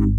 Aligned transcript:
Welcome 0.00 0.16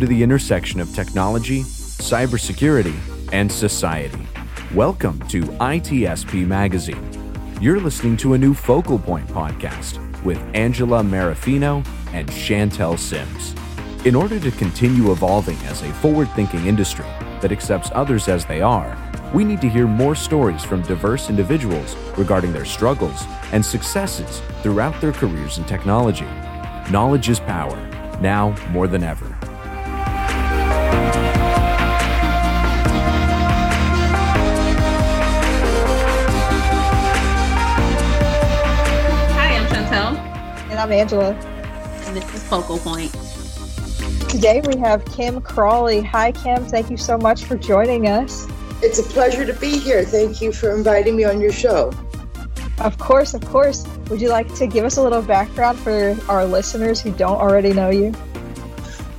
to 0.00 0.06
the 0.08 0.20
intersection 0.24 0.80
of 0.80 0.92
technology, 0.92 1.60
cybersecurity, 1.60 2.96
and 3.32 3.52
society. 3.52 4.26
Welcome 4.74 5.20
to 5.28 5.42
ITSP 5.42 6.44
Magazine. 6.44 7.08
You're 7.60 7.78
listening 7.78 8.16
to 8.16 8.34
a 8.34 8.38
new 8.38 8.54
Focal 8.54 8.98
Point 8.98 9.28
podcast 9.28 10.00
with 10.24 10.42
Angela 10.52 11.04
Marafino 11.04 11.86
and 12.12 12.28
Chantel 12.28 12.98
Sims. 12.98 13.54
In 14.04 14.16
order 14.16 14.40
to 14.40 14.50
continue 14.50 15.12
evolving 15.12 15.58
as 15.66 15.82
a 15.82 15.92
forward 15.92 16.28
thinking 16.30 16.66
industry 16.66 17.06
that 17.44 17.52
accepts 17.52 17.90
others 17.92 18.26
as 18.26 18.46
they 18.46 18.62
are, 18.62 18.96
we 19.34 19.44
need 19.44 19.60
to 19.60 19.68
hear 19.68 19.86
more 19.86 20.14
stories 20.14 20.64
from 20.64 20.80
diverse 20.80 21.28
individuals 21.28 21.94
regarding 22.16 22.54
their 22.54 22.64
struggles 22.64 23.26
and 23.52 23.62
successes 23.62 24.40
throughout 24.62 24.98
their 25.02 25.12
careers 25.12 25.58
in 25.58 25.64
technology. 25.64 26.24
Knowledge 26.90 27.28
is 27.28 27.40
power, 27.40 27.76
now 28.18 28.56
more 28.70 28.88
than 28.88 29.02
ever. 29.02 29.26
Hi, 39.36 39.54
I'm 39.54 39.66
Chantel, 39.66 40.16
And 40.70 40.78
I'm 40.78 40.90
Angela. 40.90 41.32
and 42.06 42.16
this 42.16 42.34
is 42.34 42.42
Focal 42.44 42.78
Point. 42.78 43.23
Today 44.34 44.60
we 44.66 44.76
have 44.78 45.04
Kim 45.04 45.40
Crawley. 45.40 46.02
Hi, 46.02 46.32
Kim. 46.32 46.64
Thank 46.64 46.90
you 46.90 46.96
so 46.96 47.16
much 47.16 47.44
for 47.44 47.56
joining 47.56 48.08
us. 48.08 48.48
It's 48.82 48.98
a 48.98 49.04
pleasure 49.04 49.46
to 49.46 49.52
be 49.52 49.78
here. 49.78 50.04
Thank 50.04 50.40
you 50.40 50.50
for 50.50 50.74
inviting 50.74 51.14
me 51.14 51.22
on 51.22 51.40
your 51.40 51.52
show. 51.52 51.92
Of 52.80 52.98
course, 52.98 53.34
of 53.34 53.44
course. 53.44 53.86
Would 54.10 54.20
you 54.20 54.30
like 54.30 54.52
to 54.56 54.66
give 54.66 54.84
us 54.84 54.96
a 54.96 55.02
little 55.04 55.22
background 55.22 55.78
for 55.78 56.16
our 56.28 56.44
listeners 56.44 57.00
who 57.00 57.12
don't 57.12 57.36
already 57.36 57.72
know 57.72 57.90
you? 57.90 58.12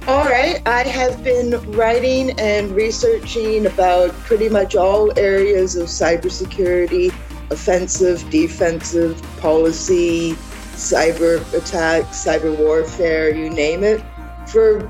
All 0.05 0.25
right, 0.25 0.61
I 0.65 0.83
have 0.83 1.23
been 1.23 1.61
writing 1.71 2.37
and 2.37 2.71
researching 2.71 3.67
about 3.67 4.11
pretty 4.25 4.49
much 4.49 4.75
all 4.75 5.17
areas 5.17 5.77
of 5.77 5.87
cybersecurity 5.87 7.15
offensive, 7.51 8.29
defensive, 8.29 9.21
policy, 9.39 10.33
cyber 10.73 11.39
attacks, 11.53 12.25
cyber 12.25 12.53
warfare, 12.57 13.33
you 13.33 13.49
name 13.49 13.85
it, 13.85 14.03
for 14.45 14.81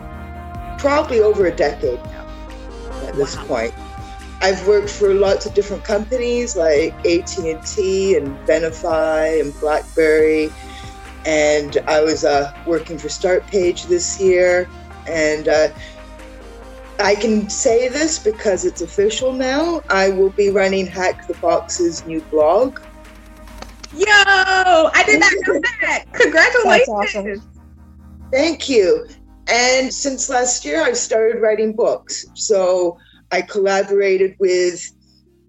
probably 0.86 1.20
over 1.20 1.48
a 1.48 1.52
decade 1.52 2.00
now 2.06 2.28
at 3.08 3.16
this 3.16 3.36
Wow. 3.38 3.46
point. 3.46 3.74
I've 4.42 4.68
worked 4.68 4.92
for 4.92 5.16
lots 5.16 5.48
of 5.48 5.56
different 5.56 5.84
companies 5.84 6.56
like 6.56 6.94
AT&T 7.04 8.16
and 8.16 8.38
Venafi 8.46 9.42
and 9.42 9.60
BlackBerry, 9.60 10.52
and 11.26 11.80
I 11.88 12.04
was 12.04 12.24
uh, 12.24 12.54
working 12.68 13.00
for 13.00 13.08
StartPage 13.08 13.88
this 13.88 14.22
year, 14.22 14.70
and 15.08 15.48
uh, 15.48 15.70
I 17.00 17.16
can 17.16 17.50
say 17.50 17.88
this 17.88 18.20
because 18.20 18.64
it's 18.64 18.82
official 18.84 19.34
now. 19.34 19.82
I 19.90 20.12
will 20.12 20.30
be 20.30 20.52
running 20.52 20.86
Hack 20.86 21.28
the 21.28 21.34
Box's 21.36 22.06
new 22.06 22.22
blog. 22.30 22.80
Yo, 23.92 24.06
I 24.06 25.04
did 25.08 25.20
not 25.20 25.34
know 25.48 25.62
that. 25.82 26.06
Congratulations. 26.14 26.86
That's 26.88 27.16
awesome. 27.16 27.42
Thank 28.32 28.70
you. 28.70 29.08
And 29.48 29.94
since 29.94 30.30
last 30.30 30.66
year, 30.66 30.82
I've 30.82 30.98
started 30.98 31.42
writing 31.42 31.76
books. 31.76 32.26
So 32.34 32.98
I 33.32 33.42
collaborated 33.42 34.36
with 34.40 34.92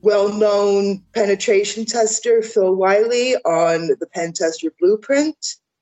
well 0.02 0.32
known 0.32 1.02
penetration 1.14 1.84
tester 1.84 2.42
Phil 2.42 2.74
Wylie 2.74 3.36
on 3.36 3.88
the 3.98 4.06
Pen 4.14 4.32
Tester 4.32 4.70
Blueprint. 4.78 5.36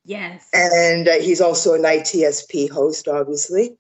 Yes. 0.05 0.49
And 0.53 1.09
uh, 1.09 1.15
he's 1.15 1.41
also 1.41 1.75
an 1.75 1.83
ITSP 1.83 2.71
host, 2.71 3.09
obviously. 3.09 3.77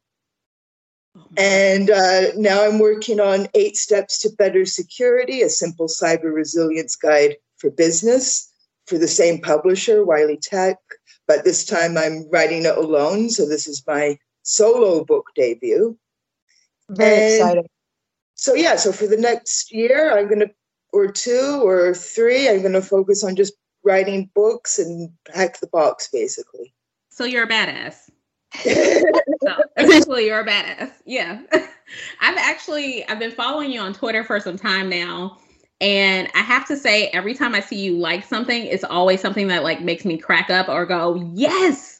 Oh 1.16 1.26
And 1.36 1.90
uh, 1.90 2.32
now 2.36 2.64
I'm 2.64 2.78
working 2.78 3.20
on 3.20 3.46
Eight 3.54 3.76
Steps 3.76 4.18
to 4.22 4.30
Better 4.36 4.64
Security, 4.64 5.42
a 5.42 5.48
simple 5.48 5.86
cyber 5.86 6.32
resilience 6.34 6.96
guide 6.96 7.36
for 7.58 7.70
business 7.70 8.52
for 8.86 8.98
the 8.98 9.08
same 9.08 9.40
publisher, 9.40 10.04
Wiley 10.04 10.38
Tech. 10.42 10.78
But 11.26 11.44
this 11.44 11.64
time 11.64 11.96
I'm 11.96 12.28
writing 12.30 12.64
it 12.64 12.76
alone. 12.76 13.30
So 13.30 13.48
this 13.48 13.66
is 13.66 13.82
my 13.86 14.18
solo 14.44 15.04
book 15.04 15.30
debut. 15.34 15.98
Very 16.90 17.14
And- 17.14 17.34
exciting. 17.34 17.68
So, 18.36 18.54
yeah, 18.54 18.76
so 18.76 18.92
for 18.92 19.06
the 19.06 19.16
next 19.16 19.72
year, 19.72 20.16
I'm 20.16 20.26
going 20.26 20.40
to, 20.40 20.50
or 20.92 21.06
two 21.06 21.60
or 21.64 21.94
three, 21.94 22.48
I'm 22.48 22.60
going 22.62 22.72
to 22.72 22.82
focus 22.82 23.22
on 23.22 23.36
just 23.36 23.54
writing 23.84 24.30
books 24.34 24.78
and 24.78 25.10
hack 25.32 25.60
the 25.60 25.68
box, 25.68 26.08
basically. 26.12 26.72
So 27.10 27.24
you're 27.24 27.44
a 27.44 27.48
badass. 27.48 27.96
So 29.42 29.56
essentially, 29.76 30.26
you're 30.26 30.40
a 30.40 30.46
badass. 30.46 30.92
Yeah. 31.04 31.42
I've 32.20 32.36
actually 32.38 33.06
I've 33.08 33.18
been 33.18 33.30
following 33.32 33.70
you 33.70 33.80
on 33.80 33.92
Twitter 33.92 34.24
for 34.24 34.40
some 34.40 34.56
time 34.56 34.88
now. 34.88 35.38
And 35.80 36.28
I 36.34 36.40
have 36.40 36.66
to 36.68 36.76
say, 36.76 37.08
every 37.08 37.34
time 37.34 37.54
I 37.54 37.60
see 37.60 37.76
you 37.76 37.96
like 37.98 38.24
something, 38.24 38.64
it's 38.64 38.84
always 38.84 39.20
something 39.20 39.48
that 39.48 39.64
like 39.64 39.82
makes 39.82 40.04
me 40.04 40.16
crack 40.16 40.48
up 40.50 40.68
or 40.68 40.86
go, 40.86 41.30
yes, 41.34 41.93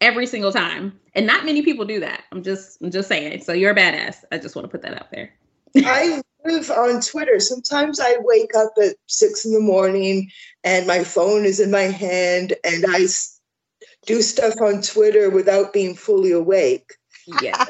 every 0.00 0.26
single 0.26 0.52
time. 0.52 0.98
And 1.14 1.26
not 1.26 1.44
many 1.44 1.62
people 1.62 1.84
do 1.84 2.00
that. 2.00 2.24
I'm 2.32 2.42
just 2.42 2.80
I'm 2.82 2.90
just 2.90 3.08
saying. 3.08 3.42
So 3.42 3.52
you're 3.52 3.72
a 3.72 3.76
badass. 3.76 4.16
I 4.32 4.38
just 4.38 4.56
want 4.56 4.64
to 4.64 4.70
put 4.70 4.82
that 4.82 4.94
out 4.94 5.10
there. 5.10 5.32
I 5.76 6.22
live 6.44 6.70
on 6.70 7.00
Twitter. 7.00 7.40
Sometimes 7.40 8.00
I 8.00 8.16
wake 8.20 8.54
up 8.56 8.72
at 8.82 8.96
six 9.06 9.44
in 9.44 9.52
the 9.52 9.60
morning 9.60 10.30
and 10.62 10.86
my 10.86 11.04
phone 11.04 11.44
is 11.44 11.60
in 11.60 11.70
my 11.70 11.82
hand 11.82 12.54
and 12.64 12.84
I 12.88 13.06
do 14.06 14.22
stuff 14.22 14.60
on 14.60 14.82
Twitter 14.82 15.30
without 15.30 15.72
being 15.72 15.94
fully 15.94 16.32
awake. 16.32 16.94
Yeah. 17.40 17.64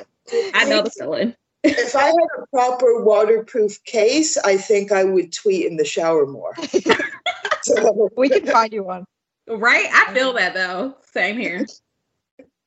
I 0.55 0.65
know 0.65 0.83
the 0.83 0.91
feeling. 0.91 1.35
If 1.67 1.97
I 1.97 2.09
had 2.09 2.15
a 2.15 2.47
proper 2.53 3.03
waterproof 3.03 3.83
case, 3.85 4.37
I 4.37 4.59
think 4.59 4.93
I 4.93 5.03
would 5.03 5.33
tweet 5.33 5.65
in 5.65 5.79
the 5.79 5.85
shower 5.87 6.27
more. 6.27 6.55
so, 7.63 8.11
We 8.19 8.29
can 8.29 8.45
find 8.45 8.71
you 8.71 8.83
one. 8.83 9.07
Right? 9.49 9.87
I 9.91 10.13
feel 10.13 10.35
that 10.35 10.53
though. 10.53 10.95
Same 11.15 11.39
here. 11.39 11.67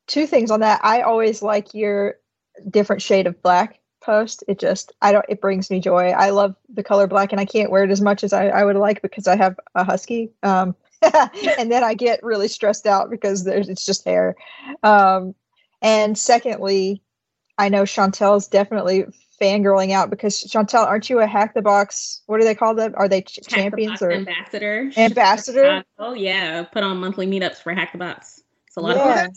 Two 0.07 0.25
things 0.25 0.51
on 0.51 0.61
that. 0.61 0.79
I 0.83 1.01
always 1.01 1.41
like 1.41 1.73
your 1.73 2.15
different 2.69 3.01
shade 3.01 3.27
of 3.27 3.41
black 3.43 3.79
post. 4.01 4.43
It 4.47 4.59
just, 4.59 4.93
I 5.01 5.11
don't, 5.11 5.25
it 5.29 5.41
brings 5.41 5.69
me 5.69 5.79
joy. 5.79 6.09
I 6.09 6.29
love 6.29 6.55
the 6.73 6.83
color 6.83 7.07
black 7.07 7.31
and 7.31 7.41
I 7.41 7.45
can't 7.45 7.71
wear 7.71 7.83
it 7.83 7.91
as 7.91 8.01
much 8.01 8.23
as 8.23 8.31
I, 8.33 8.47
I 8.47 8.63
would 8.63 8.75
like 8.77 9.01
because 9.01 9.27
I 9.27 9.35
have 9.35 9.59
a 9.75 9.83
husky. 9.83 10.31
Um, 10.43 10.75
and 11.59 11.71
then 11.71 11.83
I 11.83 11.93
get 11.93 12.23
really 12.23 12.47
stressed 12.47 12.87
out 12.87 13.09
because 13.09 13.43
there's, 13.43 13.69
it's 13.69 13.85
just 13.85 14.05
hair. 14.05 14.35
Um, 14.81 15.35
and 15.81 16.17
secondly, 16.17 17.03
I 17.57 17.69
know 17.69 17.83
Chantel's 17.83 18.47
definitely 18.47 19.05
fangirling 19.41 19.91
out 19.91 20.09
because 20.09 20.43
Chantel, 20.43 20.85
aren't 20.85 21.09
you 21.09 21.19
a 21.19 21.27
hack 21.27 21.53
the 21.53 21.61
box? 21.61 22.21
What 22.25 22.39
do 22.39 22.45
they 22.45 22.55
call 22.55 22.73
them? 22.73 22.93
Are 22.97 23.07
they 23.07 23.21
ch- 23.21 23.35
the 23.35 23.49
champions 23.51 23.91
Box 23.99 24.01
or 24.01 24.11
ambassador? 24.11 24.91
ambassador? 24.97 25.83
Oh 25.99 26.13
yeah, 26.13 26.63
put 26.63 26.83
on 26.83 26.97
monthly 26.97 27.27
meetups 27.27 27.57
for 27.61 27.73
Hack 27.73 27.91
the 27.91 27.99
Box. 27.99 28.41
It's 28.67 28.77
a 28.77 28.81
lot 28.81 28.95
Yeah. 28.95 29.09
of 29.09 29.15
fun. 29.25 29.33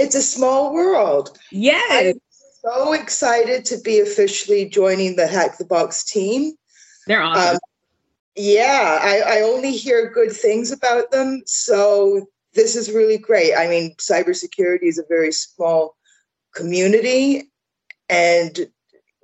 It's 0.00 0.14
a 0.14 0.22
small 0.22 0.72
world. 0.72 1.38
Yes, 1.52 2.14
I'm 2.16 2.20
so 2.62 2.92
excited 2.94 3.64
to 3.66 3.78
be 3.78 4.00
officially 4.00 4.68
joining 4.68 5.16
the 5.16 5.26
Hack 5.26 5.58
the 5.58 5.64
Box 5.64 6.04
team. 6.04 6.54
they're 7.06 7.22
awesome. 7.22 7.56
Um, 7.56 7.60
yeah, 8.34 8.98
I, 9.02 9.38
I 9.38 9.42
only 9.42 9.72
hear 9.72 10.10
good 10.10 10.32
things 10.32 10.72
about 10.72 11.10
them. 11.10 11.42
So 11.44 12.26
this 12.54 12.76
is 12.76 12.90
really 12.90 13.18
great. 13.18 13.54
I 13.54 13.68
mean, 13.68 13.94
cybersecurity 13.96 14.84
is 14.84 14.98
a 14.98 15.04
very 15.08 15.32
small 15.32 15.96
community, 16.54 17.50
and 18.08 18.58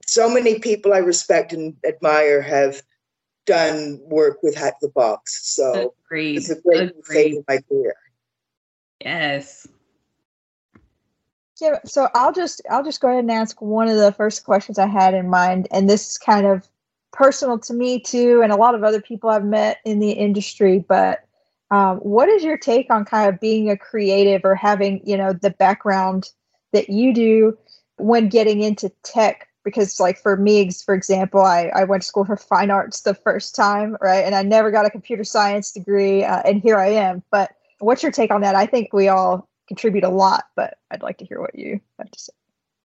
so 0.07 0.29
many 0.29 0.59
people 0.59 0.93
I 0.93 0.99
respect 0.99 1.53
and 1.53 1.75
admire 1.87 2.43
have 2.43 2.83
done 3.47 3.99
work 4.03 4.43
with 4.43 4.55
Hack 4.55 4.75
the 4.83 4.89
Box. 4.89 5.55
So 5.57 5.95
Agreed. 6.07 6.37
it's 6.37 6.51
a 6.51 6.61
great 6.61 6.91
Agreed. 6.91 7.39
of 7.39 7.45
my 7.49 7.61
career. 7.69 7.95
Yes. 9.01 9.67
Yeah, 11.61 11.79
so 11.87 12.09
I'll 12.15 12.33
just 12.33 12.61
I'll 12.71 12.85
just 12.85 13.01
go 13.01 13.09
ahead 13.09 13.21
and 13.21 13.31
ask 13.31 13.61
one 13.63 13.89
of 13.89 13.97
the 13.97 14.13
first 14.13 14.45
questions 14.45 14.79
I 14.79 14.87
had 14.87 15.15
in 15.15 15.31
mind, 15.31 15.69
and 15.71 15.89
this 15.89 16.11
is 16.11 16.19
kind 16.19 16.47
of 16.47 16.69
personal 17.13 17.59
to 17.61 17.73
me 17.73 17.99
too, 17.99 18.43
and 18.43 18.53
a 18.53 18.57
lot 18.57 18.75
of 18.75 18.85
other 18.85 19.01
people 19.01 19.31
I've 19.31 19.45
met 19.45 19.79
in 19.85 19.99
the 19.99 20.13
industry. 20.13 20.85
But 20.87 21.25
um, 21.71 21.97
what 21.99 22.29
is 22.29 22.45
your 22.45 22.59
take 22.59 22.91
on 22.91 23.07
kind 23.07 23.33
of 23.33 23.41
being 23.41 23.71
a 23.71 23.77
creative 23.77 24.43
or 24.45 24.55
having 24.55 25.01
you 25.05 25.17
know 25.17 25.33
the 25.33 25.51
background 25.51 26.31
that 26.73 26.91
you 26.91 27.15
do 27.15 27.57
when 27.97 28.29
getting 28.29 28.61
into 28.61 28.91
tech? 29.03 29.49
Because 29.65 29.99
like 29.99 30.19
for 30.19 30.37
me, 30.37 30.71
for 30.85 30.95
example, 30.95 31.41
I, 31.41 31.73
I 31.75 31.85
went 31.85 32.03
to 32.03 32.07
school 32.07 32.27
for 32.27 32.37
fine 32.37 32.71
arts 32.71 33.01
the 33.01 33.15
first 33.15 33.57
time, 33.57 33.97
right, 34.03 34.25
and 34.25 34.35
I 34.35 34.43
never 34.43 34.71
got 34.71 34.87
a 34.87 34.91
computer 34.91 35.25
science 35.25 35.73
degree, 35.73 36.23
uh, 36.23 36.43
and 36.45 36.61
here 36.61 36.77
I 36.77 36.89
am. 36.89 37.23
But 37.31 37.53
what's 37.79 38.03
your 38.03 38.13
take 38.13 38.31
on 38.31 38.43
that? 38.43 38.55
I 38.55 38.67
think 38.67 38.93
we 38.93 39.09
all 39.09 39.49
contribute 39.69 40.05
a 40.05 40.09
lot, 40.09 40.45
but 40.55 40.79
I'd 40.91 41.03
like 41.03 41.19
to 41.19 41.25
hear 41.25 41.41
what 41.41 41.55
you 41.55 41.81
have 41.99 42.11
to 42.11 42.19
say. 42.19 42.33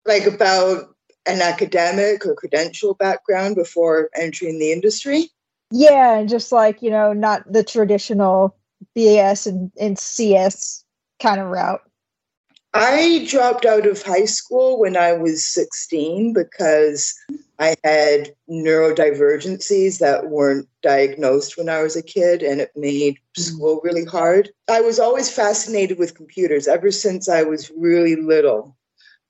Like 0.05 0.25
about 0.25 0.95
an 1.25 1.41
academic 1.41 2.25
or 2.25 2.35
credential 2.35 2.93
background 2.93 3.55
before 3.55 4.09
entering 4.15 4.59
the 4.59 4.71
industry? 4.71 5.29
Yeah, 5.71 6.17
and 6.17 6.29
just 6.29 6.51
like, 6.51 6.81
you 6.81 6.89
know, 6.89 7.13
not 7.13 7.51
the 7.51 7.63
traditional 7.63 8.55
BAS 8.95 9.45
and, 9.45 9.71
and 9.79 9.99
CS 9.99 10.83
kind 11.21 11.39
of 11.39 11.47
route. 11.47 11.81
I 12.73 13.25
dropped 13.27 13.65
out 13.65 13.85
of 13.85 14.01
high 14.01 14.25
school 14.25 14.79
when 14.79 14.95
I 14.95 15.13
was 15.13 15.45
16 15.45 16.33
because 16.33 17.15
I 17.59 17.75
had 17.83 18.33
neurodivergencies 18.49 19.99
that 19.99 20.29
weren't 20.29 20.67
diagnosed 20.81 21.57
when 21.57 21.67
I 21.67 21.81
was 21.81 21.95
a 21.95 22.03
kid, 22.03 22.41
and 22.41 22.61
it 22.61 22.71
made 22.75 23.15
mm. 23.15 23.41
school 23.41 23.81
really 23.83 24.05
hard. 24.05 24.49
I 24.69 24.81
was 24.81 24.99
always 24.99 25.29
fascinated 25.29 25.99
with 25.99 26.15
computers 26.15 26.67
ever 26.67 26.89
since 26.91 27.27
I 27.27 27.43
was 27.43 27.71
really 27.71 28.15
little. 28.15 28.77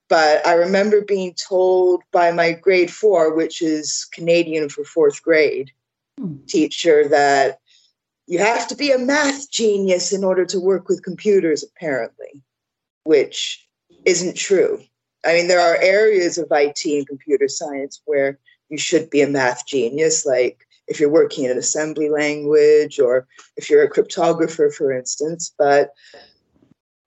But 0.10 0.46
I 0.46 0.54
remember 0.54 1.02
being 1.02 1.34
told 1.34 2.04
by 2.12 2.32
my 2.32 2.52
grade 2.54 2.92
four, 2.92 3.36
which 3.36 3.62
is 3.62 4.08
Canadian 4.12 4.70
for 4.70 4.84
fourth 4.84 5.22
grade, 5.22 5.72
mm. 6.20 6.46
teacher 6.48 7.08
that 7.08 7.60
you 8.28 8.38
have 8.40 8.68
to 8.68 8.76
be 8.76 8.92
a 8.92 8.98
math 9.00 9.50
genius 9.52 10.14
in 10.14 10.24
order 10.24 10.46
to 10.46 10.60
work 10.60 10.88
with 10.88 11.04
computers, 11.04 11.64
apparently 11.64 12.44
which 13.10 13.68
isn't 14.06 14.36
true. 14.36 14.80
I 15.26 15.34
mean, 15.34 15.48
there 15.48 15.60
are 15.60 15.82
areas 15.82 16.38
of 16.38 16.48
IT 16.52 16.86
and 16.86 17.08
computer 17.08 17.48
science 17.48 18.02
where 18.06 18.40
you 18.70 18.78
should 18.78 19.10
be 19.10 19.22
a 19.22 19.28
math 19.28 19.66
genius, 19.66 20.26
like 20.26 20.66
if 20.88 21.00
you're 21.00 21.10
working 21.10 21.46
in 21.46 21.52
an 21.52 21.58
assembly 21.58 22.10
language 22.10 23.00
or 23.00 23.28
if 23.58 23.70
you're 23.70 23.84
a 23.84 23.90
cryptographer, 23.90 24.74
for 24.74 24.92
instance. 24.92 25.54
But 25.58 25.92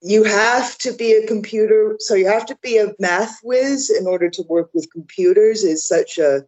you 0.01 0.23
have 0.23 0.77
to 0.79 0.93
be 0.93 1.13
a 1.13 1.27
computer, 1.27 1.95
so 1.99 2.13
you 2.13 2.27
have 2.27 2.45
to 2.47 2.57
be 2.61 2.77
a 2.77 2.93
math 2.99 3.39
whiz 3.43 3.89
in 3.89 4.05
order 4.05 4.29
to 4.29 4.43
work 4.49 4.69
with 4.73 4.91
computers, 4.91 5.63
is 5.63 5.87
such 5.87 6.17
a 6.17 6.45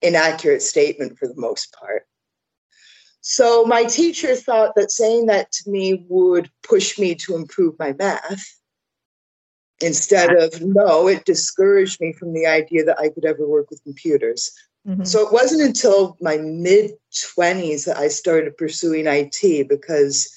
inaccurate 0.00 0.62
statement 0.62 1.18
for 1.18 1.28
the 1.28 1.36
most 1.36 1.74
part. 1.78 2.06
So 3.20 3.64
my 3.64 3.84
teacher 3.84 4.34
thought 4.34 4.74
that 4.76 4.90
saying 4.90 5.26
that 5.26 5.52
to 5.52 5.70
me 5.70 6.06
would 6.08 6.50
push 6.62 6.98
me 6.98 7.14
to 7.16 7.36
improve 7.36 7.78
my 7.78 7.92
math. 7.92 8.59
Instead 9.82 10.36
of 10.36 10.60
no, 10.60 11.08
it 11.08 11.24
discouraged 11.24 12.00
me 12.00 12.12
from 12.12 12.34
the 12.34 12.46
idea 12.46 12.84
that 12.84 12.98
I 12.98 13.08
could 13.08 13.24
ever 13.24 13.48
work 13.48 13.70
with 13.70 13.82
computers. 13.82 14.50
Mm-hmm. 14.86 15.04
So 15.04 15.26
it 15.26 15.32
wasn't 15.32 15.62
until 15.62 16.16
my 16.20 16.38
mid 16.38 16.92
20s 17.12 17.86
that 17.86 17.96
I 17.96 18.08
started 18.08 18.56
pursuing 18.56 19.06
IT 19.06 19.68
because 19.68 20.30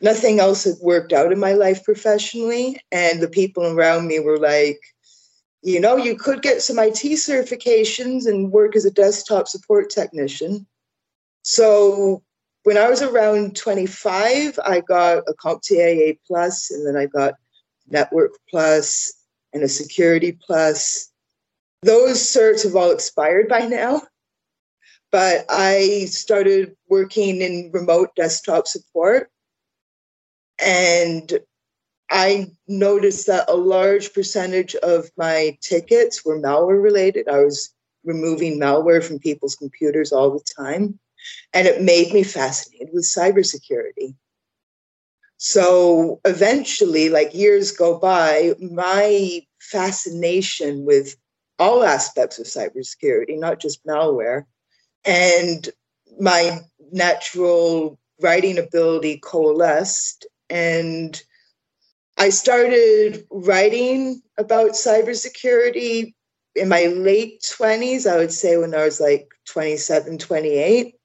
nothing 0.00 0.40
else 0.40 0.64
had 0.64 0.74
worked 0.82 1.12
out 1.12 1.32
in 1.32 1.38
my 1.38 1.52
life 1.52 1.84
professionally. 1.84 2.80
And 2.92 3.20
the 3.20 3.28
people 3.28 3.64
around 3.64 4.06
me 4.06 4.18
were 4.18 4.38
like, 4.38 4.80
you 5.62 5.80
know, 5.80 5.96
you 5.96 6.16
could 6.16 6.42
get 6.42 6.62
some 6.62 6.78
IT 6.78 6.94
certifications 6.94 8.26
and 8.26 8.52
work 8.52 8.76
as 8.76 8.84
a 8.84 8.90
desktop 8.90 9.48
support 9.48 9.90
technician. 9.90 10.66
So 11.42 12.22
when 12.64 12.76
I 12.76 12.88
was 12.88 13.02
around 13.02 13.56
25, 13.56 14.58
I 14.64 14.80
got 14.80 15.18
a 15.28 15.34
CompTIA 15.34 16.18
plus, 16.26 16.70
and 16.70 16.86
then 16.86 16.96
I 16.96 17.06
got 17.06 17.34
Network 17.88 18.32
Plus 18.48 19.12
and 19.52 19.62
a 19.62 19.68
Security 19.68 20.38
Plus. 20.46 21.10
Those 21.82 22.18
certs 22.18 22.64
have 22.64 22.76
all 22.76 22.90
expired 22.90 23.48
by 23.48 23.66
now, 23.66 24.02
but 25.12 25.44
I 25.48 26.06
started 26.06 26.76
working 26.88 27.40
in 27.40 27.70
remote 27.72 28.10
desktop 28.16 28.66
support, 28.66 29.30
and 30.58 31.38
I 32.10 32.52
noticed 32.68 33.26
that 33.26 33.48
a 33.48 33.56
large 33.56 34.12
percentage 34.12 34.74
of 34.76 35.10
my 35.16 35.58
tickets 35.60 36.24
were 36.24 36.40
malware 36.40 36.82
related. 36.82 37.28
I 37.28 37.44
was 37.44 37.74
removing 38.04 38.58
malware 38.58 39.04
from 39.04 39.18
people's 39.18 39.56
computers 39.56 40.12
all 40.12 40.30
the 40.30 40.44
time 40.56 40.98
and 41.52 41.66
it 41.66 41.82
made 41.82 42.12
me 42.12 42.22
fascinated 42.22 42.90
with 42.92 43.04
cybersecurity. 43.04 44.14
So 45.38 46.20
eventually, 46.24 47.08
like 47.08 47.34
years 47.34 47.72
go 47.72 47.98
by, 47.98 48.54
my 48.60 49.42
fascination 49.60 50.84
with 50.84 51.16
all 51.58 51.84
aspects 51.84 52.38
of 52.38 52.46
cybersecurity, 52.46 53.38
not 53.38 53.60
just 53.60 53.84
malware, 53.86 54.44
and 55.04 55.68
my 56.18 56.60
natural 56.92 57.98
writing 58.20 58.58
ability 58.58 59.18
coalesced. 59.18 60.26
And 60.48 61.20
I 62.18 62.30
started 62.30 63.26
writing 63.30 64.22
about 64.38 64.70
cybersecurity 64.70 66.14
in 66.54 66.68
my 66.68 66.86
late 66.86 67.42
20s, 67.42 68.06
I 68.06 68.16
would 68.16 68.32
say 68.32 68.56
when 68.56 68.74
I 68.74 68.84
was 68.84 69.00
like 69.00 69.28
27, 69.46 70.18
28. 70.18 70.95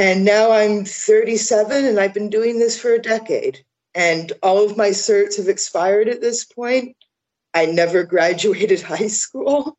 And 0.00 0.24
now 0.24 0.50
I'm 0.50 0.86
37 0.86 1.84
and 1.84 2.00
I've 2.00 2.14
been 2.14 2.30
doing 2.30 2.58
this 2.58 2.80
for 2.80 2.94
a 2.94 3.02
decade. 3.02 3.62
And 3.94 4.32
all 4.42 4.64
of 4.64 4.78
my 4.78 4.88
certs 4.88 5.36
have 5.36 5.46
expired 5.46 6.08
at 6.08 6.22
this 6.22 6.42
point. 6.42 6.96
I 7.52 7.66
never 7.66 8.02
graduated 8.14 8.80
high 8.80 9.08
school. 9.08 9.76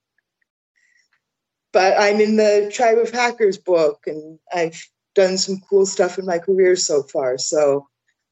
But 1.74 2.00
I'm 2.00 2.22
in 2.22 2.36
the 2.36 2.70
Tribe 2.72 3.00
of 3.00 3.10
Hackers 3.10 3.58
book 3.58 4.04
and 4.06 4.38
I've 4.54 4.80
done 5.16 5.40
some 5.40 5.60
cool 5.68 5.88
stuff 5.88 6.20
in 6.20 6.28
my 6.28 6.38
career 6.38 6.76
so 6.76 7.02
far. 7.02 7.40
So 7.40 7.88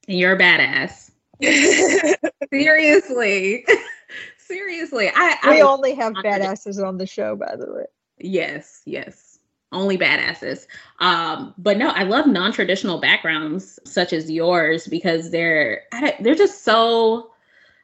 you're 0.05 0.33
a 0.33 0.37
badass. 0.37 1.09
Seriously. 2.53 3.65
Seriously. 4.37 5.09
I, 5.15 5.37
we 5.47 5.61
I, 5.61 5.65
only 5.65 5.95
have 5.95 6.13
badasses 6.13 6.85
on 6.85 6.99
the 6.99 7.07
show, 7.07 7.35
by 7.35 7.55
the 7.55 7.73
way. 7.73 7.85
Yes, 8.19 8.83
yes 8.85 9.28
only 9.71 9.97
badasses. 9.97 10.65
Um, 10.99 11.53
but 11.57 11.77
no, 11.77 11.89
I 11.89 12.03
love 12.03 12.25
non-traditional 12.25 12.99
backgrounds 12.99 13.79
such 13.85 14.13
as 14.13 14.29
yours 14.29 14.87
because 14.87 15.31
they're 15.31 15.83
they're 16.19 16.35
just 16.35 16.63
so 16.63 17.31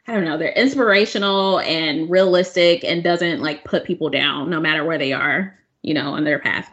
I 0.08 0.14
don't 0.14 0.26
know, 0.26 0.38
they're 0.38 0.50
inspirational 0.50 1.60
and 1.62 2.10
realistic 2.10 2.84
and 2.84 3.04
doesn't 3.04 3.42
like 3.42 3.64
put 3.64 3.86
people 3.86 4.10
down 4.10 4.50
no 4.50 4.60
matter 4.60 4.84
where 4.84 5.00
they 5.00 5.14
are, 5.14 5.58
you 5.82 5.94
know, 5.94 6.14
on 6.14 6.24
their 6.24 6.40
path. 6.40 6.72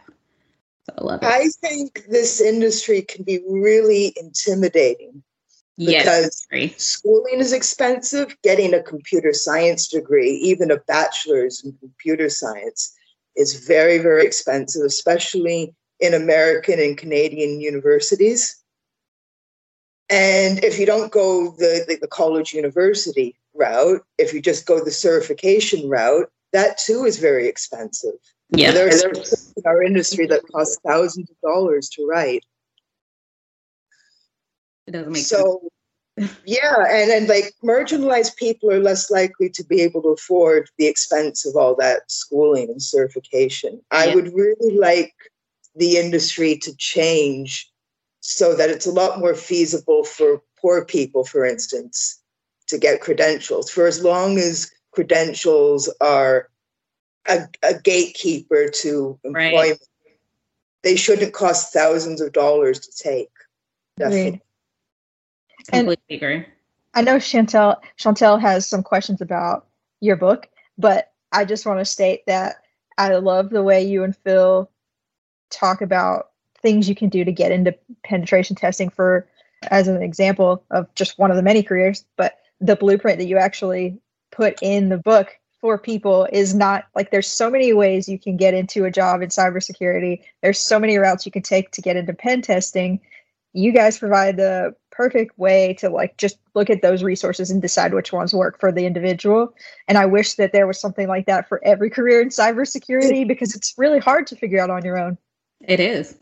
So 0.85 0.93
I 0.97 1.03
love 1.03 1.23
it. 1.23 1.25
I 1.25 1.47
think 1.61 2.05
this 2.09 2.41
industry 2.41 3.01
can 3.01 3.23
be 3.23 3.39
really 3.47 4.13
intimidating. 4.17 5.23
Yes, 5.75 6.45
because 6.47 6.77
schooling 6.77 7.39
is 7.39 7.51
expensive. 7.51 8.37
Getting 8.43 8.75
a 8.75 8.83
computer 8.83 9.33
science 9.33 9.87
degree, 9.87 10.29
even 10.29 10.69
a 10.69 10.77
bachelor's 10.77 11.63
in 11.63 11.73
computer 11.79 12.29
science, 12.29 12.93
is 13.35 13.65
very, 13.65 13.97
very 13.97 14.25
expensive, 14.25 14.83
especially 14.83 15.73
in 15.99 16.13
American 16.13 16.79
and 16.79 16.97
Canadian 16.97 17.61
universities. 17.61 18.61
And 20.09 20.63
if 20.63 20.79
you 20.79 20.85
don't 20.85 21.11
go 21.11 21.51
the, 21.51 21.85
the, 21.87 21.97
the, 22.01 22.07
college 22.07 22.53
university 22.53 23.35
route, 23.53 24.03
if 24.17 24.33
you 24.33 24.41
just 24.41 24.65
go 24.65 24.83
the 24.83 24.91
certification 24.91 25.89
route, 25.89 26.29
that 26.51 26.77
too 26.77 27.05
is 27.05 27.17
very 27.17 27.47
expensive. 27.47 28.13
Yeah. 28.49 28.71
There's 28.71 29.03
in 29.55 29.63
our 29.65 29.81
industry 29.81 30.27
that 30.27 30.43
costs 30.51 30.77
thousands 30.85 31.31
of 31.31 31.37
dollars 31.41 31.89
to 31.89 32.05
write. 32.05 32.43
It 34.85 34.91
doesn't 34.91 35.11
make 35.11 35.23
so, 35.23 35.37
sense 35.37 35.72
yeah 36.45 36.85
and 36.89 37.09
and 37.09 37.27
like 37.27 37.53
marginalized 37.63 38.35
people 38.35 38.71
are 38.71 38.79
less 38.79 39.09
likely 39.09 39.49
to 39.49 39.63
be 39.63 39.81
able 39.81 40.01
to 40.01 40.09
afford 40.09 40.69
the 40.77 40.85
expense 40.85 41.45
of 41.45 41.55
all 41.55 41.75
that 41.75 42.01
schooling 42.07 42.69
and 42.69 42.83
certification 42.83 43.81
yeah. 43.91 43.99
i 43.99 44.15
would 44.15 44.31
really 44.33 44.77
like 44.77 45.13
the 45.75 45.97
industry 45.97 46.55
to 46.55 46.75
change 46.77 47.71
so 48.19 48.55
that 48.55 48.69
it's 48.69 48.85
a 48.85 48.91
lot 48.91 49.19
more 49.19 49.33
feasible 49.33 50.03
for 50.03 50.41
poor 50.61 50.85
people 50.85 51.25
for 51.25 51.45
instance 51.45 52.21
to 52.67 52.77
get 52.77 53.01
credentials 53.01 53.69
for 53.71 53.87
as 53.87 54.03
long 54.03 54.37
as 54.37 54.71
credentials 54.91 55.91
are 55.99 56.47
a, 57.27 57.47
a 57.63 57.73
gatekeeper 57.73 58.67
to 58.67 59.19
employment 59.23 59.55
right. 59.55 59.79
they 60.83 60.95
shouldn't 60.95 61.33
cost 61.33 61.73
thousands 61.73 62.21
of 62.21 62.31
dollars 62.33 62.79
to 62.79 63.03
take 63.03 63.29
definitely 63.97 64.43
completely 65.67 65.97
and 66.09 66.17
agree. 66.17 66.45
I 66.93 67.01
know 67.01 67.15
Chantel 67.17 67.77
Chantel 67.97 68.39
has 68.39 68.67
some 68.67 68.83
questions 68.83 69.21
about 69.21 69.67
your 69.99 70.15
book, 70.15 70.47
but 70.77 71.11
I 71.31 71.45
just 71.45 71.65
want 71.65 71.79
to 71.79 71.85
state 71.85 72.25
that 72.27 72.57
I 72.97 73.15
love 73.15 73.49
the 73.49 73.63
way 73.63 73.83
you 73.83 74.03
and 74.03 74.15
Phil 74.15 74.69
talk 75.49 75.81
about 75.81 76.29
things 76.61 76.87
you 76.87 76.95
can 76.95 77.09
do 77.09 77.25
to 77.25 77.31
get 77.31 77.51
into 77.51 77.75
penetration 78.03 78.55
testing 78.55 78.89
for 78.89 79.27
as 79.71 79.87
an 79.87 80.01
example 80.01 80.63
of 80.71 80.93
just 80.95 81.17
one 81.17 81.31
of 81.31 81.37
the 81.37 81.43
many 81.43 81.63
careers, 81.63 82.05
but 82.17 82.39
the 82.59 82.75
blueprint 82.75 83.17
that 83.19 83.27
you 83.27 83.37
actually 83.37 83.97
put 84.31 84.57
in 84.61 84.89
the 84.89 84.97
book 84.97 85.37
for 85.59 85.77
people 85.77 86.27
is 86.31 86.53
not 86.53 86.85
like 86.95 87.11
there's 87.11 87.29
so 87.29 87.49
many 87.49 87.71
ways 87.71 88.09
you 88.09 88.19
can 88.19 88.35
get 88.35 88.53
into 88.53 88.83
a 88.85 88.91
job 88.91 89.21
in 89.21 89.29
cybersecurity. 89.29 90.21
There's 90.41 90.59
so 90.59 90.79
many 90.79 90.97
routes 90.97 91.25
you 91.25 91.31
can 91.31 91.41
take 91.41 91.71
to 91.71 91.81
get 91.81 91.95
into 91.95 92.13
pen 92.13 92.41
testing. 92.41 92.99
You 93.53 93.71
guys 93.71 93.97
provide 93.97 94.37
the 94.37 94.75
perfect 94.93 95.37
way 95.37 95.73
to 95.73 95.89
like 95.89 96.15
just 96.17 96.37
look 96.53 96.69
at 96.69 96.81
those 96.81 97.03
resources 97.03 97.49
and 97.49 97.61
decide 97.61 97.93
which 97.93 98.13
ones 98.13 98.33
work 98.33 98.59
for 98.59 98.71
the 98.71 98.85
individual. 98.85 99.53
And 99.87 99.97
I 99.97 100.05
wish 100.05 100.35
that 100.35 100.53
there 100.53 100.67
was 100.67 100.79
something 100.79 101.07
like 101.07 101.25
that 101.25 101.49
for 101.49 101.59
every 101.65 101.89
career 101.89 102.21
in 102.21 102.29
cybersecurity 102.29 103.27
because 103.27 103.55
it's 103.55 103.73
really 103.77 103.99
hard 103.99 104.27
to 104.27 104.35
figure 104.35 104.61
out 104.61 104.69
on 104.69 104.85
your 104.85 104.97
own. 104.97 105.17
It 105.61 105.79
is. 105.79 106.17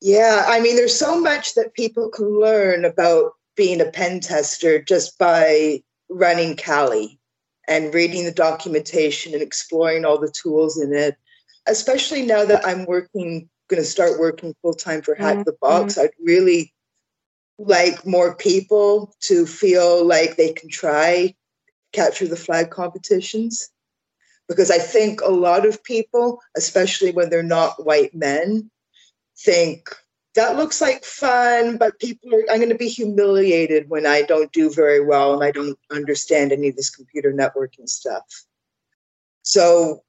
Yeah, 0.00 0.44
I 0.46 0.60
mean, 0.60 0.76
there's 0.76 0.96
so 0.96 1.18
much 1.18 1.54
that 1.54 1.74
people 1.74 2.10
can 2.10 2.38
learn 2.38 2.84
about 2.84 3.32
being 3.56 3.80
a 3.80 3.86
pen 3.86 4.20
tester 4.20 4.82
just 4.82 5.18
by 5.18 5.82
running 6.10 6.56
Kali 6.56 7.18
and 7.66 7.94
reading 7.94 8.24
the 8.24 8.32
documentation 8.32 9.32
and 9.32 9.42
exploring 9.42 10.04
all 10.04 10.18
the 10.18 10.30
tools 10.30 10.78
in 10.78 10.92
it. 10.92 11.16
Especially 11.66 12.26
now 12.26 12.44
that 12.44 12.66
I'm 12.66 12.84
working, 12.84 13.48
going 13.68 13.82
to 13.82 13.88
start 13.88 14.20
working 14.20 14.54
full 14.60 14.74
time 14.74 15.00
for 15.00 15.14
Hack 15.14 15.46
the 15.46 15.56
Box, 15.62 15.94
mm-hmm. 15.94 16.02
I'd 16.02 16.10
really 16.22 16.73
like 17.58 18.04
more 18.06 18.34
people 18.34 19.14
to 19.20 19.46
feel 19.46 20.04
like 20.04 20.36
they 20.36 20.52
can 20.52 20.68
try 20.68 21.34
capture 21.92 22.26
the 22.26 22.36
flag 22.36 22.70
competitions 22.70 23.70
because 24.48 24.70
I 24.70 24.78
think 24.78 25.20
a 25.20 25.30
lot 25.30 25.66
of 25.66 25.82
people, 25.84 26.40
especially 26.56 27.12
when 27.12 27.30
they're 27.30 27.42
not 27.42 27.84
white 27.84 28.14
men, 28.14 28.70
think 29.38 29.88
that 30.34 30.56
looks 30.56 30.80
like 30.80 31.04
fun, 31.04 31.76
but 31.78 31.98
people 32.00 32.34
are, 32.34 32.42
I'm 32.50 32.58
going 32.58 32.68
to 32.68 32.74
be 32.74 32.88
humiliated 32.88 33.88
when 33.88 34.04
I 34.04 34.22
don't 34.22 34.52
do 34.52 34.68
very 34.68 35.04
well 35.04 35.32
and 35.32 35.44
I 35.44 35.52
don't 35.52 35.78
understand 35.92 36.52
any 36.52 36.68
of 36.68 36.76
this 36.76 36.90
computer 36.90 37.32
networking 37.32 37.88
stuff. 37.88 38.24
So 39.42 40.02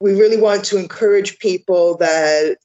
we 0.00 0.12
really 0.12 0.40
want 0.40 0.64
to 0.66 0.78
encourage 0.78 1.38
people 1.38 1.96
that 1.98 2.58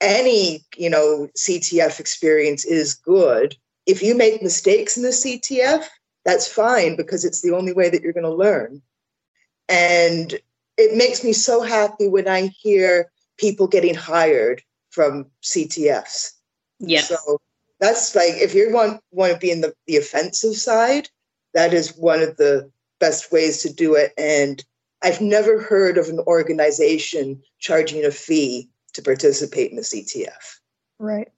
any, 0.00 0.64
you 0.76 0.90
know, 0.90 1.28
CTF 1.36 2.00
experience 2.00 2.64
is 2.64 2.94
good. 2.94 3.56
If 3.86 4.02
you 4.02 4.14
make 4.14 4.42
mistakes 4.42 4.96
in 4.96 5.02
the 5.02 5.10
CTF, 5.10 5.84
that's 6.24 6.46
fine 6.46 6.96
because 6.96 7.24
it's 7.24 7.40
the 7.40 7.54
only 7.54 7.72
way 7.72 7.88
that 7.90 8.02
you're 8.02 8.12
going 8.12 8.24
to 8.24 8.30
learn. 8.34 8.82
And 9.68 10.38
it 10.76 10.96
makes 10.96 11.22
me 11.22 11.32
so 11.32 11.62
happy 11.62 12.08
when 12.08 12.28
I 12.28 12.46
hear 12.46 13.10
people 13.38 13.66
getting 13.66 13.94
hired 13.94 14.62
from 14.90 15.26
CTFs. 15.42 16.32
yeah 16.78 17.00
So 17.00 17.40
that's 17.78 18.14
like 18.14 18.34
if 18.34 18.54
you 18.54 18.72
want 18.72 19.00
want 19.10 19.32
to 19.32 19.38
be 19.38 19.50
in 19.50 19.60
the, 19.60 19.74
the 19.86 19.96
offensive 19.96 20.56
side, 20.56 21.08
that 21.54 21.72
is 21.72 21.96
one 21.96 22.20
of 22.20 22.36
the 22.36 22.70
best 22.98 23.32
ways 23.32 23.62
to 23.62 23.72
do 23.72 23.94
it. 23.94 24.12
And 24.18 24.62
I've 25.02 25.20
never 25.20 25.60
heard 25.60 25.96
of 25.96 26.08
an 26.08 26.20
organization 26.20 27.42
charging 27.58 28.04
a 28.04 28.10
fee 28.10 28.68
to 28.94 29.02
participate 29.02 29.70
in 29.70 29.76
the 29.76 29.82
CTF. 29.82 30.58
Right. 30.98 31.28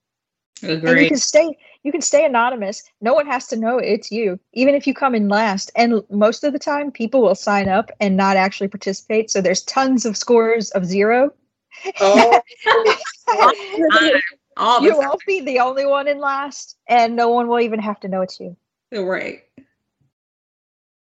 Agreed. 0.62 0.90
And 0.90 1.00
you 1.00 1.08
can 1.08 1.18
stay 1.18 1.56
you 1.82 1.90
can 1.90 2.00
stay 2.00 2.24
anonymous. 2.24 2.84
No 3.00 3.14
one 3.14 3.26
has 3.26 3.48
to 3.48 3.56
know 3.56 3.78
it's 3.78 4.12
you, 4.12 4.38
even 4.52 4.76
if 4.76 4.86
you 4.86 4.94
come 4.94 5.16
in 5.16 5.28
last. 5.28 5.72
And 5.74 6.02
most 6.10 6.44
of 6.44 6.52
the 6.52 6.58
time 6.58 6.92
people 6.92 7.22
will 7.22 7.34
sign 7.34 7.68
up 7.68 7.90
and 7.98 8.16
not 8.16 8.36
actually 8.36 8.68
participate. 8.68 9.30
So 9.30 9.40
there's 9.40 9.62
tons 9.62 10.06
of 10.06 10.16
scores 10.16 10.70
of 10.70 10.84
zero 10.84 11.32
Oh, 12.00 12.40
all 14.56 14.82
you 14.82 14.96
won't 14.96 15.20
be 15.26 15.40
the 15.40 15.60
only 15.60 15.86
one 15.86 16.08
in 16.08 16.18
last, 16.18 16.76
and 16.88 17.16
no 17.16 17.28
one 17.30 17.48
will 17.48 17.60
even 17.60 17.80
have 17.80 18.00
to 18.00 18.08
know 18.08 18.22
it's 18.22 18.38
you. 18.38 18.56
Right. 18.92 19.42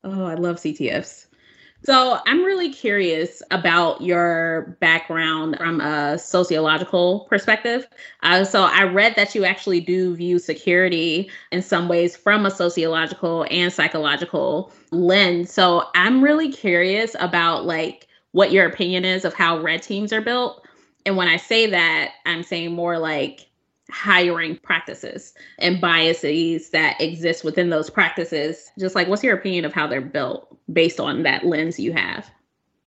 Oh, 0.05 0.25
I 0.25 0.35
love 0.35 0.57
CTFs. 0.57 1.26
So 1.85 2.18
I'm 2.26 2.42
really 2.42 2.71
curious 2.71 3.42
about 3.50 4.00
your 4.00 4.76
background 4.80 5.56
from 5.59 5.80
a 5.80 6.18
sociological 6.18 7.26
perspective. 7.28 7.87
Uh, 8.23 8.45
so 8.45 8.64
I 8.64 8.85
read 8.85 9.14
that 9.16 9.35
you 9.35 9.45
actually 9.45 9.80
do 9.80 10.16
view 10.16 10.38
security 10.38 11.30
in 11.52 11.62
some 11.62 11.88
ways 11.88 12.16
from 12.16 12.45
a 12.45 12.50
sociological 12.50 13.47
and 13.50 13.73
psychological 13.73 14.73
lens. 14.90 15.52
So 15.52 15.85
I'm 15.95 16.23
really 16.23 16.50
curious 16.50 17.14
about 17.21 17.66
like 17.66 18.09
what 18.33 18.52
your 18.52 18.66
opinion 18.66 19.04
is 19.04 19.25
of 19.25 19.35
how 19.35 19.61
red 19.61 19.83
teams 19.83 20.12
are 20.12 20.21
built. 20.21 20.66
And 21.04 21.16
when 21.16 21.28
I 21.28 21.37
say 21.37 21.66
that, 21.71 22.14
I'm 22.25 22.42
saying 22.42 22.75
more 22.75 22.99
like 22.99 23.46
hiring 23.90 24.57
practices 24.57 25.35
and 25.59 25.81
biases 25.81 26.71
that 26.71 27.00
exist 27.00 27.45
within 27.45 27.71
those 27.71 27.90
practices. 27.90 28.71
Just 28.78 28.95
like, 28.95 29.09
what's 29.09 29.23
your 29.23 29.37
opinion 29.37 29.64
of 29.64 29.73
how 29.73 29.87
they're 29.87 30.00
built 30.00 30.57
based 30.73 31.00
on 31.00 31.23
that 31.23 31.47
lens 31.47 31.78
you 31.78 31.93
have? 31.93 32.31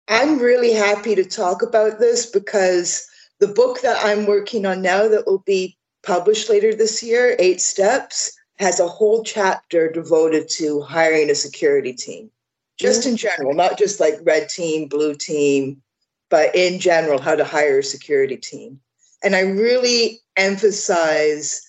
I'm 0.07 0.39
really 0.39 0.73
happy 0.73 1.15
to 1.15 1.25
talk 1.25 1.61
about 1.61 1.99
this 1.99 2.25
because 2.25 3.07
the 3.39 3.47
book 3.47 3.81
that 3.81 4.03
I'm 4.03 4.25
working 4.25 4.65
on 4.65 4.81
now, 4.81 5.07
that 5.07 5.27
will 5.27 5.43
be 5.45 5.77
published 6.03 6.49
later 6.49 6.73
this 6.73 7.03
year, 7.03 7.35
Eight 7.39 7.61
Steps, 7.61 8.35
has 8.57 8.79
a 8.79 8.87
whole 8.87 9.23
chapter 9.23 9.91
devoted 9.91 10.49
to 10.49 10.81
hiring 10.81 11.29
a 11.29 11.35
security 11.35 11.93
team 11.93 12.31
just 12.77 13.05
in 13.05 13.17
general, 13.17 13.53
not 13.53 13.77
just 13.77 13.99
like 13.99 14.19
red 14.23 14.49
team, 14.49 14.87
blue 14.87 15.15
team, 15.15 15.81
but 16.29 16.55
in 16.55 16.79
general, 16.79 17.19
how 17.19 17.35
to 17.35 17.43
hire 17.43 17.79
a 17.79 17.83
security 17.83 18.37
team. 18.37 18.79
And 19.23 19.35
I 19.35 19.41
really 19.41 20.21
emphasize 20.35 21.61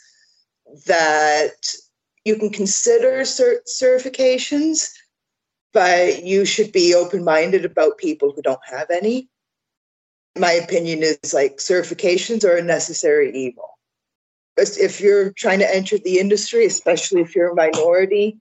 that 0.87 1.55
you 2.25 2.37
can 2.37 2.51
consider 2.51 3.21
cert- 3.23 3.67
certifications, 3.67 4.91
but 5.73 6.25
you 6.25 6.45
should 6.45 6.73
be 6.73 6.95
open 6.95 7.25
minded 7.25 7.65
about 7.65 7.99
people 7.99 8.33
who 8.33 8.43
don't 8.43 8.61
have 8.71 8.91
any. 8.91 9.29
My 10.37 10.53
opinion 10.53 11.03
is 11.03 11.33
like 11.33 11.57
certifications 11.57 12.45
are 12.45 12.57
a 12.57 12.63
necessary 12.63 13.35
evil. 13.35 13.71
If 14.57 15.01
you're 15.01 15.33
trying 15.33 15.61
to 15.61 15.75
enter 15.75 15.99
the 15.99 16.19
industry, 16.19 16.67
especially 16.67 17.23
if 17.23 17.35
you're 17.35 17.53
a 17.53 17.55
minority, 17.55 18.39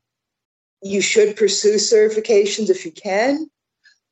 you 0.82 1.02
should 1.02 1.36
pursue 1.36 1.76
certifications 1.76 2.70
if 2.70 2.86
you 2.86 2.92
can. 2.92 3.50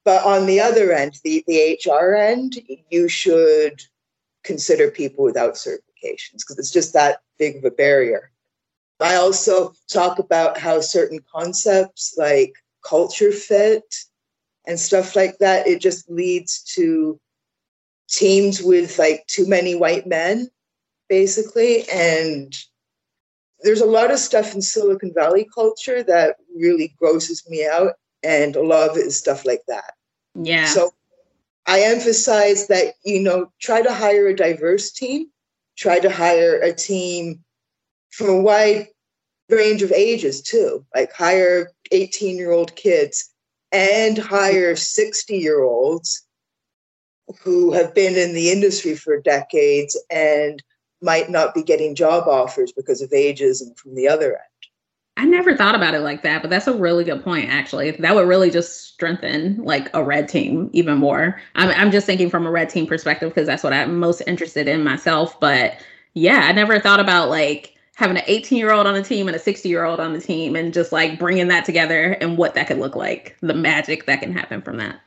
But 0.03 0.23
on 0.23 0.45
the 0.45 0.59
other 0.59 0.91
end, 0.93 1.19
the, 1.23 1.43
the 1.47 1.79
HR 1.83 2.13
end, 2.13 2.59
you 2.91 3.07
should 3.07 3.81
consider 4.45 4.89
people 4.89 5.23
without 5.23 5.55
certifications 5.55 6.39
because 6.39 6.57
it's 6.57 6.71
just 6.71 6.93
that 6.93 7.21
big 7.37 7.57
of 7.57 7.65
a 7.65 7.71
barrier. 7.71 8.31
I 8.99 9.15
also 9.15 9.73
talk 9.91 10.19
about 10.19 10.57
how 10.57 10.79
certain 10.79 11.19
concepts 11.29 12.15
like 12.17 12.53
culture 12.83 13.31
fit 13.31 13.83
and 14.67 14.79
stuff 14.79 15.15
like 15.15 15.37
that, 15.39 15.67
it 15.67 15.81
just 15.81 16.09
leads 16.09 16.63
to 16.75 17.19
teams 18.09 18.61
with 18.61 18.97
like 18.97 19.25
too 19.27 19.47
many 19.47 19.75
white 19.75 20.07
men, 20.07 20.49
basically. 21.09 21.83
And 21.91 22.55
there's 23.61 23.81
a 23.81 23.85
lot 23.85 24.11
of 24.11 24.19
stuff 24.19 24.53
in 24.53 24.61
Silicon 24.61 25.13
Valley 25.13 25.47
culture 25.53 26.03
that 26.03 26.37
really 26.55 26.95
grosses 26.99 27.47
me 27.49 27.65
out, 27.65 27.93
and 28.23 28.55
a 28.55 28.63
lot 28.63 28.89
of 28.89 28.97
it 28.97 29.07
is 29.07 29.17
stuff 29.17 29.45
like 29.45 29.61
that. 29.67 29.93
Yeah. 30.35 30.65
So 30.65 30.91
I 31.67 31.81
emphasize 31.81 32.67
that, 32.67 32.93
you 33.03 33.19
know, 33.19 33.51
try 33.59 33.81
to 33.81 33.93
hire 33.93 34.27
a 34.27 34.35
diverse 34.35 34.91
team, 34.91 35.27
try 35.77 35.99
to 35.99 36.09
hire 36.09 36.59
a 36.61 36.73
team 36.73 37.43
from 38.11 38.29
a 38.29 38.41
wide 38.41 38.87
range 39.49 39.81
of 39.81 39.91
ages 39.91 40.41
too, 40.41 40.85
like 40.95 41.11
hire 41.11 41.71
18 41.91 42.37
year 42.37 42.51
old 42.51 42.75
kids 42.75 43.31
and 43.71 44.17
hire 44.17 44.75
60 44.75 45.37
year 45.37 45.63
olds 45.63 46.25
who 47.41 47.71
have 47.71 47.93
been 47.93 48.15
in 48.15 48.33
the 48.33 48.51
industry 48.51 48.95
for 48.95 49.19
decades 49.19 49.99
and 50.09 50.61
might 51.01 51.29
not 51.29 51.53
be 51.53 51.63
getting 51.63 51.95
job 51.95 52.27
offers 52.27 52.71
because 52.71 53.01
of 53.01 53.09
ageism 53.09 53.77
from 53.77 53.95
the 53.95 54.07
other 54.07 54.33
end. 54.33 54.54
I 55.17 55.25
never 55.25 55.55
thought 55.55 55.75
about 55.75 55.93
it 55.93 56.01
like 56.01 56.23
that, 56.23 56.41
but 56.41 56.49
that's 56.49 56.67
a 56.67 56.73
really 56.73 57.05
good 57.05 57.23
point. 57.23 57.49
Actually, 57.49 57.91
that 57.91 58.15
would 58.15 58.27
really 58.27 58.51
just 58.51 58.81
strengthen 58.93 59.63
like 59.63 59.89
a 59.93 60.03
red 60.03 60.27
team 60.27 60.69
even 60.73 60.97
more. 60.97 61.39
I'm 61.55 61.69
I'm 61.69 61.91
just 61.91 62.05
thinking 62.05 62.29
from 62.29 62.45
a 62.45 62.51
red 62.51 62.69
team 62.69 62.85
perspective 62.85 63.29
because 63.29 63.47
that's 63.47 63.63
what 63.63 63.71
I'm 63.71 63.97
most 63.97 64.21
interested 64.27 64.67
in 64.67 64.83
myself. 64.83 65.39
But 65.39 65.77
yeah, 66.15 66.41
I 66.43 66.51
never 66.51 66.79
thought 66.79 66.99
about 66.99 67.29
like 67.29 67.75
having 67.95 68.17
an 68.17 68.23
18 68.27 68.57
year 68.57 68.73
old 68.73 68.87
on 68.87 68.93
the 68.93 69.03
team 69.03 69.27
and 69.27 69.35
a 69.35 69.39
60 69.39 69.69
year 69.69 69.85
old 69.85 70.01
on 70.01 70.13
the 70.13 70.19
team 70.19 70.55
and 70.55 70.73
just 70.73 70.91
like 70.91 71.17
bringing 71.17 71.47
that 71.47 71.63
together 71.63 72.17
and 72.19 72.37
what 72.37 72.53
that 72.55 72.67
could 72.67 72.79
look 72.79 72.95
like, 72.95 73.37
the 73.41 73.53
magic 73.53 74.05
that 74.05 74.19
can 74.19 74.33
happen 74.33 74.61
from 74.61 74.77
that. 74.77 74.99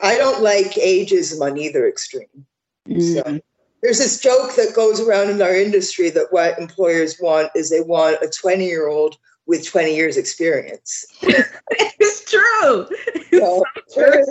I 0.00 0.16
don't 0.16 0.42
like 0.42 0.72
ageism 0.74 1.40
on 1.40 1.58
either 1.58 1.88
extreme. 1.88 2.46
Mm. 2.88 3.14
So 3.14 3.40
there's 3.82 3.98
this 3.98 4.20
joke 4.20 4.54
that 4.56 4.74
goes 4.74 5.00
around 5.00 5.30
in 5.30 5.42
our 5.42 5.54
industry 5.54 6.10
that 6.10 6.32
what 6.32 6.58
employers 6.58 7.18
want 7.20 7.50
is 7.54 7.68
they 7.68 7.80
want 7.80 8.22
a 8.22 8.28
20 8.28 8.64
year 8.64 8.88
old 8.88 9.18
with 9.50 9.66
20 9.66 9.94
years 9.94 10.16
experience. 10.16 11.04
it's 11.22 12.30
true. 12.30 12.86
So, 13.32 13.62
it's 13.76 13.94
true. 13.94 14.24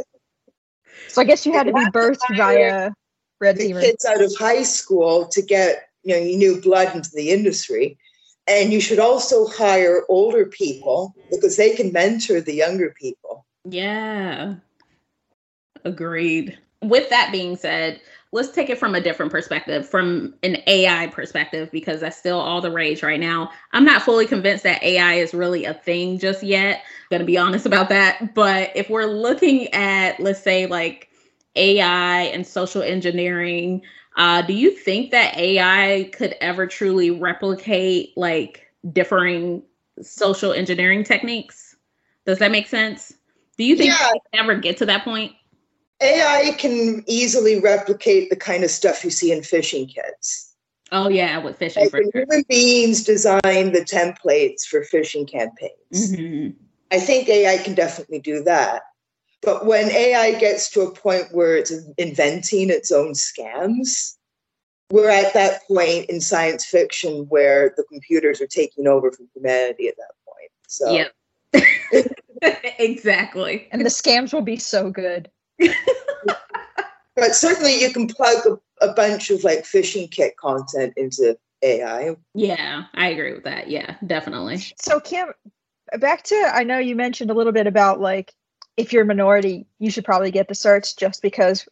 so 1.07 1.21
I 1.21 1.23
guess 1.23 1.45
you 1.45 1.53
had 1.53 1.67
to 1.67 1.73
be 1.73 1.85
birthed 1.85 2.19
via 2.35 2.91
red 3.39 3.55
team. 3.55 3.79
Kids 3.79 4.03
out 4.03 4.21
of 4.21 4.33
high 4.37 4.63
school 4.63 5.25
to 5.29 5.41
get 5.41 5.87
you 6.03 6.13
know 6.15 6.23
new 6.23 6.59
blood 6.59 6.93
into 6.93 7.09
the 7.13 7.29
industry. 7.29 7.97
And 8.45 8.73
you 8.73 8.81
should 8.81 8.99
also 8.99 9.47
hire 9.47 10.03
older 10.09 10.47
people 10.47 11.15
because 11.31 11.55
they 11.55 11.75
can 11.75 11.93
mentor 11.93 12.41
the 12.41 12.53
younger 12.53 12.93
people. 12.99 13.45
Yeah. 13.63 14.55
Agreed. 15.85 16.57
with 16.83 17.09
that 17.09 17.31
being 17.31 17.55
said, 17.55 18.01
let's 18.31 18.51
take 18.51 18.69
it 18.69 18.77
from 18.77 18.93
a 18.93 19.01
different 19.01 19.31
perspective, 19.31 19.87
from 19.87 20.35
an 20.43 20.57
AI 20.67 21.07
perspective, 21.07 21.69
because 21.71 21.99
that's 22.01 22.17
still 22.17 22.39
all 22.39 22.61
the 22.61 22.71
rage 22.71 23.01
right 23.01 23.19
now. 23.19 23.49
I'm 23.73 23.83
not 23.83 24.03
fully 24.03 24.27
convinced 24.27 24.63
that 24.63 24.83
AI 24.83 25.15
is 25.15 25.33
really 25.33 25.65
a 25.65 25.73
thing 25.73 26.19
just 26.19 26.43
yet. 26.43 26.83
I'm 27.11 27.17
gonna 27.17 27.23
be 27.25 27.37
honest 27.37 27.65
about 27.65 27.89
that. 27.89 28.35
But 28.35 28.71
if 28.75 28.89
we're 28.89 29.05
looking 29.05 29.67
at, 29.73 30.19
let's 30.19 30.41
say, 30.41 30.67
like 30.67 31.09
AI 31.55 32.21
and 32.21 32.45
social 32.45 32.83
engineering, 32.83 33.81
uh, 34.15 34.43
do 34.43 34.53
you 34.53 34.71
think 34.71 35.11
that 35.11 35.35
AI 35.35 36.09
could 36.13 36.35
ever 36.41 36.67
truly 36.67 37.09
replicate 37.09 38.15
like 38.15 38.67
differing 38.93 39.63
social 40.01 40.53
engineering 40.53 41.03
techniques? 41.03 41.75
Does 42.25 42.37
that 42.39 42.51
make 42.51 42.67
sense? 42.67 43.13
Do 43.57 43.63
you 43.63 43.75
think 43.75 43.91
yeah. 43.91 44.11
ever 44.33 44.55
get 44.55 44.77
to 44.77 44.85
that 44.85 45.03
point? 45.03 45.33
AI 46.01 46.55
can 46.57 47.03
easily 47.07 47.59
replicate 47.59 48.29
the 48.29 48.35
kind 48.35 48.63
of 48.63 48.71
stuff 48.71 49.03
you 49.03 49.09
see 49.09 49.31
in 49.31 49.39
phishing 49.39 49.93
kits. 49.93 50.55
Oh 50.91 51.09
yeah, 51.09 51.37
with 51.37 51.59
phishing. 51.59 51.83
Like 51.83 51.93
when 51.93 52.09
human 52.13 52.43
beings 52.47 53.03
design 53.03 53.41
the 53.43 53.85
templates 53.85 54.63
for 54.63 54.81
phishing 54.81 55.29
campaigns. 55.29 55.71
Mm-hmm. 55.93 56.49
I 56.91 56.99
think 56.99 57.29
AI 57.29 57.57
can 57.57 57.75
definitely 57.75 58.19
do 58.19 58.43
that. 58.43 58.83
But 59.41 59.65
when 59.65 59.89
AI 59.91 60.37
gets 60.39 60.69
to 60.71 60.81
a 60.81 60.91
point 60.91 61.27
where 61.31 61.55
it's 61.55 61.71
inventing 61.97 62.69
its 62.69 62.91
own 62.91 63.13
scams, 63.13 64.15
we're 64.91 65.09
at 65.09 65.33
that 65.33 65.61
point 65.67 66.09
in 66.09 66.19
science 66.19 66.65
fiction 66.65 67.25
where 67.29 67.73
the 67.77 67.83
computers 67.83 68.41
are 68.41 68.47
taking 68.47 68.87
over 68.87 69.11
from 69.11 69.29
humanity 69.35 69.87
at 69.87 69.95
that 69.97 70.13
point. 70.25 70.51
So 70.67 70.91
yeah. 70.91 72.07
exactly. 72.79 73.67
And 73.71 73.85
the 73.85 73.89
scams 73.89 74.33
will 74.33 74.41
be 74.41 74.57
so 74.57 74.89
good. 74.89 75.29
But 77.15 77.35
certainly 77.35 77.81
you 77.81 77.91
can 77.91 78.07
plug 78.07 78.45
a, 78.45 78.85
a, 78.85 78.93
bunch 78.93 79.29
of 79.29 79.43
like 79.43 79.63
phishing 79.63 80.09
kit 80.09 80.37
content 80.37 80.93
into 80.97 81.37
AI. 81.61 82.15
Yeah, 82.33 82.85
I 82.93 83.09
agree 83.09 83.33
with 83.33 83.43
that. 83.43 83.69
Yeah, 83.69 83.95
definitely. 84.05 84.61
So 84.77 84.99
Kim, 84.99 85.33
back 85.99 86.23
to 86.23 86.35
I 86.53 86.63
know 86.63 86.79
you 86.79 86.95
mentioned 86.95 87.31
a 87.31 87.33
little 87.33 87.53
bit 87.53 87.67
about 87.67 87.99
like 87.99 88.33
if 88.77 88.93
you're 88.93 89.03
a 89.03 89.05
minority, 89.05 89.65
you 89.79 89.91
should 89.91 90.05
probably 90.05 90.31
get 90.31 90.47
the 90.47 90.53
certs 90.53 90.95
just 90.95 91.21
because 91.21 91.67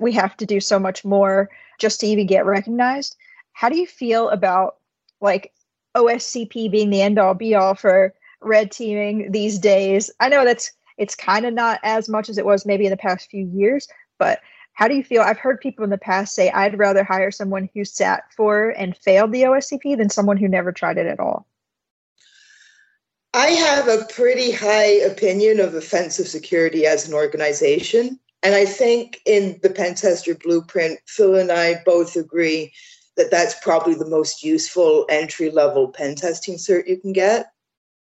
we 0.00 0.12
have 0.12 0.36
to 0.36 0.46
do 0.46 0.60
so 0.60 0.78
much 0.78 1.04
more 1.04 1.50
just 1.78 2.00
to 2.00 2.06
even 2.06 2.26
get 2.26 2.46
recognized. 2.46 3.16
How 3.52 3.68
do 3.68 3.76
you 3.76 3.86
feel 3.86 4.28
about 4.28 4.76
like 5.20 5.52
OSCP 5.96 6.70
being 6.70 6.90
the 6.90 7.02
end 7.02 7.18
all 7.18 7.34
be 7.34 7.54
all 7.54 7.74
for 7.74 8.14
red 8.40 8.70
teaming 8.70 9.32
these 9.32 9.58
days? 9.58 10.10
I 10.20 10.28
know 10.28 10.44
that's 10.44 10.72
it's 10.98 11.14
kind 11.14 11.46
of 11.46 11.54
not 11.54 11.80
as 11.82 12.08
much 12.08 12.28
as 12.28 12.38
it 12.38 12.46
was 12.46 12.66
maybe 12.66 12.84
in 12.84 12.90
the 12.90 12.96
past 12.96 13.30
few 13.30 13.46
years, 13.46 13.88
but 14.18 14.40
how 14.72 14.88
do 14.88 14.94
you 14.94 15.02
feel? 15.02 15.22
I've 15.22 15.38
heard 15.38 15.60
people 15.60 15.84
in 15.84 15.90
the 15.90 15.96
past 15.96 16.34
say 16.34 16.50
I'd 16.50 16.78
rather 16.78 17.02
hire 17.02 17.30
someone 17.30 17.68
who 17.72 17.84
sat 17.84 18.24
for 18.36 18.70
and 18.70 18.96
failed 18.96 19.32
the 19.32 19.44
OSCP 19.44 19.96
than 19.96 20.10
someone 20.10 20.36
who 20.36 20.48
never 20.48 20.70
tried 20.70 20.98
it 20.98 21.06
at 21.06 21.18
all. 21.18 21.46
I 23.32 23.48
have 23.48 23.88
a 23.88 24.04
pretty 24.04 24.50
high 24.50 25.00
opinion 25.04 25.60
of 25.60 25.74
offensive 25.74 26.28
security 26.28 26.86
as 26.86 27.08
an 27.08 27.14
organization. 27.14 28.18
And 28.42 28.54
I 28.54 28.64
think 28.64 29.20
in 29.26 29.58
the 29.62 29.70
Pentester 29.70 30.40
blueprint, 30.42 31.00
Phil 31.06 31.36
and 31.36 31.50
I 31.50 31.82
both 31.84 32.16
agree 32.16 32.72
that 33.16 33.30
that's 33.30 33.58
probably 33.60 33.94
the 33.94 34.08
most 34.08 34.42
useful 34.42 35.06
entry 35.08 35.50
level 35.50 35.88
pen 35.88 36.14
testing 36.14 36.56
cert 36.56 36.86
you 36.86 36.98
can 36.98 37.12
get. 37.12 37.46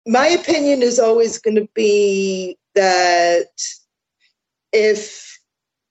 My 0.05 0.27
opinion 0.27 0.81
is 0.81 1.00
always 1.00 1.38
going 1.38 1.55
to 1.55 1.67
be 1.74 2.57
that 2.77 3.50
if 4.72 5.39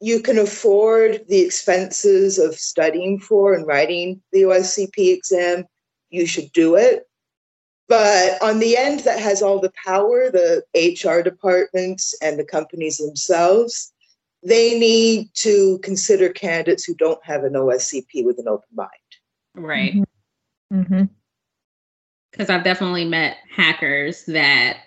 you 0.00 0.20
can 0.20 0.38
afford 0.38 1.24
the 1.28 1.40
expenses 1.40 2.38
of 2.38 2.54
studying 2.54 3.18
for 3.18 3.54
and 3.54 3.66
writing 3.66 4.22
the 4.32 4.42
OSCP 4.42 5.14
exam, 5.14 5.64
you 6.10 6.26
should 6.26 6.52
do 6.52 6.76
it. 6.76 7.08
But 7.88 8.40
on 8.42 8.58
the 8.58 8.76
end 8.76 9.00
that 9.00 9.18
has 9.18 9.42
all 9.42 9.60
the 9.60 9.72
power, 9.84 10.30
the 10.30 10.62
HR 10.74 11.22
departments 11.22 12.14
and 12.20 12.38
the 12.38 12.44
companies 12.44 12.98
themselves, 12.98 13.92
they 14.42 14.78
need 14.78 15.30
to 15.34 15.78
consider 15.82 16.28
candidates 16.28 16.84
who 16.84 16.94
don't 16.94 17.24
have 17.24 17.44
an 17.44 17.54
OSCP 17.54 18.24
with 18.24 18.38
an 18.38 18.48
open 18.48 18.68
mind. 18.74 18.90
Right. 19.54 19.94
Because 20.70 20.86
mm-hmm. 20.86 20.94
mm-hmm. 22.42 22.52
I've 22.52 22.64
definitely 22.64 23.04
met 23.06 23.38
hackers 23.54 24.24
that 24.26 24.78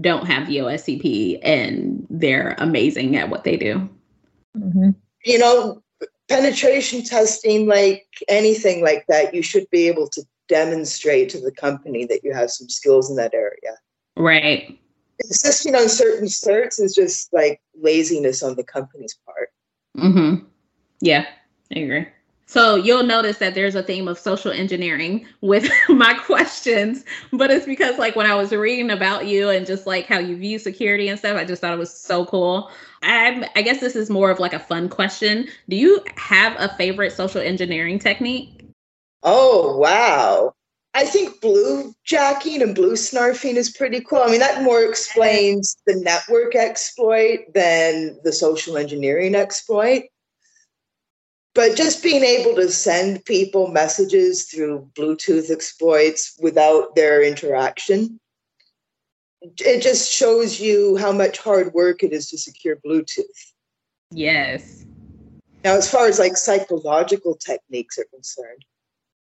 don't 0.00 0.26
have 0.26 0.46
the 0.46 0.58
OSCP 0.58 1.38
and 1.42 2.06
they're 2.10 2.54
amazing 2.58 3.16
at 3.16 3.28
what 3.28 3.44
they 3.44 3.56
do. 3.56 3.88
Mm-hmm. 4.56 4.90
You 5.24 5.38
know, 5.38 5.82
penetration 6.28 7.02
testing, 7.02 7.66
like 7.66 8.06
anything 8.28 8.82
like 8.82 9.04
that, 9.08 9.34
you 9.34 9.42
should 9.42 9.68
be 9.70 9.88
able 9.88 10.08
to 10.08 10.22
demonstrate 10.48 11.28
to 11.30 11.40
the 11.40 11.52
company 11.52 12.04
that 12.06 12.24
you 12.24 12.32
have 12.32 12.50
some 12.50 12.68
skills 12.68 13.10
in 13.10 13.16
that 13.16 13.34
area. 13.34 13.76
Right. 14.16 14.78
Insisting 15.22 15.74
on 15.74 15.88
certain 15.88 16.26
certs 16.26 16.80
is 16.80 16.94
just 16.94 17.32
like 17.32 17.60
laziness 17.80 18.42
on 18.42 18.56
the 18.56 18.64
company's 18.64 19.18
part. 19.26 19.50
Mm-hmm. 19.98 20.46
Yeah, 21.00 21.26
I 21.74 21.78
agree. 21.78 22.06
So 22.50 22.74
you'll 22.74 23.04
notice 23.04 23.38
that 23.38 23.54
there's 23.54 23.76
a 23.76 23.82
theme 23.84 24.08
of 24.08 24.18
social 24.18 24.50
engineering 24.50 25.24
with 25.40 25.70
my 25.88 26.14
questions, 26.14 27.04
but 27.32 27.48
it's 27.48 27.64
because 27.64 27.96
like 27.96 28.16
when 28.16 28.26
I 28.26 28.34
was 28.34 28.50
reading 28.50 28.90
about 28.90 29.28
you 29.28 29.50
and 29.50 29.64
just 29.64 29.86
like 29.86 30.06
how 30.06 30.18
you 30.18 30.36
view 30.36 30.58
security 30.58 31.06
and 31.06 31.16
stuff, 31.16 31.36
I 31.36 31.44
just 31.44 31.60
thought 31.60 31.72
it 31.72 31.78
was 31.78 31.96
so 31.96 32.26
cool. 32.26 32.68
I 33.04 33.48
I 33.54 33.62
guess 33.62 33.78
this 33.78 33.94
is 33.94 34.10
more 34.10 34.32
of 34.32 34.40
like 34.40 34.52
a 34.52 34.58
fun 34.58 34.88
question. 34.88 35.46
Do 35.68 35.76
you 35.76 36.02
have 36.16 36.56
a 36.58 36.74
favorite 36.74 37.12
social 37.12 37.40
engineering 37.40 38.00
technique? 38.00 38.64
Oh, 39.22 39.76
wow. 39.76 40.52
I 40.92 41.04
think 41.04 41.40
blue 41.40 41.94
jacking 42.02 42.62
and 42.62 42.74
blue 42.74 42.94
snarfing 42.94 43.54
is 43.54 43.70
pretty 43.70 44.00
cool. 44.00 44.22
I 44.24 44.26
mean, 44.26 44.40
that 44.40 44.64
more 44.64 44.82
explains 44.82 45.76
the 45.86 45.94
network 45.94 46.56
exploit 46.56 47.54
than 47.54 48.18
the 48.24 48.32
social 48.32 48.76
engineering 48.76 49.36
exploit. 49.36 50.06
But 51.54 51.76
just 51.76 52.02
being 52.02 52.22
able 52.22 52.54
to 52.56 52.70
send 52.70 53.24
people 53.24 53.68
messages 53.68 54.44
through 54.44 54.88
Bluetooth 54.94 55.50
exploits 55.50 56.38
without 56.40 56.94
their 56.94 57.22
interaction, 57.22 58.20
it 59.42 59.82
just 59.82 60.12
shows 60.12 60.60
you 60.60 60.96
how 60.96 61.12
much 61.12 61.38
hard 61.38 61.72
work 61.74 62.02
it 62.02 62.12
is 62.12 62.30
to 62.30 62.38
secure 62.38 62.76
Bluetooth. 62.76 63.24
Yes. 64.12 64.84
Now, 65.64 65.76
as 65.76 65.90
far 65.90 66.06
as 66.06 66.18
like 66.18 66.36
psychological 66.36 67.34
techniques 67.34 67.98
are 67.98 68.06
concerned, 68.12 68.64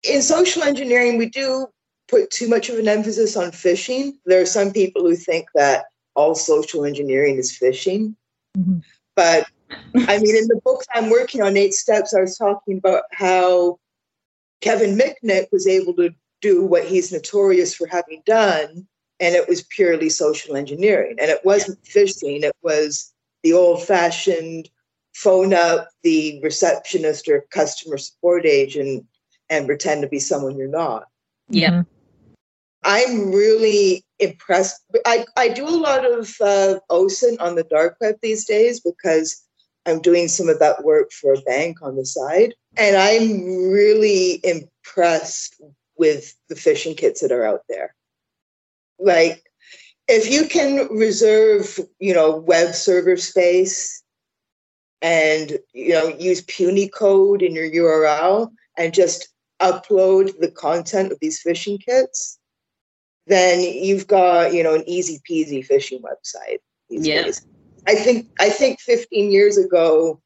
in 0.03 0.23
social 0.23 0.63
engineering, 0.63 1.19
we 1.19 1.29
do 1.29 1.67
put 2.09 2.31
too 2.31 2.49
much 2.49 2.69
of 2.69 2.79
an 2.79 2.89
emphasis 2.89 3.37
on 3.37 3.51
phishing. 3.51 4.13
There 4.27 4.41
are 4.41 4.47
some 4.47 4.73
people 4.73 5.03
who 5.03 5.17
think 5.17 5.47
that 5.55 5.87
all 6.15 6.35
social 6.35 6.85
engineering 6.85 7.37
is 7.37 7.57
phishing. 7.57 8.15
Mm-hmm. 8.57 8.79
But 9.17 9.47
I 9.95 10.19
mean, 10.19 10.37
in 10.37 10.49
the 10.49 10.61
book 10.65 10.83
I'm 10.95 11.11
working 11.11 11.43
on, 11.43 11.57
Eight 11.57 11.75
Steps, 11.75 12.15
I 12.15 12.21
was 12.21 12.37
talking 12.37 12.79
about 12.79 13.05
how 13.13 13.79
Kevin 14.61 14.97
Mitnick 14.97 15.47
was 15.53 15.67
able 15.67 15.95
to 15.95 16.11
do 16.41 16.65
what 16.65 16.87
he's 16.87 17.13
notorious 17.13 17.75
for 17.75 17.87
having 17.87 18.23
done, 18.27 18.87
and 19.21 19.35
it 19.35 19.49
was 19.49 19.63
purely 19.63 20.09
social 20.09 20.57
engineering. 20.57 21.17
And 21.21 21.31
it 21.31 21.45
wasn't 21.45 21.79
yeah. 21.85 22.03
phishing, 22.03 22.43
it 22.43 22.57
was 22.63 23.13
the 23.43 23.53
old 23.53 23.83
fashioned 23.83 24.69
phone 25.15 25.53
up 25.53 25.89
the 26.03 26.41
receptionist 26.43 27.29
or 27.29 27.45
customer 27.51 27.99
support 27.99 28.47
agent 28.47 29.05
and 29.51 29.67
pretend 29.67 30.03
to 30.03 30.09
be 30.09 30.19
someone 30.19 30.57
you're 30.57 30.69
not. 30.69 31.07
Yeah. 31.49 31.71
Mm-hmm. 31.71 31.81
I'm 32.85 33.31
really 33.31 34.05
impressed. 34.19 34.83
I, 35.07 35.25
I 35.37 35.49
do 35.49 35.69
a 35.69 35.71
lot 35.71 36.05
of 36.05 36.35
uh, 36.41 36.81
OSINT 36.91 37.41
on 37.41 37.55
the 37.55 37.63
dark 37.65 37.97
web 38.01 38.17
these 38.23 38.45
days 38.45 38.81
because 38.81 39.43
I'm 39.87 40.01
doing 40.01 40.29
some 40.29 40.49
of 40.49 40.59
that 40.61 40.85
work 40.85 41.11
for 41.13 41.35
a 41.35 41.41
bank 41.41 41.83
on 41.83 41.97
the 41.97 42.07
side. 42.07 42.55
And 42.77 42.97
I'm 42.97 43.71
really 43.71 44.41
impressed 44.45 45.61
with 45.97 46.35
the 46.49 46.55
phishing 46.55 46.97
kits 46.97 47.21
that 47.21 47.33
are 47.33 47.45
out 47.45 47.63
there. 47.69 47.95
Like, 48.99 49.45
if 50.09 50.31
you 50.31 50.47
can 50.47 50.89
reserve, 50.89 51.79
you 51.99 52.15
know, 52.15 52.37
web 52.37 52.75
server 52.75 53.17
space 53.17 54.03
and, 55.01 55.59
you 55.73 55.93
know, 55.93 56.09
use 56.09 56.43
Punycode 56.43 57.43
in 57.43 57.55
your 57.55 57.71
URL 57.71 58.51
and 58.79 58.95
just 58.95 59.29
upload 59.61 60.39
the 60.39 60.51
content 60.51 61.13
of 61.13 61.19
these 61.21 61.43
phishing 61.43 61.83
kits, 61.85 62.39
then 63.27 63.61
you've 63.61 64.07
got, 64.07 64.53
you 64.53 64.63
know, 64.63 64.75
an 64.75 64.85
easy 64.87 65.21
peasy 65.29 65.67
phishing 65.67 66.01
website 66.01 66.59
these 66.89 67.07
yeah. 67.07 67.23
days. 67.23 67.47
I 67.87 67.95
think 67.95 68.29
I 68.39 68.49
think 68.51 68.81
15 68.81 69.31
years 69.31 69.59
ago, 69.59 70.21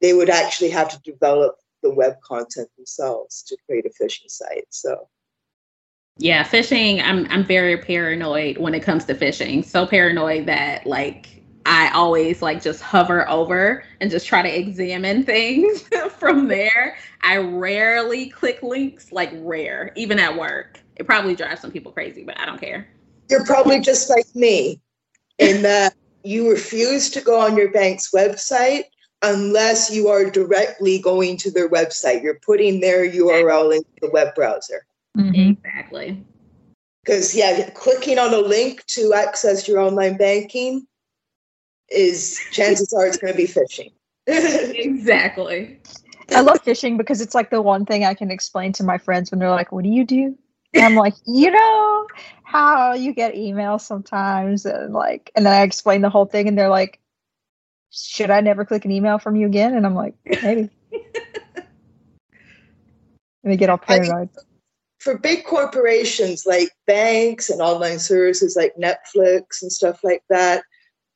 they 0.00 0.12
would 0.12 0.30
actually 0.30 0.70
have 0.70 0.88
to 0.88 1.00
develop 1.10 1.56
the 1.82 1.90
web 1.90 2.20
content 2.22 2.68
themselves 2.76 3.42
to 3.44 3.56
create 3.66 3.86
a 3.86 4.02
phishing 4.02 4.28
site. 4.28 4.66
So 4.70 5.08
yeah, 6.18 6.42
phishing, 6.42 7.00
I'm 7.02 7.26
I'm 7.30 7.44
very 7.44 7.76
paranoid 7.76 8.58
when 8.58 8.74
it 8.74 8.82
comes 8.82 9.04
to 9.06 9.14
phishing. 9.14 9.64
So 9.64 9.86
paranoid 9.86 10.46
that 10.46 10.86
like 10.86 11.38
I 11.64 11.90
always 11.90 12.42
like 12.42 12.62
just 12.62 12.82
hover 12.82 13.28
over 13.28 13.84
and 14.00 14.10
just 14.10 14.26
try 14.26 14.42
to 14.42 14.58
examine 14.58 15.22
things 15.24 15.88
from 16.18 16.48
there. 16.48 16.96
I 17.22 17.36
rarely 17.36 18.30
click 18.30 18.62
links, 18.62 19.12
like 19.12 19.30
rare, 19.34 19.92
even 19.94 20.18
at 20.18 20.36
work. 20.36 20.80
It 20.96 21.06
probably 21.06 21.36
drives 21.36 21.60
some 21.60 21.70
people 21.70 21.92
crazy, 21.92 22.24
but 22.24 22.38
I 22.40 22.46
don't 22.46 22.60
care. 22.60 22.88
You're 23.30 23.44
probably 23.44 23.80
just 23.80 24.10
like 24.10 24.26
me 24.34 24.80
in 25.38 25.62
that 25.62 25.94
you 26.22 26.50
refuse 26.50 27.10
to 27.10 27.20
go 27.20 27.40
on 27.40 27.56
your 27.56 27.70
bank's 27.70 28.10
website 28.10 28.84
unless 29.22 29.90
you 29.90 30.08
are 30.08 30.30
directly 30.30 30.98
going 30.98 31.36
to 31.38 31.50
their 31.50 31.68
website. 31.68 32.22
You're 32.22 32.40
putting 32.44 32.80
their 32.80 33.08
URL 33.08 33.74
into 33.74 33.88
the 34.00 34.10
web 34.10 34.34
browser. 34.34 34.86
Mm-hmm. 35.16 35.52
Exactly. 35.52 36.24
Because, 37.04 37.34
yeah, 37.34 37.70
clicking 37.70 38.18
on 38.18 38.34
a 38.34 38.38
link 38.38 38.84
to 38.86 39.14
access 39.14 39.66
your 39.66 39.80
online 39.80 40.16
banking 40.16 40.86
is 41.90 42.38
chances 42.52 42.92
are 42.92 43.06
it's 43.06 43.16
going 43.16 43.32
to 43.32 43.36
be 43.36 43.46
phishing. 43.46 43.92
exactly. 44.26 45.80
I 46.30 46.42
love 46.42 46.62
phishing 46.62 46.98
because 46.98 47.22
it's 47.22 47.34
like 47.34 47.50
the 47.50 47.62
one 47.62 47.86
thing 47.86 48.04
I 48.04 48.12
can 48.12 48.30
explain 48.30 48.72
to 48.74 48.84
my 48.84 48.98
friends 48.98 49.30
when 49.30 49.40
they're 49.40 49.50
like, 49.50 49.72
What 49.72 49.84
do 49.84 49.90
you 49.90 50.04
do? 50.04 50.36
I'm 50.76 50.94
like, 50.94 51.14
you 51.26 51.50
know 51.50 52.06
how 52.42 52.94
you 52.94 53.12
get 53.12 53.34
emails 53.34 53.82
sometimes 53.82 54.64
and 54.66 54.92
like 54.92 55.30
and 55.34 55.44
then 55.46 55.52
I 55.52 55.62
explain 55.62 56.02
the 56.02 56.10
whole 56.10 56.26
thing 56.26 56.48
and 56.48 56.58
they're 56.58 56.68
like, 56.68 57.00
should 57.90 58.30
I 58.30 58.40
never 58.40 58.64
click 58.64 58.84
an 58.84 58.90
email 58.90 59.18
from 59.18 59.36
you 59.36 59.46
again? 59.46 59.74
And 59.74 59.86
I'm 59.86 59.94
like, 59.94 60.14
maybe. 60.24 60.70
and 61.56 63.52
they 63.52 63.56
get 63.56 63.70
all 63.70 63.78
paranoid. 63.78 64.28
For 64.98 65.16
big 65.16 65.44
corporations 65.44 66.44
like 66.44 66.70
banks 66.86 67.50
and 67.50 67.62
online 67.62 67.98
services 67.98 68.56
like 68.56 68.74
Netflix 68.76 69.62
and 69.62 69.72
stuff 69.72 70.00
like 70.02 70.22
that, 70.28 70.64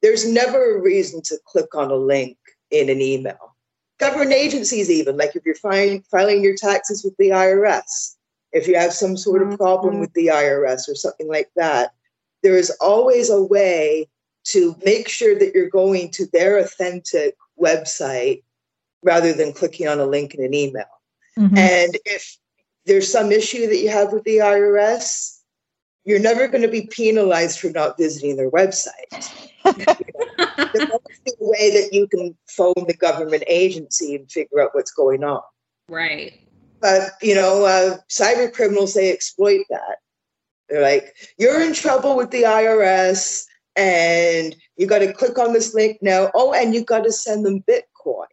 there's 0.03 0.27
never 0.27 0.77
a 0.77 0.81
reason 0.81 1.21
to 1.23 1.39
click 1.47 1.75
on 1.75 1.91
a 1.91 1.97
link 1.97 2.37
in 2.71 2.89
an 2.89 3.01
email. 3.01 3.57
Government 3.99 4.33
agencies, 4.33 4.91
even 4.91 5.17
like 5.17 5.37
if 5.37 5.45
you're 5.45 5.55
filing, 5.57 6.03
filing 6.11 6.43
your 6.43 6.57
taxes 6.57 7.05
with 7.05 7.17
the 7.19 7.31
IRS, 7.31 8.17
if 8.53 8.69
you 8.69 8.77
have 8.77 8.93
some 8.93 9.17
sort 9.17 9.43
of 9.43 9.59
problem 9.59 9.95
mm-hmm. 9.95 10.01
with 10.01 10.13
the 10.15 10.27
IRS 10.27 10.89
or 10.89 10.95
something 10.95 11.29
like 11.29 11.51
that, 11.57 11.93
there 12.43 12.57
is 12.57 12.71
always 12.81 13.31
a 13.31 13.43
way 13.43 14.09
to 14.45 14.77
make 14.85 15.09
sure 15.09 15.39
that 15.39 15.55
you're 15.55 15.71
going 15.71 16.11
to 16.11 16.27
their 16.33 16.59
authentic 16.59 17.37
website 17.61 18.43
rather 19.03 19.33
than 19.33 19.53
clicking 19.53 19.89
on 19.89 20.01
a 20.01 20.07
link 20.07 20.35
in 20.35 20.45
an 20.45 20.55
email. 20.55 20.85
Mm-hmm. 21.39 21.57
And 21.57 21.99
if 22.05 22.37
there's 22.87 23.11
some 23.11 23.33
issue 23.33 23.67
that 23.69 23.79
you 23.79 23.89
have 23.89 24.13
with 24.13 24.25
the 24.25 24.39
IRS, 24.39 25.39
you're 26.05 26.19
never 26.19 26.49
going 26.49 26.63
to 26.63 26.69
be 26.69 26.89
penalized 26.91 27.61
for 27.61 27.71
not 27.71 27.97
visiting 27.97 28.37
their 28.37 28.51
website. 28.51 28.91
There's 29.65 30.89
a 30.89 31.37
way 31.39 31.71
that 31.71 31.91
you 31.93 32.09
can 32.09 32.37
phone 32.49 32.75
the 32.89 32.97
government 32.99 33.45
agency 33.47 34.17
and 34.17 34.31
figure 34.31 34.61
out 34.61 34.71
what's 34.73 34.91
going 34.91 35.23
on. 35.23 35.43
Right. 35.89 36.41
But, 36.83 37.13
you 37.23 37.37
know, 37.37 37.65
uh, 37.65 37.99
cyber 38.11 38.53
criminals, 38.53 38.93
they 38.93 39.13
exploit 39.13 39.65
that. 39.71 39.99
They're 40.69 40.83
like, 40.83 41.15
you're 41.39 41.63
in 41.63 41.73
trouble 41.73 42.17
with 42.17 42.31
the 42.33 42.43
IRS 42.43 43.45
and 43.77 44.57
you 44.77 44.87
got 44.87 44.99
to 44.99 45.13
click 45.13 45.39
on 45.39 45.53
this 45.53 45.75
link 45.75 45.99
now. 46.03 46.31
Oh, 46.35 46.53
and 46.53 46.75
you 46.75 46.85
got 46.85 47.05
to 47.05 47.13
send 47.13 47.47
them 47.47 47.63
Bitcoin 47.63 48.27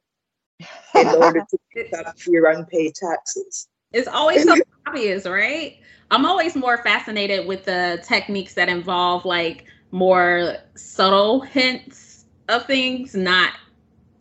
in 0.95 1.07
order 1.21 1.45
to 1.47 1.57
pick 1.73 1.93
up 1.93 2.15
your 2.25 2.49
unpaid 2.49 2.95
taxes. 2.95 3.67
It's 3.93 4.07
always 4.07 4.43
so 4.43 4.55
obvious, 4.87 5.27
right? 5.27 5.77
I'm 6.09 6.25
always 6.25 6.55
more 6.55 6.79
fascinated 6.83 7.47
with 7.47 7.65
the 7.65 8.03
techniques 8.03 8.55
that 8.55 8.67
involve 8.67 9.25
like 9.25 9.65
more 9.91 10.57
subtle 10.75 11.41
hints 11.41 12.25
of 12.47 12.65
things, 12.65 13.13
not 13.13 13.53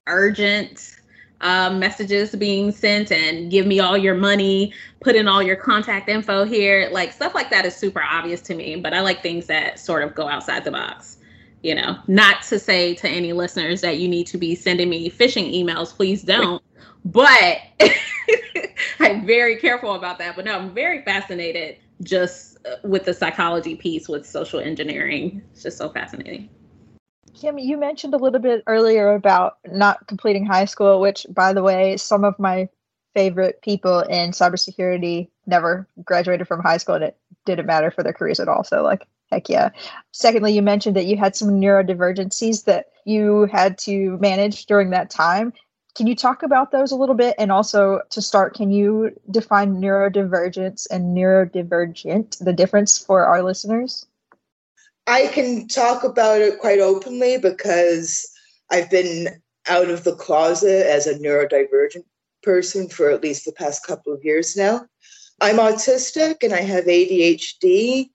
urgent 0.06 0.97
uh, 1.40 1.70
messages 1.70 2.35
being 2.35 2.72
sent 2.72 3.12
and 3.12 3.51
give 3.51 3.66
me 3.66 3.81
all 3.81 3.96
your 3.96 4.14
money, 4.14 4.72
put 5.01 5.14
in 5.14 5.29
all 5.29 5.42
your 5.42 5.57
contact 5.57 6.09
info 6.09 6.44
here. 6.44 6.88
Like 6.90 7.12
stuff 7.12 7.35
like 7.35 7.51
that 7.51 7.64
is 7.64 7.77
super 7.77 8.03
obvious 8.03 8.40
to 8.42 8.55
me, 8.55 8.77
but 8.77 8.92
I 8.92 9.01
like 9.01 9.22
things 9.22 9.46
that 9.46 9.79
sort 9.79 10.03
of 10.03 10.14
go 10.14 10.29
outside 10.29 10.64
the 10.64 10.70
box. 10.70 11.16
You 11.62 11.74
know, 11.74 11.98
not 12.07 12.42
to 12.42 12.59
say 12.59 12.94
to 12.94 13.09
any 13.09 13.33
listeners 13.33 13.81
that 13.81 13.98
you 13.98 14.07
need 14.07 14.29
to 14.29 14.38
be 14.38 14.55
sending 14.55 14.88
me 14.88 15.11
phishing 15.11 15.53
emails, 15.53 15.88
please 15.88 16.22
don't. 16.22 16.62
But 17.05 17.59
I'm 19.01 19.27
very 19.27 19.57
careful 19.57 19.94
about 19.94 20.18
that. 20.18 20.37
But 20.37 20.44
no, 20.44 20.57
I'm 20.57 20.72
very 20.72 21.03
fascinated 21.03 21.79
just 22.03 22.59
with 22.85 23.05
the 23.05 23.14
psychology 23.14 23.74
piece 23.74 24.09
with 24.09 24.27
social 24.27 24.61
engineering. 24.61 25.42
It's 25.53 25.64
just 25.64 25.79
so 25.79 25.88
fascinating. 25.88 26.48
Kim, 27.40 27.59
you 27.59 27.77
mentioned 27.77 28.14
a 28.14 28.18
little 28.18 28.40
bit 28.40 28.64
earlier 28.66 29.14
about 29.14 29.59
not 29.64 30.07
completing 30.09 30.44
high 30.44 30.64
school, 30.64 31.01
which, 31.01 31.27
by 31.31 31.53
the 31.53 31.62
way, 31.62 31.96
some 31.96 32.24
of 32.24 32.38
my 32.38 32.68
favorite 33.14 33.62
people 33.62 34.01
in 34.01 34.31
cybersecurity 34.31 35.29
never 35.46 35.88
graduated 36.05 36.48
from 36.48 36.61
high 36.61 36.77
school 36.79 36.96
and 36.96 37.05
it 37.05 37.16
didn't 37.46 37.66
matter 37.66 37.90
for 37.90 38.03
their 38.03 38.12
careers 38.12 38.40
at 38.40 38.48
all. 38.48 38.64
So, 38.64 38.83
like, 38.83 39.07
heck 39.31 39.48
yeah. 39.48 39.70
Secondly, 40.12 40.53
you 40.53 40.62
mentioned 40.62 40.96
that 40.96 41.07
you 41.07 41.16
had 41.16 41.37
some 41.37 41.61
neurodivergencies 41.61 42.64
that 42.64 42.87
you 43.05 43.46
had 43.53 43.79
to 43.79 44.18
manage 44.18 44.66
during 44.66 44.90
that 44.90 45.09
time. 45.11 45.53
Can 45.94 46.09
you 46.09 46.16
talk 46.16 46.42
about 46.42 46.72
those 46.72 46.90
a 46.90 46.96
little 46.96 47.14
bit? 47.14 47.37
And 47.38 47.53
also, 47.53 48.01
to 48.11 48.20
start, 48.20 48.55
can 48.55 48.70
you 48.70 49.11
define 49.31 49.81
neurodivergence 49.81 50.88
and 50.90 51.16
neurodivergent, 51.16 52.44
the 52.44 52.53
difference 52.53 52.98
for 52.98 53.24
our 53.24 53.42
listeners? 53.44 54.08
I 55.09 55.29
can 55.29 55.66
talk 55.68 56.05
about 56.05 56.42
it 56.42 56.61
quite 56.61 56.81
openly 56.81 57.38
because 57.38 58.31
I've 58.71 58.90
been 58.90 59.40
out 59.66 59.88
of 59.88 60.05
the 60.05 60.14
closet 60.14 60.87
as 60.87 61.07
a 61.07 61.18
neurodivergent 61.18 62.05
person 62.42 62.90
for 62.90 63.11
at 63.11 63.23
least 63.23 63.47
the 63.47 63.53
past 63.53 63.87
couple 63.87 64.12
of 64.12 64.23
years 64.23 64.55
now. 64.55 64.87
I'm 65.40 65.57
autistic 65.57 66.42
and 66.42 66.53
I 66.53 66.61
have 66.61 66.85
ADHD, 66.85 68.11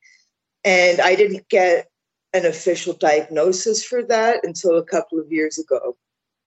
and 0.64 1.02
I 1.02 1.16
didn't 1.16 1.50
get 1.50 1.88
an 2.34 2.46
official 2.46 2.94
diagnosis 2.94 3.84
for 3.84 4.04
that 4.04 4.46
until 4.46 4.78
a 4.78 4.86
couple 4.86 5.20
of 5.20 5.32
years 5.32 5.58
ago 5.58 5.98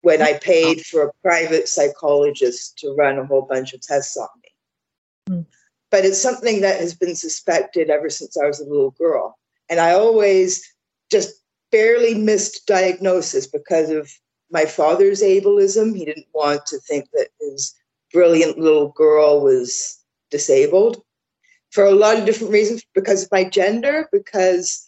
when 0.02 0.24
I 0.24 0.40
paid 0.42 0.82
for 0.82 1.04
a 1.04 1.12
private 1.22 1.68
psychologist 1.68 2.80
to 2.80 2.96
run 2.98 3.20
a 3.20 3.26
whole 3.26 3.44
bunch 3.44 3.74
of 3.74 3.82
tests 3.82 4.18
on 4.18 4.28
me. 4.42 5.36
Mm. 5.36 5.46
But 5.92 6.06
it's 6.06 6.22
something 6.22 6.62
that 6.62 6.80
has 6.80 6.96
been 6.96 7.16
suspected 7.16 7.92
ever 7.92 8.10
since 8.10 8.38
I 8.38 8.48
was 8.48 8.60
a 8.60 8.66
little 8.66 8.92
girl. 8.92 9.38
And 9.72 9.80
I 9.80 9.94
always 9.94 10.64
just 11.10 11.34
barely 11.72 12.14
missed 12.14 12.68
diagnosis 12.68 13.48
because 13.48 13.90
of 13.90 14.12
my 14.52 14.66
father's 14.66 15.24
ableism. 15.24 15.96
He 15.96 16.06
didn't 16.06 16.28
want 16.34 16.66
to 16.68 16.78
think 16.80 17.10
that 17.14 17.30
his 17.40 17.74
brilliant 18.14 18.60
little 18.60 18.90
girl 18.90 19.42
was 19.42 19.98
disabled 20.30 21.02
for 21.72 21.86
a 21.86 21.92
lot 21.92 22.20
of 22.20 22.26
different 22.26 22.52
reasons 22.52 22.84
because 22.94 23.24
of 23.24 23.32
my 23.32 23.46
gender, 23.46 24.10
because 24.12 24.86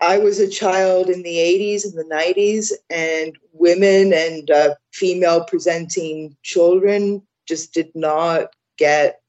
I 0.00 0.18
was 0.18 0.40
a 0.40 0.48
child 0.48 1.08
in 1.08 1.22
the 1.22 1.36
80s 1.36 1.84
and 1.84 1.94
the 1.94 2.14
90s, 2.14 2.72
and 2.90 3.36
women 3.52 4.12
and 4.12 4.50
uh, 4.50 4.74
female 4.92 5.44
presenting 5.44 6.36
children 6.42 7.22
just 7.46 7.72
did 7.72 7.94
not 7.94 8.54
get 8.76 9.20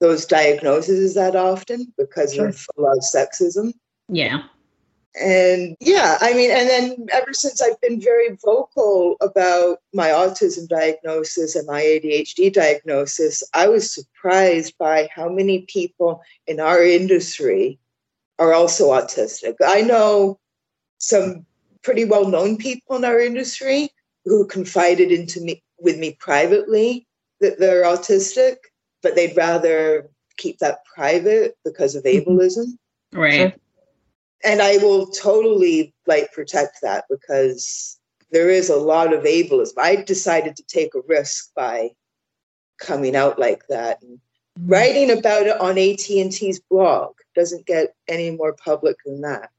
those 0.00 0.24
diagnoses 0.24 1.14
that 1.14 1.36
often 1.36 1.92
because 1.96 2.34
sure. 2.34 2.48
of 2.48 2.66
a 2.76 2.80
lot 2.80 2.96
of 2.96 3.04
sexism. 3.04 3.72
Yeah. 4.10 4.42
And 5.20 5.76
yeah, 5.80 6.18
I 6.20 6.34
mean, 6.34 6.50
and 6.52 6.68
then 6.68 7.06
ever 7.12 7.32
since 7.32 7.60
I've 7.60 7.80
been 7.80 8.00
very 8.00 8.36
vocal 8.44 9.16
about 9.20 9.78
my 9.92 10.08
autism 10.08 10.68
diagnosis 10.68 11.56
and 11.56 11.66
my 11.66 11.80
ADHD 11.80 12.52
diagnosis, 12.52 13.42
I 13.52 13.66
was 13.66 13.92
surprised 13.92 14.78
by 14.78 15.08
how 15.12 15.28
many 15.28 15.62
people 15.62 16.22
in 16.46 16.60
our 16.60 16.82
industry 16.82 17.78
are 18.38 18.54
also 18.54 18.90
autistic. 18.90 19.56
I 19.64 19.82
know 19.82 20.38
some 20.98 21.44
pretty 21.82 22.04
well 22.04 22.28
known 22.28 22.56
people 22.56 22.96
in 22.96 23.04
our 23.04 23.18
industry 23.18 23.90
who 24.24 24.46
confided 24.46 25.10
into 25.10 25.40
me 25.40 25.62
with 25.78 25.98
me 25.98 26.16
privately 26.20 27.06
that 27.40 27.58
they're 27.58 27.84
autistic, 27.84 28.56
but 29.02 29.16
they'd 29.16 29.36
rather 29.36 30.08
keep 30.36 30.58
that 30.58 30.84
private 30.84 31.56
because 31.64 31.94
of 31.94 32.04
mm-hmm. 32.04 32.30
ableism. 32.30 32.76
Right. 33.12 33.58
And 34.44 34.62
I 34.62 34.78
will 34.78 35.06
totally 35.06 35.94
like 36.06 36.32
protect 36.32 36.78
that 36.82 37.04
because 37.10 37.98
there 38.30 38.48
is 38.48 38.70
a 38.70 38.76
lot 38.76 39.12
of 39.12 39.24
ableism. 39.24 39.72
I 39.78 39.96
decided 39.96 40.56
to 40.56 40.62
take 40.64 40.94
a 40.94 41.00
risk 41.06 41.50
by 41.54 41.90
coming 42.78 43.14
out 43.14 43.38
like 43.38 43.66
that 43.68 44.02
and 44.02 44.18
mm-hmm. 44.18 44.68
writing 44.72 45.10
about 45.10 45.46
it 45.46 45.60
on 45.60 45.78
AT&T's 45.78 46.60
blog 46.70 47.14
doesn't 47.34 47.66
get 47.66 47.94
any 48.08 48.30
more 48.30 48.54
public 48.54 48.96
than 49.04 49.20
that. 49.20 49.50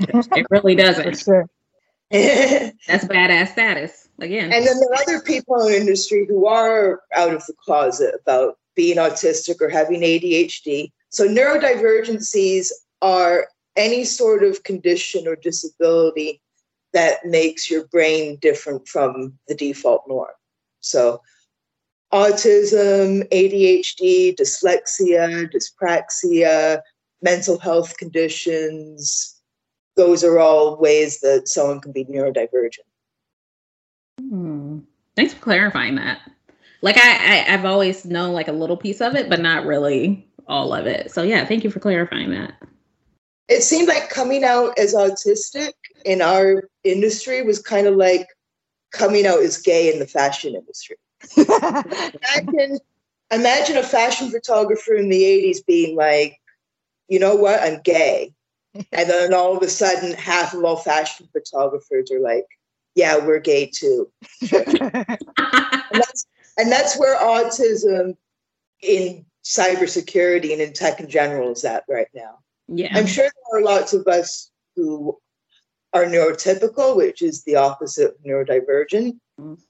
It 0.00 0.46
really 0.50 0.74
doesn't. 0.86 1.18
sure. 1.18 1.48
That's 2.10 3.04
badass 3.06 3.52
status 3.52 4.08
again. 4.20 4.52
And 4.52 4.66
then 4.66 4.78
there 4.78 4.90
are 4.90 5.02
other 5.02 5.20
people 5.22 5.60
in 5.62 5.72
the 5.72 5.80
industry 5.80 6.26
who 6.28 6.46
are 6.46 7.00
out 7.14 7.32
of 7.32 7.44
the 7.46 7.54
closet 7.54 8.14
about 8.20 8.58
being 8.74 8.98
autistic 8.98 9.60
or 9.60 9.70
having 9.70 10.02
ADHD. 10.02 10.90
So 11.08 11.26
neurodivergencies 11.26 12.70
are 13.00 13.48
any 13.76 14.04
sort 14.04 14.42
of 14.42 14.62
condition 14.62 15.26
or 15.26 15.36
disability 15.36 16.40
that 16.92 17.24
makes 17.24 17.70
your 17.70 17.86
brain 17.86 18.36
different 18.40 18.86
from 18.86 19.38
the 19.48 19.54
default 19.54 20.02
norm. 20.06 20.28
So, 20.80 21.22
autism, 22.12 23.26
ADHD, 23.30 24.36
dyslexia, 24.36 25.50
dyspraxia, 25.50 26.80
mental 27.22 27.58
health 27.58 27.96
conditions, 27.96 29.40
those 29.96 30.24
are 30.24 30.38
all 30.38 30.76
ways 30.78 31.20
that 31.20 31.48
someone 31.48 31.80
can 31.80 31.92
be 31.92 32.04
neurodivergent. 32.04 32.78
Hmm. 34.20 34.80
Thanks 35.16 35.34
for 35.34 35.40
clarifying 35.40 35.96
that. 35.96 36.20
Like 36.80 36.96
I, 36.96 37.10
I, 37.10 37.34
have 37.50 37.64
always 37.64 38.04
known 38.04 38.32
like 38.32 38.48
a 38.48 38.52
little 38.52 38.76
piece 38.76 39.00
of 39.00 39.14
it, 39.14 39.28
but 39.28 39.40
not 39.40 39.66
really 39.66 40.26
all 40.48 40.74
of 40.74 40.86
it. 40.86 41.12
So 41.12 41.22
yeah, 41.22 41.44
thank 41.44 41.64
you 41.64 41.70
for 41.70 41.80
clarifying 41.80 42.30
that. 42.30 42.54
It 43.48 43.62
seemed 43.62 43.88
like 43.88 44.08
coming 44.08 44.44
out 44.44 44.78
as 44.78 44.94
autistic 44.94 45.72
in 46.04 46.22
our 46.22 46.68
industry 46.84 47.42
was 47.42 47.60
kind 47.60 47.86
of 47.86 47.96
like 47.96 48.26
coming 48.92 49.26
out 49.26 49.40
as 49.40 49.58
gay 49.58 49.92
in 49.92 49.98
the 49.98 50.06
fashion 50.06 50.54
industry. 50.54 50.96
imagine, 51.36 52.78
imagine 53.30 53.76
a 53.76 53.82
fashion 53.82 54.30
photographer 54.30 54.94
in 54.94 55.08
the 55.08 55.22
80s 55.22 55.64
being 55.66 55.96
like, 55.96 56.40
you 57.08 57.18
know 57.18 57.34
what, 57.34 57.60
I'm 57.60 57.80
gay. 57.82 58.32
And 58.74 59.10
then 59.10 59.34
all 59.34 59.56
of 59.56 59.62
a 59.62 59.68
sudden, 59.68 60.14
half 60.14 60.54
of 60.54 60.64
all 60.64 60.76
fashion 60.76 61.28
photographers 61.32 62.10
are 62.10 62.20
like, 62.20 62.46
yeah, 62.94 63.18
we're 63.18 63.40
gay 63.40 63.66
too. 63.66 64.10
and, 64.40 65.18
that's, 65.92 66.26
and 66.56 66.72
that's 66.72 66.98
where 66.98 67.18
autism 67.18 68.16
in 68.82 69.24
cybersecurity 69.44 70.52
and 70.52 70.60
in 70.60 70.72
tech 70.72 71.00
in 71.00 71.08
general 71.08 71.52
is 71.52 71.64
at 71.64 71.84
right 71.88 72.08
now. 72.14 72.38
Yeah. 72.72 72.96
I'm 72.96 73.06
sure 73.06 73.24
there 73.24 73.60
are 73.60 73.64
lots 73.64 73.92
of 73.92 74.06
us 74.06 74.50
who 74.76 75.18
are 75.92 76.04
neurotypical, 76.04 76.96
which 76.96 77.22
is 77.22 77.44
the 77.44 77.56
opposite 77.56 78.10
of 78.10 78.22
neurodivergent. 78.26 79.18
Mm. 79.38 79.60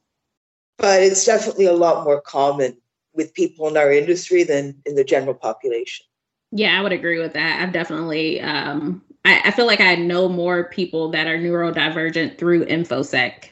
But 0.79 1.03
it's 1.03 1.25
definitely 1.25 1.67
a 1.67 1.73
lot 1.73 2.05
more 2.05 2.21
common 2.21 2.77
with 3.15 3.35
people 3.35 3.69
in 3.69 3.77
our 3.77 3.93
industry 3.93 4.43
than 4.45 4.77
in 4.87 4.95
the 4.95 5.05
general 5.05 5.35
population. 5.35 6.07
Yeah, 6.51 6.79
I 6.79 6.83
would 6.83 6.93
agree 6.93 7.19
with 7.19 7.33
that. 7.35 7.61
I've 7.61 7.73
definitely 7.73 8.41
um, 8.41 9.03
I, 9.25 9.43
I, 9.47 9.51
feel 9.53 9.67
like 9.67 9.81
I 9.81 9.95
know 9.95 10.29
more 10.29 10.65
people 10.65 11.11
that 11.11 11.27
are 11.27 11.38
neurodivergent 11.38 12.38
through 12.38 12.67
InfoSec 12.67 13.51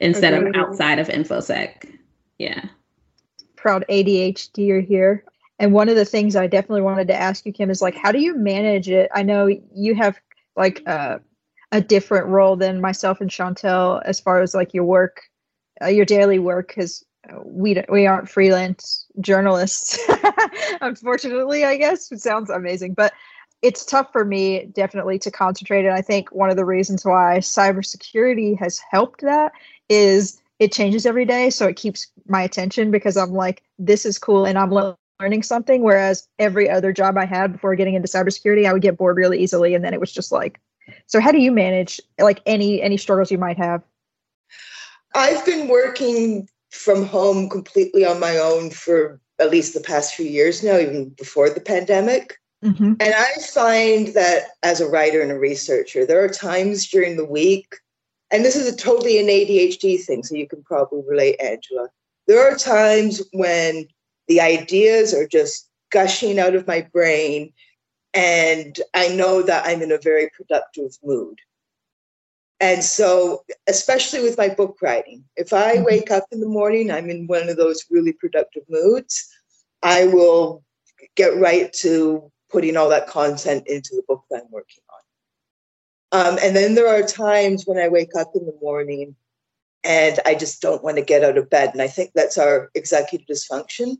instead 0.00 0.34
okay. 0.34 0.48
of 0.48 0.54
outside 0.54 0.98
of 0.98 1.08
InfoSec. 1.08 1.92
Yeah. 2.38 2.64
Proud 3.56 3.84
ADHDer 3.88 4.86
here. 4.86 5.24
And 5.58 5.72
one 5.72 5.88
of 5.88 5.96
the 5.96 6.04
things 6.04 6.36
I 6.36 6.46
definitely 6.46 6.82
wanted 6.82 7.08
to 7.08 7.14
ask 7.14 7.46
you, 7.46 7.52
Kim, 7.52 7.70
is 7.70 7.80
like, 7.80 7.94
how 7.94 8.12
do 8.12 8.20
you 8.20 8.36
manage 8.36 8.88
it? 8.88 9.10
I 9.14 9.22
know 9.22 9.48
you 9.74 9.94
have 9.94 10.18
like 10.54 10.82
uh, 10.86 11.18
a 11.72 11.80
different 11.80 12.26
role 12.26 12.56
than 12.56 12.80
myself 12.80 13.20
and 13.20 13.30
Chantel 13.30 14.02
as 14.04 14.20
far 14.20 14.42
as 14.42 14.54
like 14.54 14.74
your 14.74 14.84
work, 14.84 15.22
uh, 15.82 15.86
your 15.86 16.04
daily 16.04 16.38
work, 16.38 16.68
because 16.68 17.04
we 17.44 17.74
don't, 17.74 17.90
we 17.90 18.06
aren't 18.06 18.28
freelance 18.28 19.06
journalists, 19.20 19.98
unfortunately. 20.80 21.64
I 21.64 21.76
guess 21.76 22.12
it 22.12 22.20
sounds 22.20 22.50
amazing, 22.50 22.94
but 22.94 23.12
it's 23.62 23.84
tough 23.84 24.12
for 24.12 24.24
me 24.24 24.66
definitely 24.66 25.18
to 25.20 25.30
concentrate. 25.30 25.86
And 25.86 25.94
I 25.94 26.02
think 26.02 26.30
one 26.32 26.50
of 26.50 26.56
the 26.56 26.64
reasons 26.64 27.04
why 27.04 27.38
cybersecurity 27.38 28.58
has 28.58 28.80
helped 28.90 29.22
that 29.22 29.52
is 29.88 30.40
it 30.58 30.72
changes 30.72 31.06
every 31.06 31.24
day. 31.24 31.50
So 31.50 31.66
it 31.66 31.76
keeps 31.76 32.06
my 32.28 32.42
attention 32.42 32.90
because 32.90 33.16
I'm 33.16 33.32
like, 33.32 33.62
this 33.78 34.06
is 34.06 34.18
cool 34.18 34.44
and 34.44 34.58
I'm 34.58 34.70
learning 35.20 35.42
something. 35.42 35.82
Whereas 35.82 36.28
every 36.38 36.68
other 36.68 36.92
job 36.92 37.16
I 37.16 37.24
had 37.24 37.52
before 37.52 37.74
getting 37.74 37.94
into 37.94 38.08
cybersecurity, 38.08 38.68
I 38.68 38.72
would 38.72 38.82
get 38.82 38.96
bored 38.96 39.16
really 39.16 39.42
easily. 39.42 39.74
And 39.74 39.84
then 39.84 39.94
it 39.94 40.00
was 40.00 40.12
just 40.12 40.32
like, 40.32 40.60
so 41.06 41.20
how 41.20 41.32
do 41.32 41.38
you 41.38 41.50
manage 41.50 42.00
like 42.18 42.40
any 42.46 42.80
any 42.82 42.96
struggles 42.96 43.30
you 43.30 43.38
might 43.38 43.58
have? 43.58 43.82
I've 45.14 45.44
been 45.46 45.68
working 45.68 46.48
from 46.70 47.04
home 47.04 47.48
completely 47.48 48.04
on 48.04 48.20
my 48.20 48.36
own 48.36 48.70
for 48.70 49.20
at 49.38 49.50
least 49.50 49.74
the 49.74 49.80
past 49.80 50.14
few 50.14 50.26
years 50.26 50.62
now, 50.62 50.78
even 50.78 51.10
before 51.10 51.50
the 51.50 51.60
pandemic. 51.60 52.38
Mm-hmm. 52.64 52.94
And 53.00 53.14
I 53.14 53.32
find 53.52 54.08
that 54.08 54.48
as 54.62 54.80
a 54.80 54.88
writer 54.88 55.20
and 55.20 55.30
a 55.30 55.38
researcher, 55.38 56.06
there 56.06 56.24
are 56.24 56.28
times 56.28 56.86
during 56.86 57.16
the 57.16 57.24
week, 57.24 57.76
and 58.30 58.44
this 58.44 58.56
is 58.56 58.66
a 58.66 58.76
totally 58.76 59.18
an 59.18 59.26
ADHD 59.26 60.02
thing, 60.02 60.22
so 60.22 60.34
you 60.34 60.48
can 60.48 60.62
probably 60.62 61.02
relate, 61.06 61.36
Angela. 61.40 61.88
There 62.26 62.42
are 62.42 62.56
times 62.56 63.22
when 63.32 63.86
the 64.28 64.40
ideas 64.40 65.14
are 65.14 65.26
just 65.26 65.68
gushing 65.90 66.38
out 66.38 66.54
of 66.54 66.66
my 66.66 66.82
brain, 66.92 67.52
and 68.14 68.78
I 68.94 69.08
know 69.08 69.42
that 69.42 69.66
I'm 69.66 69.82
in 69.82 69.92
a 69.92 69.98
very 69.98 70.30
productive 70.36 70.96
mood. 71.02 71.38
And 72.58 72.82
so, 72.82 73.44
especially 73.68 74.22
with 74.22 74.38
my 74.38 74.48
book 74.48 74.78
writing, 74.80 75.24
if 75.36 75.52
I 75.52 75.76
mm-hmm. 75.76 75.84
wake 75.84 76.10
up 76.10 76.24
in 76.32 76.40
the 76.40 76.48
morning, 76.48 76.90
I'm 76.90 77.10
in 77.10 77.26
one 77.26 77.48
of 77.48 77.56
those 77.56 77.84
really 77.90 78.12
productive 78.12 78.62
moods, 78.68 79.28
I 79.82 80.06
will 80.06 80.64
get 81.16 81.36
right 81.36 81.72
to 81.74 82.30
putting 82.50 82.76
all 82.76 82.88
that 82.88 83.08
content 83.08 83.66
into 83.66 83.90
the 83.94 84.02
book 84.08 84.24
that 84.30 84.42
I'm 84.44 84.50
working 84.50 84.82
on. 84.90 84.96
Um, 86.12 86.38
and 86.42 86.56
then 86.56 86.74
there 86.74 86.88
are 86.88 87.06
times 87.06 87.64
when 87.66 87.78
I 87.78 87.88
wake 87.88 88.14
up 88.18 88.32
in 88.34 88.46
the 88.46 88.56
morning 88.62 89.16
and 89.84 90.18
I 90.24 90.34
just 90.34 90.62
don't 90.62 90.82
want 90.82 90.96
to 90.96 91.02
get 91.02 91.24
out 91.24 91.36
of 91.36 91.50
bed. 91.50 91.70
And 91.72 91.82
I 91.82 91.88
think 91.88 92.12
that's 92.14 92.38
our 92.38 92.70
executive 92.74 93.26
dysfunction. 93.26 93.96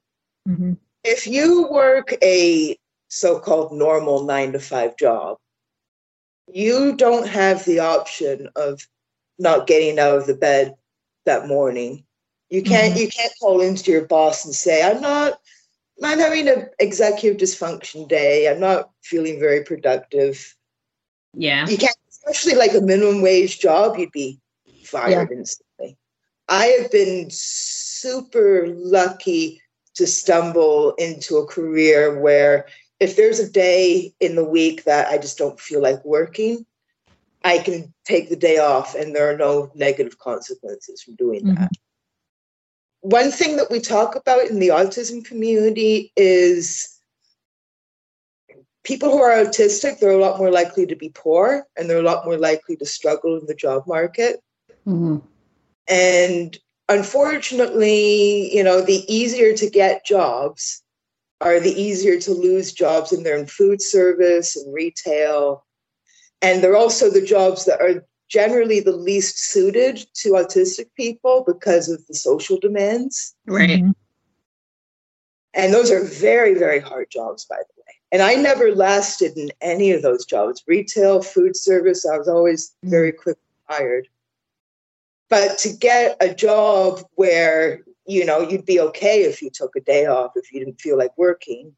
Mm-hmm. 0.47 0.75
If 1.05 1.27
you 1.27 1.69
work 1.71 2.15
a 2.23 2.79
so 3.09 3.39
called 3.39 3.73
normal 3.73 4.25
nine 4.25 4.53
to 4.53 4.59
five 4.59 4.97
job, 4.97 5.39
you 6.53 6.97
don't 6.97 7.27
have 7.27 7.65
the 7.65 7.81
option 7.81 8.49
of 8.57 8.87
not 9.39 9.67
getting 9.67 9.99
out 9.99 10.17
of 10.17 10.27
the 10.27 10.35
bed 10.35 10.75
that 11.25 11.49
morning. 11.49 12.05
You 12.51 12.63
can't 12.63 12.93
mm-hmm. 12.93 13.03
you 13.03 13.09
can't 13.09 13.33
call 13.41 13.61
into 13.61 13.91
your 13.91 14.07
boss 14.07 14.45
and 14.45 14.55
say, 14.55 14.83
I'm 14.83 15.01
not 15.01 15.39
I'm 16.03 16.19
having 16.19 16.49
an 16.49 16.69
executive 16.79 17.41
dysfunction 17.41 18.09
day. 18.09 18.49
I'm 18.49 18.61
not 18.61 18.91
feeling 19.03 19.41
very 19.41 19.65
productive. 19.65 20.55
Yeah. 21.33 21.67
You 21.67 21.79
can't, 21.79 21.97
especially 22.11 22.55
like 22.55 22.75
a 22.75 22.81
minimum 22.81 23.23
wage 23.23 23.61
job, 23.61 23.99
you'd 23.99 24.13
be 24.13 24.39
fired 24.85 25.29
yeah. 25.31 25.37
instantly. 25.39 25.97
I 26.49 26.67
have 26.67 26.91
been 26.91 27.29
super 27.31 28.69
lucky 28.69 29.63
to 29.97 30.07
stumble 30.07 30.93
into 30.95 31.37
a 31.37 31.47
career 31.47 32.19
where 32.21 32.67
if 33.01 33.17
there's 33.17 33.41
a 33.41 33.51
day 33.51 34.15
in 34.21 34.37
the 34.37 34.45
week 34.45 34.85
that 34.85 35.09
I 35.09 35.19
just 35.19 35.39
don't 35.39 35.61
feel 35.61 35.83
like 35.83 36.05
working, 36.05 36.65
I 37.45 37.59
can 37.59 37.93
take 38.05 38.29
the 38.29 38.37
day 38.37 38.59
off 38.59 38.95
and 38.95 39.15
there 39.15 39.31
are 39.31 39.37
no 39.37 39.71
negative 39.75 40.19
consequences 40.19 41.03
from 41.03 41.17
doing 41.17 41.45
mm-hmm. 41.45 41.55
that 41.55 41.73
one 43.07 43.31
thing 43.31 43.57
that 43.57 43.71
we 43.71 43.79
talk 43.79 44.17
about 44.17 44.51
in 44.51 44.59
the 44.59 44.69
autism 44.69 45.25
community 45.25 46.13
is 46.17 46.99
people 48.83 49.11
who 49.11 49.23
are 49.23 49.45
autistic, 49.45 50.01
they're 50.01 50.11
a 50.11 50.19
lot 50.19 50.39
more 50.39 50.51
likely 50.51 50.87
to 50.87 50.97
be 50.97 51.11
poor 51.11 51.65
and 51.77 51.89
they're 51.89 52.01
a 52.01 52.11
lot 52.11 52.25
more 52.25 52.37
likely 52.37 52.75
to 52.77 52.85
struggle 52.85 53.39
in 53.39 53.47
the 53.47 53.55
job 53.55 53.85
market. 53.87 54.43
Mm-hmm. 54.85 55.19
And 55.89 56.59
unfortunately, 56.89 58.55
you 58.55 58.63
know, 58.63 58.81
the 58.81 59.05
easier 59.13 59.55
to 59.57 59.71
get 59.71 60.07
jobs 60.07 60.83
are 61.41 61.61
the 61.61 61.81
easier 61.81 62.19
to 62.21 62.33
lose 62.33 62.73
jobs, 62.73 63.13
and 63.13 63.25
they're 63.25 63.37
in 63.37 63.47
food 63.47 63.83
service 63.83 64.57
and 64.57 64.73
retail. 64.73 65.65
And 66.43 66.63
they're 66.63 66.77
also 66.77 67.11
the 67.11 67.25
jobs 67.25 67.65
that 67.67 67.81
are 67.81 68.05
generally 68.29 68.81
the 68.81 68.97
least 68.97 69.39
suited 69.39 70.07
to 70.15 70.31
autistic 70.31 70.87
people 70.97 71.45
because 71.47 71.89
of 71.89 72.07
the 72.07 72.15
social 72.15 72.59
demands. 72.59 73.35
Right. 73.47 73.81
Mm-hmm. 73.81 73.91
And 75.55 75.73
those 75.73 75.91
are 75.91 76.05
very, 76.05 76.55
very 76.55 76.81
hard 76.81 77.09
jobs, 77.11 77.45
by 77.47 77.57
the 77.57 77.81
way. 77.81 77.95
And 78.13 78.23
I 78.23 78.35
never 78.35 78.75
lasted 78.75 79.37
in 79.37 79.51
any 79.61 79.91
of 79.93 80.03
those 80.03 80.25
jobs 80.25 80.63
retail, 80.67 81.23
food 81.23 81.57
service, 81.57 82.07
I 82.07 82.19
was 82.19 82.29
always 82.29 82.69
mm-hmm. 82.69 82.91
very 82.91 83.13
quick 83.13 83.39
hired. 83.69 84.09
But 85.29 85.59
to 85.59 85.73
get 85.73 86.17
a 86.21 86.33
job 86.33 87.01
where, 87.15 87.81
you 88.07 88.25
know, 88.25 88.41
you'd 88.41 88.67
be 88.67 88.81
okay 88.81 89.25
if 89.25 89.43
you 89.43 89.51
took 89.51 89.75
a 89.77 89.81
day 89.81 90.07
off, 90.07 90.33
if 90.37 90.53
you 90.53 90.61
didn't 90.61 90.81
feel 90.81 90.97
like 90.97 91.17
working, 91.19 91.75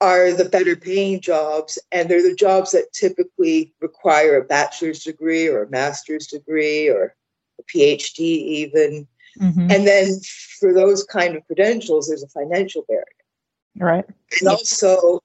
are 0.00 0.32
the 0.32 0.44
better 0.44 0.74
paying 0.74 1.20
jobs, 1.20 1.78
and 1.92 2.08
they're 2.08 2.28
the 2.28 2.34
jobs 2.34 2.72
that 2.72 2.92
typically 2.92 3.72
require 3.80 4.36
a 4.36 4.44
bachelor's 4.44 5.04
degree 5.04 5.48
or 5.48 5.62
a 5.62 5.70
master's 5.70 6.26
degree 6.26 6.88
or 6.88 7.14
a 7.60 7.62
PhD, 7.64 8.18
even. 8.18 9.06
Mm-hmm. 9.40 9.70
And 9.70 9.86
then 9.86 10.20
for 10.58 10.72
those 10.74 11.04
kind 11.04 11.36
of 11.36 11.46
credentials, 11.46 12.08
there's 12.08 12.24
a 12.24 12.28
financial 12.28 12.84
barrier. 12.88 13.04
Right. 13.76 14.04
And 14.40 14.48
also, 14.48 15.20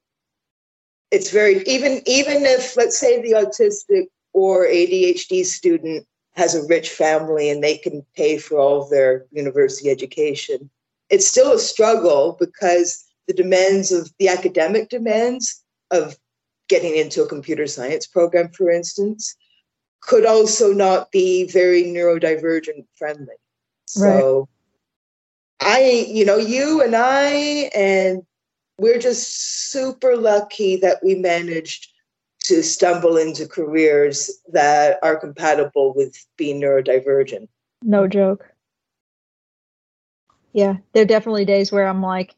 it's 1.12 1.32
very 1.32 1.64
even 1.64 2.02
even 2.06 2.46
if 2.46 2.78
let's 2.78 2.98
say 2.98 3.22
the 3.22 3.32
autistic 3.32 4.08
or 4.34 4.66
ADHD 4.66 5.46
student 5.46 6.06
has 6.38 6.54
a 6.54 6.66
rich 6.68 6.90
family 6.92 7.50
and 7.50 7.64
they 7.64 7.78
can 7.78 8.06
pay 8.16 8.38
for 8.38 8.60
all 8.60 8.82
of 8.82 8.90
their 8.90 9.26
university 9.32 9.90
education, 9.90 10.70
it's 11.10 11.28
still 11.28 11.52
a 11.52 11.60
struggle 11.60 12.38
because 12.40 13.04
the 13.28 13.34
demands 13.34 13.92
of 13.92 14.14
the 14.20 14.30
academic 14.30 14.88
demands 14.90 15.64
of 15.90 16.16
getting 16.70 16.96
into 16.96 17.24
a 17.24 17.28
computer 17.28 17.66
science 17.66 18.06
program, 18.06 18.50
for 18.50 18.70
instance, 18.70 19.36
could 20.02 20.26
also 20.26 20.72
not 20.74 21.12
be 21.12 21.50
very 21.50 21.84
neurodivergent 21.84 22.86
friendly. 22.96 23.36
So 23.86 24.48
right. 25.60 25.78
I, 25.78 26.06
you 26.08 26.24
know, 26.24 26.38
you 26.38 26.84
and 26.84 26.96
I, 26.96 27.72
and 27.74 28.22
we're 28.78 29.00
just 29.00 29.72
super 29.72 30.16
lucky 30.16 30.76
that 30.78 31.00
we 31.04 31.16
managed 31.16 31.90
to 32.48 32.64
stumble 32.64 33.18
into 33.18 33.48
careers 33.48 34.32
that 34.52 35.00
are 35.04 35.18
compatible 35.18 35.94
with 35.94 36.16
being 36.38 36.62
neurodivergent. 36.62 37.48
No 37.84 38.08
joke. 38.08 38.46
Yeah, 40.54 40.78
there 40.94 41.04
are 41.04 41.06
definitely 41.06 41.46
days 41.46 41.72
where 41.72 41.88
I'm 41.88 42.02
like, 42.02 42.36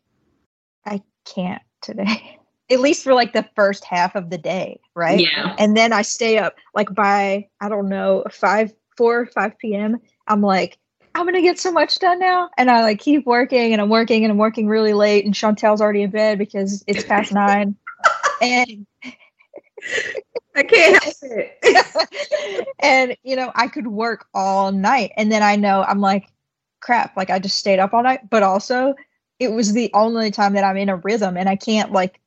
I 0.85 1.01
can't 1.25 1.61
today. 1.81 2.39
At 2.71 2.81
least 2.81 3.03
for 3.03 3.13
like 3.13 3.33
the 3.33 3.47
first 3.55 3.83
half 3.83 4.15
of 4.15 4.29
the 4.29 4.37
day, 4.37 4.79
right? 4.95 5.19
Yeah. 5.19 5.55
And 5.57 5.75
then 5.75 5.91
I 5.91 6.03
stay 6.03 6.37
up 6.37 6.55
like 6.75 6.93
by 6.93 7.47
I 7.61 7.69
don't 7.69 7.89
know 7.89 8.25
five, 8.31 8.73
four, 8.95 9.25
five 9.27 9.57
p.m. 9.57 9.99
I'm 10.27 10.41
like, 10.41 10.77
I'm 11.15 11.25
gonna 11.25 11.41
get 11.41 11.57
so 11.57 11.71
much 11.71 11.97
done 11.97 12.19
now, 12.19 12.49
and 12.57 12.69
I 12.69 12.81
like 12.83 12.99
keep 12.99 13.25
working 13.25 13.73
and 13.73 13.81
I'm 13.81 13.89
working 13.89 14.23
and 14.23 14.31
I'm 14.31 14.37
working 14.37 14.67
really 14.67 14.93
late, 14.93 15.25
and 15.25 15.33
Chantel's 15.33 15.81
already 15.81 16.03
in 16.03 16.11
bed 16.11 16.37
because 16.37 16.83
it's 16.85 17.03
past 17.03 17.33
nine, 17.33 17.75
and 18.39 18.85
I 20.55 20.63
can't 20.63 21.03
help 21.03 21.15
it. 21.21 22.69
and 22.79 23.15
you 23.23 23.35
know, 23.35 23.51
I 23.55 23.67
could 23.67 23.87
work 23.87 24.27
all 24.33 24.71
night, 24.71 25.11
and 25.17 25.31
then 25.31 25.43
I 25.43 25.55
know 25.55 25.83
I'm 25.83 26.01
like, 26.01 26.29
crap, 26.79 27.15
like 27.15 27.29
I 27.29 27.39
just 27.39 27.57
stayed 27.57 27.79
up 27.79 27.93
all 27.93 28.03
night, 28.03 28.29
but 28.29 28.43
also 28.43 28.95
it 29.39 29.51
was 29.51 29.73
the 29.73 29.89
only 29.93 30.31
time 30.31 30.53
that 30.53 30.63
I'm 30.63 30.77
in 30.77 30.89
a 30.89 30.97
rhythm, 30.97 31.37
and 31.37 31.47
I 31.47 31.55
can't 31.55 31.91
like, 31.91 32.19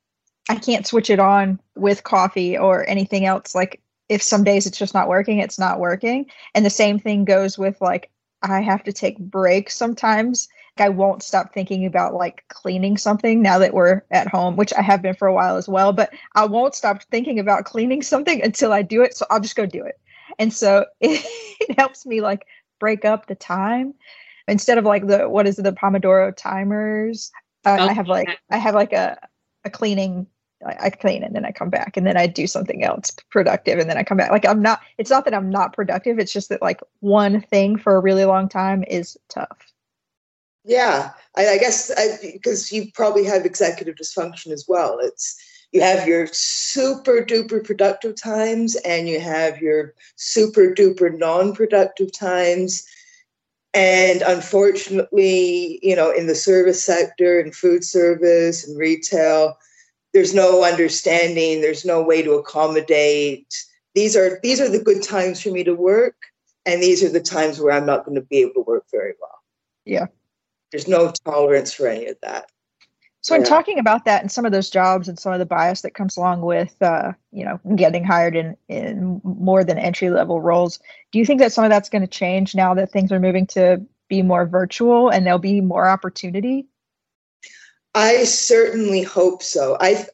I 0.49 0.57
can't 0.57 0.87
switch 0.87 1.11
it 1.11 1.19
on 1.19 1.61
with 1.77 2.05
coffee 2.05 2.57
or 2.57 2.89
anything 2.89 3.27
else. 3.27 3.55
Like 3.55 3.81
if 4.09 4.23
some 4.23 4.45
days 4.45 4.67
it's 4.67 4.79
just 4.79 4.95
not 4.95 5.09
working, 5.09 5.39
it's 5.39 5.59
not 5.59 5.81
working, 5.81 6.27
and 6.55 6.65
the 6.65 6.71
same 6.71 6.99
thing 6.99 7.25
goes 7.25 7.59
with 7.59 7.81
like 7.81 8.11
I 8.43 8.61
have 8.61 8.83
to 8.85 8.93
take 8.93 9.19
breaks 9.19 9.77
sometimes. 9.77 10.49
I 10.79 10.89
won't 10.89 11.23
stop 11.23 11.53
thinking 11.53 11.85
about 11.85 12.15
like 12.15 12.45
cleaning 12.49 12.97
something 12.97 13.43
now 13.43 13.59
that 13.59 13.75
we're 13.75 14.03
at 14.11 14.29
home, 14.29 14.57
which 14.57 14.73
I 14.73 14.83
have 14.83 15.03
been 15.03 15.15
for 15.15 15.29
a 15.29 15.35
while 15.35 15.57
as 15.57 15.69
well. 15.69 15.93
But 15.93 16.13
I 16.35 16.47
won't 16.47 16.75
stop 16.75 17.03
thinking 17.05 17.39
about 17.39 17.65
cleaning 17.65 18.03
something 18.03 18.43
until 18.43 18.73
I 18.73 18.83
do 18.83 19.03
it. 19.03 19.15
So 19.17 19.27
I'll 19.31 19.41
just 19.41 19.57
go 19.57 19.67
do 19.67 19.85
it. 19.85 20.01
And 20.39 20.53
so 20.53 20.87
it, 21.01 21.25
it 21.61 21.79
helps 21.79 22.07
me 22.07 22.21
like 22.21 22.47
break 22.81 23.05
up 23.05 23.27
the 23.27 23.35
time 23.35 23.95
instead 24.49 24.79
of 24.79 24.85
like 24.85 25.07
the 25.07 25.29
what 25.29 25.47
is 25.47 25.59
it, 25.59 25.63
the 25.63 25.73
Pomodoro 25.73 26.35
timers. 26.37 27.31
Uh, 27.65 27.77
I 27.81 27.93
have 27.93 28.09
like 28.09 28.29
I 28.51 28.57
have 28.57 28.75
like 28.75 28.93
a 28.93 29.19
a 29.65 29.71
cleaning 29.71 30.27
I, 30.65 30.91
clean 30.91 31.25
and 31.25 31.35
then 31.35 31.45
I 31.45 31.51
come 31.51 31.71
back 31.71 31.97
and 31.97 32.07
then 32.07 32.17
I 32.17 32.27
do 32.27 32.47
something 32.47 32.85
else 32.85 33.11
productive 33.31 33.79
and 33.79 33.91
then 33.91 33.99
I 33.99 34.05
come 34.05 34.17
back. 34.17 34.31
Like 34.31 34.47
I'm 34.47 34.63
not, 34.63 34.81
it's 34.97 35.11
not 35.11 35.25
that 35.25 35.35
I'm 35.35 35.51
not 35.51 35.73
productive. 35.73 36.21
It's 36.21 36.33
just 36.33 36.49
that 36.51 36.63
like 36.63 36.81
one 37.01 37.41
thing 37.41 37.77
for 37.77 37.97
a 37.97 38.01
really 38.01 38.25
long 38.25 38.49
time 38.49 38.85
is 38.85 39.17
tough. 39.29 39.72
Yeah. 40.65 41.11
I, 41.37 41.49
I 41.49 41.59
guess 41.59 41.91
because 42.23 42.71
you 42.73 42.91
probably 42.93 43.25
have 43.25 43.45
executive 43.45 43.97
dysfunction 43.97 44.53
as 44.53 44.67
well. 44.69 44.99
It's, 45.01 45.37
you 45.73 45.81
have 45.81 46.07
your 46.07 46.27
super 46.31 47.25
duper 47.25 47.65
productive 47.65 48.21
times 48.21 48.77
and 48.85 49.09
you 49.09 49.19
have 49.21 49.59
your 49.59 49.95
super 50.17 50.75
duper 50.75 51.17
non 51.17 51.55
productive 51.55 52.13
times. 52.13 52.87
And 53.75 54.21
unfortunately, 54.21 55.81
you 55.83 55.97
know, 55.97 56.11
in 56.11 56.27
the 56.27 56.35
service 56.35 56.85
sector 56.85 57.41
and 57.41 57.55
food 57.55 57.85
service 57.85 58.69
and 58.69 58.79
retail, 58.79 59.57
there's 60.13 60.35
no 60.35 60.65
understanding 60.65 61.61
there's 61.61 61.85
no 61.85 62.03
way 62.03 62.23
to 62.23 62.33
accommodate 62.33 63.47
these 63.95 64.17
are 64.17 64.39
these 64.43 64.61
are 64.61 64.69
the 64.69 64.83
good 64.83 65.03
times 65.03 65.41
for 65.41 65.51
me 65.51 65.65
to 65.65 65.75
work 65.75 66.17
and 66.67 66.83
these 66.83 67.03
are 67.03 67.09
the 67.09 67.21
times 67.21 67.61
where 67.61 67.73
i'm 67.73 67.87
not 67.87 68.05
going 68.05 68.15
to 68.15 68.21
be 68.23 68.39
able 68.39 68.55
to 68.55 68.61
work 68.61 68.85
very 68.91 69.15
well 69.21 69.43
yeah 69.85 70.07
there's 70.73 70.89
no 70.89 71.13
tolerance 71.25 71.73
for 71.73 71.87
any 71.87 72.07
of 72.07 72.17
that 72.23 72.51
so, 73.25 73.37
in 73.37 73.45
talking 73.45 73.79
about 73.79 74.05
that 74.05 74.21
and 74.21 74.33
some 74.33 74.45
of 74.45 74.51
those 74.51 74.69
jobs 74.69 75.09
and 75.09 75.17
some 75.17 75.33
of 75.33 75.39
the 75.39 75.47
bias 75.47 75.83
that 75.83 75.95
comes 75.95 76.17
along 76.17 76.43
with, 76.43 76.75
uh, 76.83 77.13
you 77.31 77.45
know, 77.45 77.61
getting 77.77 78.03
hired 78.03 78.35
in 78.35 78.57
in 78.67 79.21
more 79.23 79.63
than 79.63 79.79
entry 79.79 80.11
level 80.11 80.41
roles, 80.41 80.81
do 81.13 81.21
you 81.21 81.25
think 81.25 81.39
that 81.39 81.53
some 81.53 81.63
of 81.63 81.71
that's 81.71 81.89
going 81.89 82.03
to 82.03 82.09
change 82.09 82.57
now 82.57 82.75
that 82.75 82.91
things 82.91 83.13
are 83.13 83.21
moving 83.21 83.47
to 83.47 83.81
be 84.09 84.23
more 84.23 84.45
virtual 84.45 85.09
and 85.09 85.25
there'll 85.25 85.39
be 85.39 85.61
more 85.61 85.89
opportunity? 85.89 86.67
I 87.95 88.25
certainly 88.25 89.03
hope 89.03 89.45
so. 89.45 89.77
I, 89.79 90.05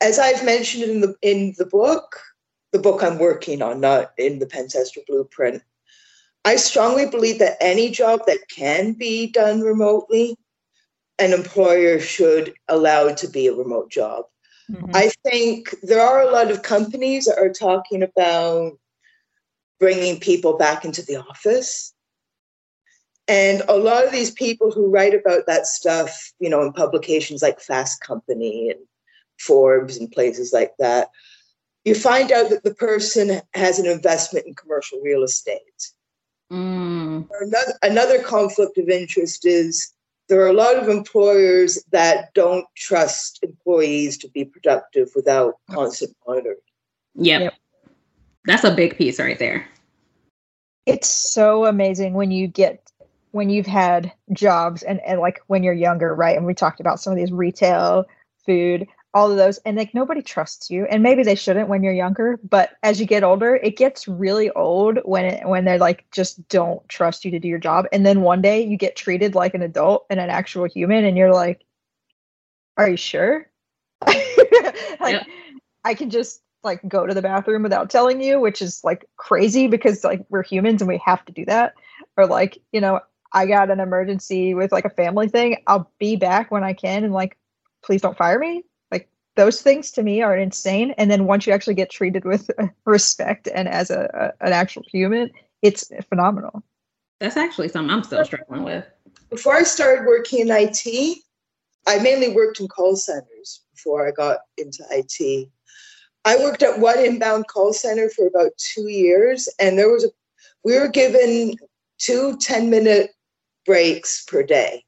as 0.00 0.18
I've 0.18 0.44
mentioned 0.44 0.82
in 0.82 1.00
the 1.02 1.14
in 1.22 1.54
the 1.56 1.66
book, 1.66 2.20
the 2.72 2.80
book 2.80 3.04
I'm 3.04 3.20
working 3.20 3.62
on, 3.62 3.80
not 3.80 4.12
in 4.18 4.40
the 4.40 4.46
Pentester 4.46 5.06
Blueprint. 5.06 5.62
I 6.44 6.56
strongly 6.56 7.06
believe 7.06 7.38
that 7.38 7.58
any 7.60 7.90
job 7.90 8.20
that 8.26 8.48
can 8.48 8.92
be 8.92 9.26
done 9.26 9.60
remotely, 9.60 10.36
an 11.18 11.32
employer 11.32 12.00
should 12.00 12.54
allow 12.68 13.06
it 13.06 13.18
to 13.18 13.28
be 13.28 13.46
a 13.46 13.54
remote 13.54 13.90
job. 13.90 14.24
Mm-hmm. 14.70 14.90
I 14.94 15.10
think 15.24 15.74
there 15.82 16.00
are 16.00 16.22
a 16.22 16.30
lot 16.30 16.50
of 16.50 16.62
companies 16.62 17.26
that 17.26 17.38
are 17.38 17.52
talking 17.52 18.02
about 18.02 18.78
bringing 19.78 20.20
people 20.20 20.56
back 20.56 20.84
into 20.84 21.02
the 21.02 21.16
office. 21.16 21.92
And 23.28 23.62
a 23.68 23.76
lot 23.76 24.04
of 24.04 24.12
these 24.12 24.30
people 24.30 24.70
who 24.70 24.90
write 24.90 25.14
about 25.14 25.46
that 25.46 25.66
stuff, 25.66 26.32
you 26.38 26.48
know, 26.48 26.62
in 26.62 26.72
publications 26.72 27.42
like 27.42 27.60
Fast 27.60 28.00
Company 28.00 28.70
and 28.70 28.80
Forbes 29.38 29.96
and 29.96 30.10
places 30.10 30.52
like 30.52 30.72
that, 30.78 31.08
you 31.84 31.94
find 31.94 32.32
out 32.32 32.50
that 32.50 32.64
the 32.64 32.74
person 32.74 33.40
has 33.54 33.78
an 33.78 33.86
investment 33.86 34.46
in 34.46 34.54
commercial 34.54 35.00
real 35.00 35.22
estate. 35.22 35.92
Mm. 36.52 37.28
Another, 37.40 37.72
another 37.82 38.22
conflict 38.22 38.78
of 38.78 38.88
interest 38.88 39.46
is 39.46 39.92
there 40.28 40.40
are 40.40 40.48
a 40.48 40.52
lot 40.52 40.76
of 40.76 40.88
employers 40.88 41.82
that 41.90 42.32
don't 42.34 42.64
trust 42.76 43.40
employees 43.42 44.16
to 44.18 44.28
be 44.28 44.44
productive 44.44 45.10
without 45.14 45.54
constant 45.70 46.16
monitoring. 46.26 46.56
Yep. 47.16 47.40
yep. 47.40 47.54
That's 48.44 48.64
a 48.64 48.74
big 48.74 48.96
piece 48.96 49.18
right 49.18 49.38
there. 49.38 49.66
It's 50.86 51.08
so 51.08 51.66
amazing 51.66 52.14
when 52.14 52.30
you 52.30 52.46
get 52.46 52.90
when 53.32 53.48
you've 53.48 53.66
had 53.66 54.12
jobs 54.32 54.82
and, 54.82 55.00
and 55.06 55.20
like 55.20 55.40
when 55.46 55.62
you're 55.62 55.72
younger, 55.72 56.14
right? 56.14 56.36
And 56.36 56.46
we 56.46 56.54
talked 56.54 56.80
about 56.80 57.00
some 57.00 57.12
of 57.12 57.16
these 57.16 57.30
retail, 57.30 58.04
food, 58.44 58.86
all 59.12 59.30
of 59.30 59.36
those, 59.36 59.58
and 59.58 59.76
like 59.76 59.94
nobody 59.94 60.22
trusts 60.22 60.70
you. 60.70 60.86
And 60.86 61.02
maybe 61.02 61.22
they 61.22 61.34
shouldn't 61.34 61.68
when 61.68 61.82
you're 61.82 61.92
younger, 61.92 62.38
but 62.48 62.70
as 62.82 63.00
you 63.00 63.06
get 63.06 63.24
older, 63.24 63.56
it 63.56 63.76
gets 63.76 64.06
really 64.06 64.50
old 64.50 64.98
when 65.04 65.24
it, 65.24 65.48
when 65.48 65.64
they're 65.64 65.78
like 65.78 66.04
just 66.12 66.46
don't 66.48 66.86
trust 66.88 67.24
you 67.24 67.30
to 67.32 67.38
do 67.38 67.48
your 67.48 67.58
job. 67.58 67.86
And 67.92 68.06
then 68.06 68.22
one 68.22 68.42
day 68.42 68.64
you 68.64 68.76
get 68.76 68.96
treated 68.96 69.34
like 69.34 69.54
an 69.54 69.62
adult 69.62 70.06
and 70.10 70.20
an 70.20 70.30
actual 70.30 70.64
human, 70.64 71.04
and 71.04 71.16
you're 71.16 71.32
like, 71.32 71.64
Are 72.76 72.88
you 72.88 72.96
sure? 72.96 73.50
like 74.06 74.16
yeah. 75.00 75.24
I 75.84 75.94
can 75.94 76.10
just 76.10 76.42
like 76.62 76.86
go 76.86 77.06
to 77.06 77.14
the 77.14 77.22
bathroom 77.22 77.62
without 77.62 77.90
telling 77.90 78.22
you, 78.22 78.40
which 78.40 78.62
is 78.62 78.82
like 78.84 79.06
crazy 79.16 79.66
because 79.66 80.04
like 80.04 80.24
we're 80.28 80.42
humans 80.42 80.82
and 80.82 80.88
we 80.88 81.00
have 81.04 81.24
to 81.24 81.32
do 81.32 81.44
that. 81.46 81.74
Or 82.16 82.26
like, 82.26 82.58
you 82.72 82.80
know, 82.80 83.00
I 83.32 83.46
got 83.46 83.70
an 83.70 83.80
emergency 83.80 84.54
with 84.54 84.72
like 84.72 84.84
a 84.84 84.90
family 84.90 85.28
thing, 85.28 85.62
I'll 85.66 85.90
be 85.98 86.16
back 86.16 86.50
when 86.50 86.64
I 86.64 86.72
can 86.72 87.04
and 87.04 87.12
like, 87.12 87.38
please 87.82 88.02
don't 88.02 88.16
fire 88.16 88.38
me. 88.38 88.64
Like 89.36 89.44
those 89.44 89.62
things 89.62 89.90
to 89.92 90.02
me 90.02 90.22
are 90.22 90.36
insane. 90.36 90.94
And 90.98 91.10
then 91.10 91.26
once 91.26 91.46
you 91.46 91.52
actually 91.52 91.74
get 91.74 91.90
treated 91.90 92.24
with 92.24 92.50
respect 92.84 93.48
and 93.52 93.68
as 93.68 93.90
a, 93.90 94.32
a 94.40 94.46
an 94.46 94.52
actual 94.52 94.82
human, 94.90 95.30
it's 95.62 95.90
phenomenal. 96.08 96.62
That's 97.20 97.36
actually 97.36 97.68
something 97.68 97.90
I'm 97.90 98.02
still 98.02 98.24
struggling 98.24 98.64
with. 98.64 98.86
Before 99.28 99.54
I 99.54 99.62
started 99.62 100.06
working 100.06 100.40
in 100.40 100.48
IT, 100.50 101.18
I 101.86 101.98
mainly 101.98 102.34
worked 102.34 102.60
in 102.60 102.68
call 102.68 102.96
centers 102.96 103.62
before 103.74 104.06
I 104.06 104.10
got 104.10 104.38
into 104.56 104.84
IT. 104.90 105.48
I 106.24 106.36
worked 106.36 106.62
at 106.62 106.78
one 106.78 106.98
inbound 106.98 107.46
call 107.48 107.72
center 107.72 108.10
for 108.10 108.26
about 108.26 108.52
two 108.58 108.88
years, 108.88 109.48
and 109.58 109.78
there 109.78 109.90
was 109.90 110.04
a 110.04 110.08
we 110.62 110.78
were 110.78 110.88
given 110.88 111.56
two 111.98 112.36
10 112.38 112.68
minute 112.68 113.10
breaks 113.64 114.24
per 114.24 114.42
day. 114.42 114.84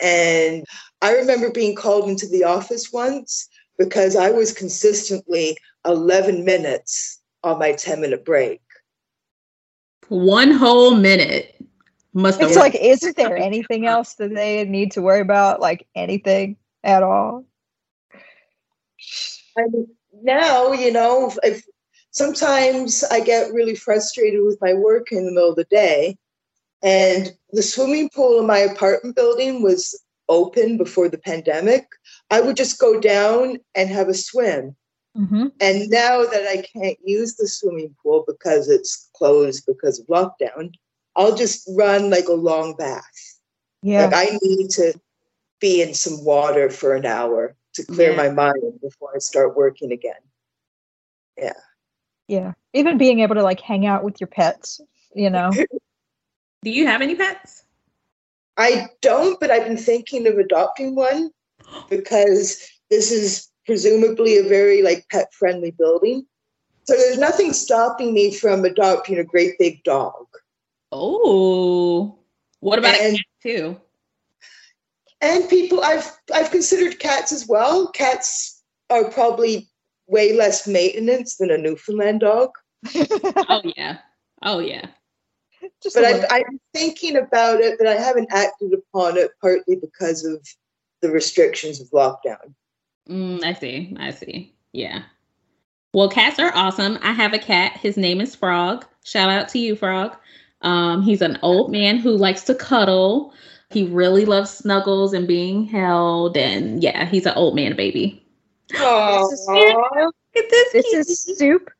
And 0.00 0.64
I 1.02 1.14
remember 1.14 1.50
being 1.50 1.74
called 1.74 2.08
into 2.08 2.26
the 2.26 2.44
office 2.44 2.92
once 2.92 3.48
because 3.78 4.16
I 4.16 4.30
was 4.30 4.52
consistently 4.52 5.56
11 5.86 6.44
minutes 6.44 7.20
on 7.44 7.58
my 7.58 7.72
10 7.72 8.00
minute 8.00 8.24
break. 8.24 8.60
One 10.08 10.50
whole 10.50 10.94
minute 10.94 11.54
must 12.14 12.40
It's 12.40 12.56
like, 12.56 12.74
isn't 12.74 13.16
there 13.16 13.36
anything 13.36 13.86
else 13.86 14.14
that 14.14 14.34
they 14.34 14.64
need 14.64 14.92
to 14.92 15.02
worry 15.02 15.20
about? 15.20 15.60
Like 15.60 15.86
anything 15.94 16.56
at 16.82 17.02
all? 17.02 17.44
And 19.56 19.86
now, 20.22 20.72
you 20.72 20.92
know, 20.92 21.32
if, 21.42 21.64
sometimes 22.10 23.04
I 23.04 23.20
get 23.20 23.52
really 23.52 23.74
frustrated 23.74 24.42
with 24.42 24.58
my 24.60 24.74
work 24.74 25.12
in 25.12 25.26
the 25.26 25.32
middle 25.32 25.50
of 25.50 25.56
the 25.56 25.64
day 25.64 26.16
and 26.82 27.32
the 27.52 27.62
swimming 27.62 28.10
pool 28.14 28.40
in 28.40 28.46
my 28.46 28.58
apartment 28.58 29.16
building 29.16 29.62
was 29.62 30.00
open 30.28 30.76
before 30.76 31.08
the 31.08 31.18
pandemic. 31.18 31.86
I 32.30 32.40
would 32.40 32.56
just 32.56 32.78
go 32.78 33.00
down 33.00 33.58
and 33.74 33.88
have 33.88 34.08
a 34.08 34.14
swim. 34.14 34.76
Mm-hmm. 35.16 35.46
And 35.60 35.88
now 35.88 36.24
that 36.24 36.46
I 36.48 36.62
can't 36.62 36.98
use 37.02 37.36
the 37.36 37.48
swimming 37.48 37.94
pool 38.02 38.24
because 38.26 38.68
it's 38.68 39.08
closed 39.14 39.64
because 39.66 39.98
of 39.98 40.06
lockdown, 40.06 40.72
I'll 41.16 41.34
just 41.34 41.68
run 41.76 42.10
like 42.10 42.28
a 42.28 42.32
long 42.34 42.76
bath. 42.76 43.02
Yeah. 43.82 44.04
Like 44.06 44.14
I 44.14 44.38
need 44.42 44.70
to 44.70 44.92
be 45.60 45.82
in 45.82 45.94
some 45.94 46.24
water 46.24 46.70
for 46.70 46.94
an 46.94 47.06
hour 47.06 47.56
to 47.74 47.84
clear 47.86 48.10
Yeah. 48.10 48.16
my 48.16 48.30
mind 48.30 48.80
before 48.82 49.10
I 49.14 49.18
start 49.18 49.56
working 49.56 49.92
again. 49.92 50.20
yeah. 51.36 51.52
Yeah. 52.28 52.52
Even 52.74 52.98
being 52.98 53.20
able 53.20 53.36
to 53.36 53.42
like 53.42 53.60
hang 53.60 53.86
out 53.86 54.04
with 54.04 54.20
your 54.20 54.28
pets, 54.28 54.80
you 55.14 55.30
know. 55.30 55.50
Do 56.62 56.70
you 56.70 56.86
have 56.86 57.00
any 57.02 57.14
pets? 57.14 57.64
I 58.56 58.88
don't, 59.00 59.38
but 59.38 59.50
I've 59.50 59.64
been 59.66 59.76
thinking 59.76 60.26
of 60.26 60.36
adopting 60.38 60.94
one 60.94 61.30
because 61.88 62.68
this 62.90 63.12
is 63.12 63.48
presumably 63.66 64.38
a 64.38 64.42
very 64.48 64.82
like 64.82 65.06
pet 65.10 65.32
friendly 65.32 65.70
building. 65.70 66.26
So 66.84 66.94
there's 66.96 67.18
nothing 67.18 67.52
stopping 67.52 68.14
me 68.14 68.32
from 68.34 68.64
adopting 68.64 69.18
a 69.18 69.24
great 69.24 69.58
big 69.58 69.84
dog. 69.84 70.26
Oh, 70.90 72.18
what 72.60 72.78
about 72.78 72.98
And- 72.98 73.14
a 73.14 73.18
cat 73.18 73.26
too? 73.42 73.80
And 75.20 75.48
people 75.48 75.82
I've 75.82 76.10
I've 76.32 76.50
considered 76.52 76.98
cats 77.00 77.32
as 77.32 77.46
well. 77.48 77.88
Cats 77.90 78.62
are 78.88 79.10
probably 79.10 79.68
way 80.06 80.32
less 80.32 80.66
maintenance 80.66 81.36
than 81.36 81.50
a 81.50 81.58
Newfoundland 81.58 82.20
dog. 82.20 82.50
Oh 83.50 83.62
yeah, 83.76 83.98
oh 84.42 84.60
yeah. 84.60 84.86
Just 85.82 85.94
But 85.96 86.04
a 86.04 86.08
I, 86.08 86.12
little- 86.12 86.28
I'm 86.30 86.60
thinking 86.74 87.16
about 87.16 87.60
it, 87.60 87.76
but 87.78 87.86
I 87.86 87.94
haven't 87.94 88.28
acted 88.32 88.72
upon 88.72 89.16
it 89.16 89.30
partly 89.40 89.76
because 89.76 90.24
of 90.24 90.46
the 91.00 91.10
restrictions 91.10 91.80
of 91.80 91.88
lockdown. 91.90 92.54
Mm, 93.08 93.42
I 93.44 93.52
see. 93.54 93.96
I 93.98 94.10
see. 94.10 94.54
Yeah. 94.72 95.02
Well, 95.94 96.10
cats 96.10 96.38
are 96.38 96.52
awesome. 96.54 96.98
I 97.02 97.12
have 97.12 97.32
a 97.32 97.38
cat. 97.38 97.76
His 97.76 97.96
name 97.96 98.20
is 98.20 98.34
Frog. 98.34 98.84
Shout 99.04 99.30
out 99.30 99.48
to 99.50 99.58
you, 99.58 99.74
Frog. 99.76 100.16
Um, 100.62 101.02
he's 101.02 101.22
an 101.22 101.38
old 101.42 101.70
man 101.72 101.98
who 101.98 102.10
likes 102.16 102.42
to 102.44 102.54
cuddle. 102.54 103.32
He 103.70 103.84
really 103.84 104.24
loves 104.24 104.50
snuggles 104.50 105.12
and 105.12 105.26
being 105.26 105.64
held. 105.66 106.36
And 106.36 106.82
yeah, 106.82 107.06
he's 107.06 107.24
an 107.26 107.34
old 107.36 107.54
man 107.54 107.76
baby. 107.76 108.22
This 108.70 108.80
is- 108.80 109.46
Look 109.48 110.14
at 110.36 110.50
this. 110.50 110.72
this 110.72 110.84
kitty. 110.84 110.96
is 110.96 111.38
Soup. 111.38 111.70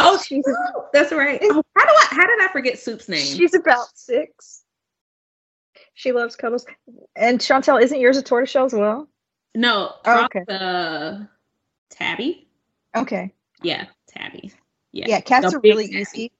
Oh, 0.00 0.20
she's. 0.26 0.44
That's 0.92 1.12
right. 1.12 1.38
Oh, 1.42 1.62
how 1.76 1.84
do 1.84 1.90
I? 1.92 2.06
How 2.10 2.26
did 2.26 2.40
I 2.40 2.48
forget 2.52 2.78
Soup's 2.78 3.08
name? 3.08 3.20
she's 3.24 3.54
about 3.54 3.88
six. 3.94 4.64
She 5.94 6.12
loves 6.12 6.34
cuddles. 6.36 6.64
And 7.16 7.38
Chantel, 7.38 7.82
isn't 7.82 8.00
yours 8.00 8.16
a 8.16 8.22
tortoiseshell 8.22 8.64
as 8.66 8.72
well? 8.72 9.08
no, 9.54 9.92
Oh, 10.06 10.26
Frog's, 10.28 10.48
uh, 10.48 11.24
Tabby. 11.90 12.48
Okay. 12.96 13.32
Yeah, 13.62 13.86
Tabby. 14.08 14.52
Yeah. 14.92 15.06
Yeah, 15.08 15.20
cats 15.20 15.50
The 15.50 15.56
are 15.58 15.60
really 15.60 15.86
tabby. 15.86 15.98
easy. 16.00 16.32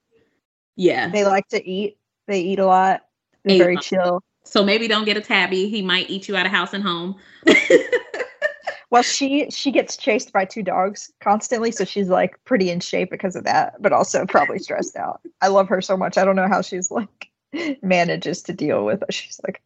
Yeah. 0.75 1.09
They 1.09 1.25
like 1.25 1.47
to 1.49 1.63
eat. 1.69 1.97
They 2.27 2.41
eat 2.41 2.59
a 2.59 2.65
lot. 2.65 3.05
They're 3.43 3.55
Eat 3.55 3.59
very 3.59 3.75
lot. 3.75 3.83
chill. 3.83 4.23
So 4.43 4.63
maybe 4.63 4.87
don't 4.87 5.05
get 5.05 5.17
a 5.17 5.21
tabby. 5.21 5.69
He 5.69 5.81
might 5.81 6.09
eat 6.09 6.27
you 6.27 6.35
out 6.35 6.45
of 6.45 6.51
house 6.51 6.73
and 6.73 6.83
home. 6.83 7.15
Well, 8.91 9.03
she 9.03 9.49
she 9.49 9.71
gets 9.71 9.95
chased 9.95 10.33
by 10.33 10.43
two 10.43 10.63
dogs 10.63 11.11
constantly, 11.21 11.71
so 11.71 11.85
she's 11.85 12.09
like 12.09 12.37
pretty 12.43 12.69
in 12.69 12.81
shape 12.81 13.09
because 13.09 13.37
of 13.37 13.45
that, 13.45 13.81
but 13.81 13.93
also 13.93 14.25
probably 14.25 14.59
stressed 14.59 14.97
out. 14.97 15.21
I 15.41 15.47
love 15.47 15.69
her 15.69 15.81
so 15.81 15.95
much. 15.95 16.17
I 16.17 16.25
don't 16.25 16.35
know 16.35 16.49
how 16.49 16.61
she's 16.61 16.91
like 16.91 17.31
manages 17.81 18.43
to 18.43 18.53
deal 18.53 18.83
with 18.83 19.01
it. 19.01 19.13
She's 19.13 19.39
like, 19.47 19.61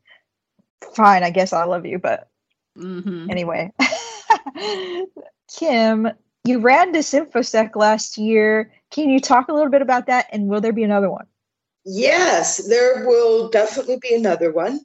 fine, 0.93 1.23
I 1.23 1.31
guess 1.31 1.53
I 1.53 1.65
love 1.65 1.87
you, 1.87 1.97
but 1.97 2.29
hmm 2.77 3.27
anyway. 3.29 3.73
Kim, 5.51 6.07
you 6.43 6.59
ran 6.59 6.93
Disinfosec 6.93 7.75
last 7.75 8.19
year. 8.19 8.71
Can 8.91 9.09
you 9.09 9.19
talk 9.19 9.47
a 9.47 9.53
little 9.53 9.71
bit 9.71 9.81
about 9.81 10.05
that? 10.05 10.27
And 10.31 10.47
will 10.47 10.61
there 10.61 10.71
be 10.71 10.83
another 10.83 11.09
one? 11.09 11.25
Yes, 11.83 12.67
there 12.67 13.07
will 13.07 13.49
definitely 13.49 13.97
be 13.99 14.13
another 14.13 14.51
one. 14.51 14.81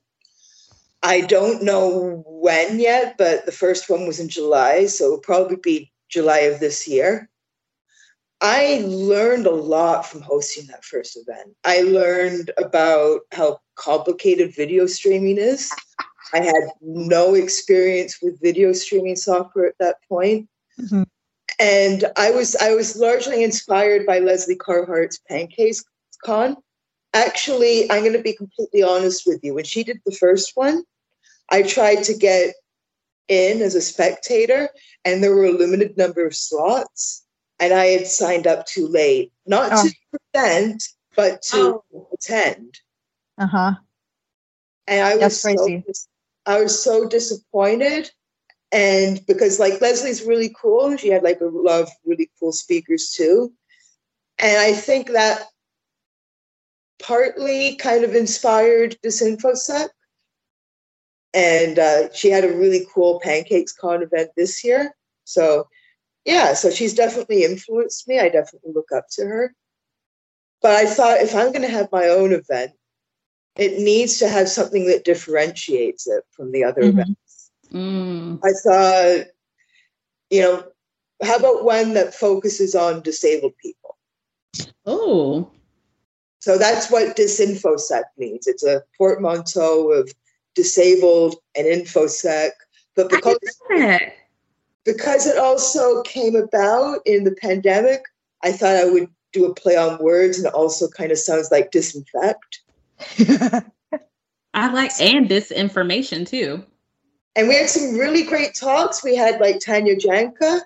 I 1.02 1.22
don't 1.22 1.62
know 1.62 2.22
when 2.26 2.78
yet, 2.78 3.16
but 3.16 3.46
the 3.46 3.52
first 3.52 3.88
one 3.88 4.06
was 4.06 4.20
in 4.20 4.28
July, 4.28 4.86
so 4.86 5.04
it'll 5.04 5.18
probably 5.18 5.56
be 5.56 5.92
July 6.08 6.40
of 6.40 6.60
this 6.60 6.86
year. 6.86 7.28
I 8.42 8.82
learned 8.86 9.46
a 9.46 9.54
lot 9.54 10.06
from 10.06 10.22
hosting 10.22 10.66
that 10.66 10.84
first 10.84 11.16
event. 11.16 11.54
I 11.64 11.82
learned 11.82 12.50
about 12.56 13.20
how 13.32 13.60
complicated 13.76 14.54
video 14.54 14.86
streaming 14.86 15.36
is. 15.38 15.70
I 16.32 16.40
had 16.40 16.70
no 16.80 17.34
experience 17.34 18.18
with 18.22 18.40
video 18.40 18.72
streaming 18.72 19.16
software 19.16 19.66
at 19.66 19.78
that 19.78 19.96
point. 20.08 20.48
Mhm. 20.78 21.06
And 21.58 22.04
I 22.16 22.30
was 22.30 22.56
I 22.56 22.74
was 22.74 22.96
largely 22.96 23.42
inspired 23.42 24.06
by 24.06 24.20
Lesley 24.20 24.56
Carhart's 24.56 25.18
Pancakes 25.28 25.84
Con. 26.24 26.56
Actually, 27.12 27.90
I'm 27.90 28.02
going 28.02 28.12
to 28.12 28.22
be 28.22 28.32
completely 28.32 28.82
honest 28.82 29.26
with 29.26 29.40
you. 29.42 29.54
When 29.54 29.64
she 29.64 29.82
did 29.82 30.00
the 30.06 30.12
first 30.12 30.52
one, 30.54 30.84
I 31.50 31.62
tried 31.62 32.04
to 32.04 32.14
get 32.14 32.54
in 33.28 33.62
as 33.62 33.74
a 33.74 33.80
spectator, 33.80 34.68
and 35.04 35.22
there 35.22 35.34
were 35.34 35.46
a 35.46 35.52
limited 35.52 35.96
number 35.96 36.26
of 36.26 36.34
slots, 36.34 37.24
and 37.58 37.72
I 37.72 37.86
had 37.86 38.06
signed 38.06 38.46
up 38.46 38.66
too 38.66 38.86
late, 38.88 39.32
not 39.46 39.70
Oh. 39.72 39.88
to 39.88 40.18
present, 40.32 40.82
but 41.16 41.42
to 41.42 41.82
attend. 42.12 42.78
Uh 43.38 43.46
huh. 43.46 43.72
And 44.86 45.04
I 45.06 45.12
was 45.14 45.20
That's 45.20 45.36
so 45.36 45.54
crazy. 45.54 45.84
dis- 45.86 46.08
I 46.46 46.60
was 46.62 46.82
so 46.82 47.06
disappointed. 47.06 48.10
And 48.72 49.24
because 49.26 49.58
like 49.58 49.80
Lesley's 49.80 50.22
really 50.22 50.54
cool, 50.60 50.86
and 50.86 51.00
she 51.00 51.08
had 51.08 51.24
like 51.24 51.40
a 51.40 51.44
lot 51.46 51.82
of 51.82 51.90
really 52.04 52.30
cool 52.38 52.52
speakers 52.52 53.10
too. 53.10 53.52
And 54.38 54.56
I 54.58 54.72
think 54.74 55.10
that 55.10 55.48
partly 57.02 57.76
kind 57.76 58.04
of 58.04 58.14
inspired 58.14 58.96
Disinfosec. 59.02 59.88
And 61.32 61.78
uh, 61.78 62.12
she 62.12 62.30
had 62.30 62.44
a 62.44 62.56
really 62.56 62.86
cool 62.92 63.20
Pancakes 63.20 63.72
Con 63.72 64.02
event 64.02 64.30
this 64.36 64.64
year. 64.64 64.94
So 65.24 65.68
yeah, 66.24 66.54
so 66.54 66.70
she's 66.70 66.94
definitely 66.94 67.44
influenced 67.44 68.08
me. 68.08 68.18
I 68.18 68.28
definitely 68.28 68.72
look 68.74 68.92
up 68.94 69.06
to 69.12 69.24
her. 69.24 69.54
But 70.60 70.72
I 70.72 70.86
thought 70.86 71.20
if 71.20 71.34
I'm 71.34 71.52
going 71.52 71.62
to 71.62 71.68
have 71.68 71.90
my 71.92 72.08
own 72.08 72.32
event, 72.32 72.72
it 73.56 73.80
needs 73.80 74.18
to 74.18 74.28
have 74.28 74.48
something 74.48 74.86
that 74.86 75.04
differentiates 75.04 76.06
it 76.06 76.24
from 76.30 76.52
the 76.52 76.64
other 76.64 76.82
Mhm. 76.82 76.88
events. 76.90 77.50
Mm. 77.72 78.40
I 78.42 78.52
thought, 78.52 79.26
you 80.30 80.42
know, 80.42 80.64
how 81.22 81.36
about 81.36 81.64
one 81.64 81.94
that 81.94 82.14
focuses 82.14 82.74
on 82.74 83.02
disabled 83.02 83.56
people? 83.58 83.96
Oh, 84.86 85.50
So 86.42 86.56
that's 86.56 86.90
what 86.90 87.16
disinfosec 87.16 88.04
means. 88.16 88.46
It's 88.46 88.64
a 88.64 88.82
portmanteau 88.96 89.92
of 89.92 90.10
disabled 90.54 91.36
and 91.56 91.66
infosec. 91.66 92.50
But 92.96 93.10
because 93.10 93.38
that. 93.70 94.14
because 94.84 95.26
it 95.26 95.38
also 95.38 96.02
came 96.02 96.36
about 96.36 97.00
in 97.06 97.24
the 97.24 97.34
pandemic, 97.40 98.02
I 98.42 98.52
thought 98.52 98.76
I 98.76 98.84
would 98.84 99.08
do 99.32 99.46
a 99.46 99.54
play 99.54 99.76
on 99.76 100.02
words 100.02 100.38
and 100.38 100.46
it 100.46 100.54
also 100.54 100.88
kind 100.88 101.12
of 101.12 101.18
sounds 101.18 101.50
like 101.50 101.70
disinfect. 101.70 102.60
I 104.54 104.72
like 104.72 104.90
and 105.00 105.28
disinformation 105.28 106.26
too. 106.26 106.64
And 107.36 107.48
we 107.48 107.54
had 107.54 107.70
some 107.70 107.96
really 107.96 108.24
great 108.24 108.54
talks. 108.54 109.04
We 109.04 109.14
had 109.14 109.40
like 109.40 109.60
Tanya 109.60 109.96
Janca, 109.96 110.60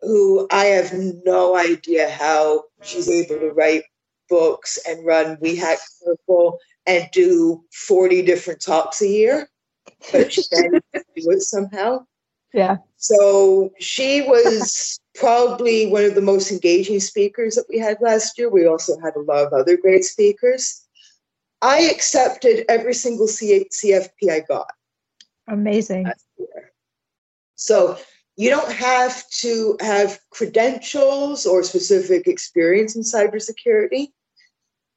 who 0.00 0.48
I 0.50 0.64
have 0.66 0.92
no 1.24 1.56
idea 1.56 2.08
how 2.08 2.64
she's 2.82 3.08
able 3.08 3.38
to 3.38 3.50
write 3.50 3.82
books 4.30 4.78
and 4.88 5.04
run 5.04 5.36
We 5.40 5.56
Hack 5.56 5.78
Purple 6.04 6.58
and 6.86 7.08
do 7.12 7.64
40 7.72 8.22
different 8.22 8.60
talks 8.60 9.02
a 9.02 9.08
year, 9.08 9.48
but 10.12 10.32
she 10.32 10.42
managed 10.52 10.84
to 10.94 11.04
do 11.16 11.30
it 11.30 11.42
somehow. 11.42 12.04
yeah. 12.52 12.78
So 12.96 13.70
she 13.78 14.22
was 14.22 15.00
probably 15.14 15.86
one 15.86 16.04
of 16.04 16.14
the 16.14 16.20
most 16.20 16.50
engaging 16.50 17.00
speakers 17.00 17.54
that 17.54 17.66
we 17.68 17.78
had 17.78 17.98
last 18.00 18.38
year. 18.38 18.50
We 18.50 18.66
also 18.66 18.98
had 19.00 19.16
a 19.16 19.20
lot 19.20 19.46
of 19.46 19.52
other 19.52 19.76
great 19.76 20.04
speakers. 20.04 20.86
I 21.62 21.82
accepted 21.82 22.64
every 22.68 22.94
single 22.94 23.26
C- 23.26 23.68
CFP 23.70 24.30
I 24.30 24.40
got 24.40 24.70
Amazing. 25.50 26.06
So 27.56 27.98
you 28.36 28.50
don't 28.50 28.72
have 28.72 29.28
to 29.40 29.76
have 29.80 30.18
credentials 30.30 31.44
or 31.44 31.62
specific 31.62 32.26
experience 32.26 32.96
in 32.96 33.02
cybersecurity. 33.02 34.08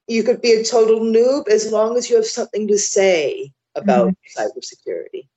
You 0.06 0.22
could 0.22 0.42
be 0.42 0.52
a 0.52 0.64
total 0.64 1.00
noob 1.00 1.48
as 1.48 1.72
long 1.72 1.96
as 1.96 2.10
you 2.10 2.16
have 2.16 2.26
something 2.26 2.68
to 2.68 2.78
say 2.78 3.52
about 3.74 4.08
mm-hmm. 4.08 4.42
cybersecurity. 4.42 5.28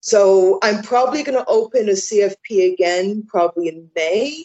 So 0.00 0.58
I'm 0.62 0.82
probably 0.82 1.22
going 1.22 1.38
to 1.38 1.48
open 1.48 1.88
a 1.88 1.92
CFP 1.92 2.72
again, 2.72 3.24
probably 3.28 3.68
in 3.68 3.90
May. 3.94 4.44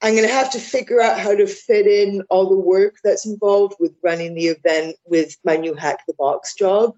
I'm 0.00 0.14
going 0.14 0.26
to 0.26 0.34
have 0.34 0.50
to 0.52 0.58
figure 0.58 1.00
out 1.00 1.20
how 1.20 1.34
to 1.34 1.46
fit 1.46 1.86
in 1.86 2.22
all 2.28 2.48
the 2.48 2.56
work 2.56 2.96
that's 3.04 3.24
involved 3.24 3.76
with 3.78 3.94
running 4.02 4.34
the 4.34 4.46
event 4.46 4.96
with 5.04 5.36
my 5.44 5.56
new 5.56 5.74
Hack 5.74 6.00
the 6.08 6.14
Box 6.14 6.54
job. 6.54 6.96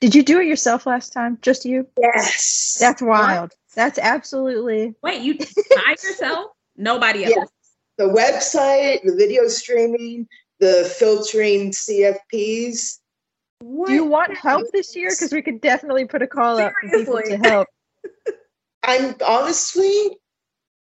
Did 0.00 0.14
you 0.14 0.22
do 0.22 0.40
it 0.40 0.46
yourself 0.46 0.86
last 0.86 1.12
time? 1.12 1.38
Just 1.42 1.64
you? 1.64 1.86
Yes. 2.00 2.78
That's 2.80 3.00
wild. 3.00 3.52
That's 3.74 3.98
absolutely. 3.98 4.94
Wait, 5.02 5.22
you 5.22 5.38
by 5.70 5.96
yourself? 6.02 6.52
Nobody 6.76 7.24
else. 7.24 7.34
Yes. 7.36 7.48
The 7.98 8.04
website, 8.04 9.02
the 9.04 9.14
video 9.14 9.48
streaming, 9.48 10.26
the 10.60 10.92
filtering 10.98 11.70
CFPs. 11.70 12.98
Do 13.60 13.92
you 13.92 14.04
want 14.04 14.36
help 14.36 14.70
this 14.72 14.94
year? 14.94 15.10
Because 15.10 15.32
we 15.32 15.42
could 15.42 15.60
definitely 15.60 16.04
put 16.06 16.22
a 16.22 16.26
call 16.26 16.58
out 16.58 16.72
for 16.80 16.88
people 16.90 17.20
to 17.22 17.36
help. 17.36 17.68
I'm 18.84 19.14
honestly, 19.26 20.18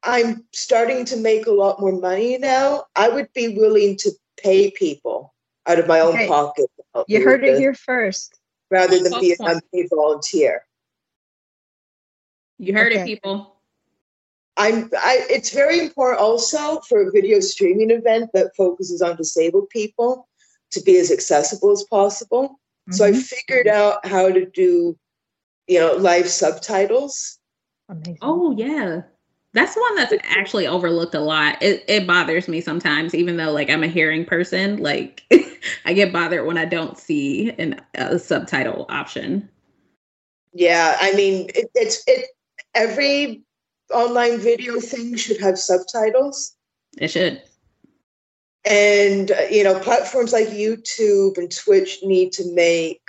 I'm 0.03 0.45
starting 0.53 1.05
to 1.07 1.17
make 1.17 1.47
a 1.47 1.51
lot 1.51 1.81
more 1.81 1.93
money 1.93 2.39
now. 2.39 2.85
I 2.95 3.09
would 3.09 3.33
be 3.35 3.57
willing 3.57 3.97
to 3.99 4.13
pay 4.43 4.71
people 4.71 5.35
out 5.67 5.79
of 5.79 5.87
my 5.87 6.01
own 6.01 6.15
Okay. 6.15 6.29
pocket. 6.29 6.71
You 7.09 7.21
heard 7.23 7.43
with 7.43 7.51
it 7.51 7.53
this, 7.53 7.61
here 7.61 7.75
first. 7.75 8.39
Rather 8.71 8.99
than 8.99 9.19
be 9.21 9.33
an 9.33 9.39
unpaid 9.41 9.89
volunteer. 9.91 10.63
You 12.59 12.73
heard 12.73 12.93
Okay. 12.93 13.03
it, 13.03 13.07
people. 13.07 13.58
I'm 14.59 14.91
I 14.99 15.25
it's 15.31 15.51
very 15.51 15.79
important 15.79 16.21
also 16.21 16.81
for 16.81 17.03
a 17.03 17.11
video 17.13 17.41
streaming 17.41 17.91
event 17.91 18.31
that 18.35 18.55
focuses 18.57 19.01
on 19.01 19.17
disabled 19.17 19.69
people 19.71 20.29
to 20.73 20.83
be 20.83 20.99
as 20.99 21.11
accessible 21.11 21.71
as 21.71 21.85
possible. 21.85 22.61
So 22.91 23.05
I 23.05 23.13
Mhm. 23.13 23.23
figured 23.23 23.69
out 23.69 24.05
how 24.05 24.31
to 24.31 24.47
do, 24.47 24.99
you 25.69 25.79
know, 25.79 25.93
live 25.95 26.29
subtitles. 26.29 27.39
Amazing. 27.89 28.19
Oh 28.21 28.55
yeah. 28.57 29.03
That's 29.55 29.77
one 29.77 29.95
that's 29.97 30.13
actually 30.25 30.67
overlooked 30.67 31.15
a 31.15 31.21
lot. 31.21 31.63
It 31.63 31.85
it 31.89 32.07
bothers 32.07 32.49
me 32.49 32.61
sometimes, 32.61 33.15
even 33.15 33.37
though 33.37 33.53
like 33.53 33.71
I'm 33.71 33.85
a 33.85 33.89
hearing 33.89 34.25
person. 34.25 34.79
Like 34.79 35.23
I 35.85 35.93
get 35.93 36.13
bothered 36.13 36.47
when 36.47 36.59
I 36.59 36.65
don't 36.65 36.99
see 36.99 37.51
an, 37.53 37.81
a 37.95 38.19
subtitle 38.19 38.87
option. 38.89 39.49
Yeah, 40.53 40.97
I 41.01 41.13
mean 41.13 41.49
it, 41.55 41.71
it's 41.75 42.03
it 42.07 42.27
every 42.75 43.43
online 43.93 44.39
video 44.39 44.81
thing 44.81 45.17
should 45.17 45.41
have 45.41 45.59
subtitles. 45.59 46.57
It 46.99 47.09
should. 47.09 47.43
And 48.65 49.31
uh, 49.31 49.43
you 49.51 49.65
know, 49.65 49.79
platforms 49.79 50.33
like 50.33 50.49
YouTube 50.49 51.39
and 51.39 51.51
Twitch 51.55 52.01
need 52.03 52.33
to 52.33 52.55
make 52.55 53.01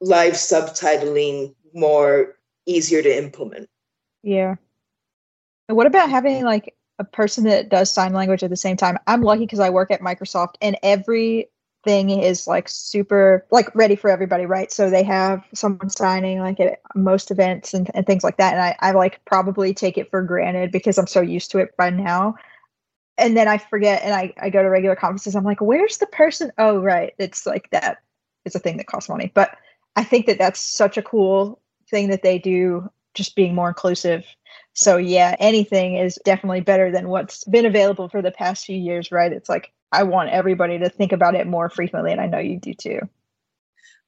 live 0.00 0.34
subtitling 0.34 1.54
more 1.74 2.36
easier 2.66 3.02
to 3.02 3.16
implement. 3.16 3.68
Yeah. 4.22 4.56
And 5.68 5.76
what 5.76 5.86
about 5.86 6.10
having 6.10 6.44
like 6.44 6.74
a 6.98 7.04
person 7.04 7.44
that 7.44 7.68
does 7.68 7.90
sign 7.90 8.12
language 8.12 8.42
at 8.42 8.50
the 8.50 8.56
same 8.56 8.76
time? 8.76 8.98
I'm 9.06 9.22
lucky 9.22 9.46
because 9.46 9.60
I 9.60 9.70
work 9.70 9.90
at 9.90 10.00
Microsoft 10.00 10.54
and 10.60 10.76
everything 11.84 12.10
is 12.10 12.46
like 12.46 12.68
super 12.68 13.46
like 13.50 13.74
ready 13.74 13.96
for 13.96 14.10
everybody, 14.10 14.46
right? 14.46 14.70
So 14.72 14.90
they 14.90 15.02
have 15.04 15.44
someone 15.54 15.90
signing 15.90 16.40
like 16.40 16.60
at 16.60 16.80
most 16.94 17.30
events 17.30 17.74
and, 17.74 17.90
and 17.94 18.06
things 18.06 18.24
like 18.24 18.36
that. 18.36 18.54
And 18.54 18.62
I, 18.62 18.76
I 18.80 18.92
like 18.92 19.24
probably 19.24 19.74
take 19.74 19.98
it 19.98 20.10
for 20.10 20.22
granted 20.22 20.72
because 20.72 20.98
I'm 20.98 21.06
so 21.06 21.20
used 21.20 21.50
to 21.52 21.58
it 21.58 21.76
by 21.76 21.90
now. 21.90 22.34
And 23.18 23.36
then 23.36 23.48
I 23.48 23.58
forget 23.58 24.02
and 24.02 24.14
I, 24.14 24.32
I 24.40 24.50
go 24.50 24.62
to 24.62 24.68
regular 24.68 24.96
conferences. 24.96 25.34
I'm 25.34 25.44
like, 25.44 25.60
where's 25.60 25.98
the 25.98 26.06
person? 26.06 26.52
Oh, 26.58 26.80
right. 26.80 27.12
It's 27.18 27.46
like 27.46 27.70
that 27.70 27.98
is 28.44 28.54
a 28.54 28.58
thing 28.58 28.76
that 28.78 28.86
costs 28.86 29.08
money. 29.08 29.30
But 29.34 29.56
I 29.96 30.04
think 30.04 30.26
that 30.26 30.38
that's 30.38 30.60
such 30.60 30.96
a 30.96 31.02
cool 31.02 31.60
thing 31.90 32.08
that 32.08 32.22
they 32.22 32.38
do, 32.38 32.90
just 33.14 33.36
being 33.36 33.54
more 33.54 33.68
inclusive 33.68 34.24
so 34.72 34.96
yeah, 34.96 35.36
anything 35.40 35.96
is 35.96 36.18
definitely 36.24 36.60
better 36.60 36.90
than 36.92 37.08
what's 37.08 37.44
been 37.44 37.66
available 37.66 38.08
for 38.08 38.22
the 38.22 38.30
past 38.30 38.64
few 38.64 38.76
years, 38.76 39.10
right? 39.10 39.32
It's 39.32 39.48
like 39.48 39.72
I 39.92 40.04
want 40.04 40.30
everybody 40.30 40.78
to 40.78 40.88
think 40.88 41.12
about 41.12 41.34
it 41.34 41.46
more 41.46 41.68
frequently, 41.68 42.12
and 42.12 42.20
I 42.20 42.26
know 42.26 42.38
you 42.38 42.58
do 42.58 42.74
too. 42.74 43.00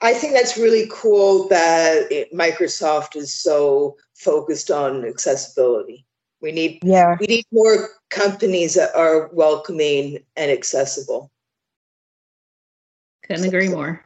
I 0.01 0.15
think 0.15 0.35
that's 0.35 0.59
really 0.59 0.89
cool 0.91 1.49
that 1.49 2.11
it, 2.11 2.33
Microsoft 2.33 3.15
is 3.17 3.33
so 3.33 3.97
focused 4.15 4.71
on 4.71 5.05
accessibility. 5.05 6.05
We 6.41 6.51
need 6.51 6.81
Yeah, 6.83 7.17
we 7.21 7.27
need 7.27 7.47
more 7.53 7.91
companies 8.11 8.75
that 8.75 8.95
are 8.97 9.29
welcoming 9.33 10.19
and 10.37 10.51
accessible. 10.51 11.31
Couldn't 13.23 13.47
agree 13.47 13.69
more. 13.69 14.05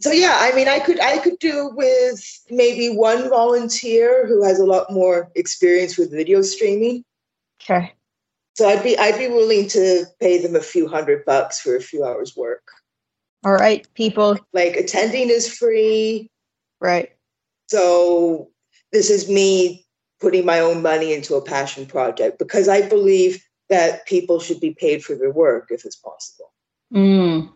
So 0.00 0.10
yeah, 0.10 0.38
I 0.40 0.54
mean, 0.54 0.68
I 0.68 0.80
could 0.80 1.00
I 1.00 1.18
could 1.18 1.38
do 1.38 1.70
with 1.74 2.42
maybe 2.50 2.88
one 2.88 3.28
volunteer 3.28 4.26
who 4.26 4.42
has 4.42 4.58
a 4.58 4.66
lot 4.66 4.90
more 4.90 5.30
experience 5.34 5.96
with 5.98 6.10
video 6.10 6.40
streaming. 6.42 7.04
okay. 7.62 7.92
So 8.54 8.68
I'd 8.68 8.82
be 8.82 8.96
I'd 8.96 9.18
be 9.18 9.28
willing 9.28 9.68
to 9.68 10.04
pay 10.20 10.40
them 10.40 10.54
a 10.54 10.60
few 10.60 10.86
hundred 10.88 11.24
bucks 11.24 11.60
for 11.60 11.76
a 11.76 11.80
few 11.80 12.04
hours 12.04 12.36
work. 12.36 12.62
All 13.44 13.52
right, 13.52 13.86
people. 13.94 14.38
Like 14.52 14.76
attending 14.76 15.28
is 15.28 15.52
free, 15.52 16.30
Right. 16.80 17.10
so 17.68 18.50
this 18.92 19.10
is 19.10 19.28
me 19.28 19.86
putting 20.20 20.46
my 20.46 20.60
own 20.60 20.82
money 20.82 21.12
into 21.12 21.34
a 21.34 21.42
passion 21.42 21.84
project 21.84 22.38
because 22.38 22.68
I 22.68 22.88
believe 22.88 23.44
that 23.68 24.06
people 24.06 24.38
should 24.40 24.60
be 24.60 24.72
paid 24.72 25.04
for 25.04 25.14
their 25.14 25.32
work 25.32 25.68
if 25.70 25.84
it's 25.84 25.96
possible. 25.96 26.52
Mm. 26.92 27.50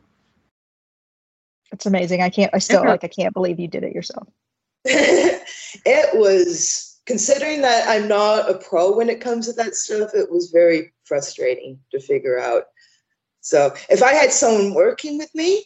It's 1.70 1.86
amazing. 1.86 2.22
I 2.22 2.30
can't. 2.30 2.52
I 2.52 2.58
still 2.58 2.84
like. 2.84 3.04
I 3.04 3.08
can't 3.08 3.34
believe 3.34 3.60
you 3.60 3.68
did 3.68 3.84
it 3.84 3.94
yourself. 3.94 4.26
it 4.84 6.18
was 6.18 6.87
considering 7.08 7.62
that 7.62 7.88
I'm 7.88 8.06
not 8.06 8.50
a 8.50 8.58
pro 8.58 8.94
when 8.94 9.08
it 9.08 9.22
comes 9.22 9.46
to 9.46 9.54
that 9.54 9.74
stuff, 9.74 10.10
it 10.12 10.30
was 10.30 10.50
very 10.50 10.92
frustrating 11.06 11.80
to 11.90 11.98
figure 11.98 12.38
out. 12.38 12.64
So 13.40 13.74
if 13.88 14.02
I 14.02 14.12
had 14.12 14.30
someone 14.30 14.74
working 14.74 15.16
with 15.16 15.34
me, 15.34 15.64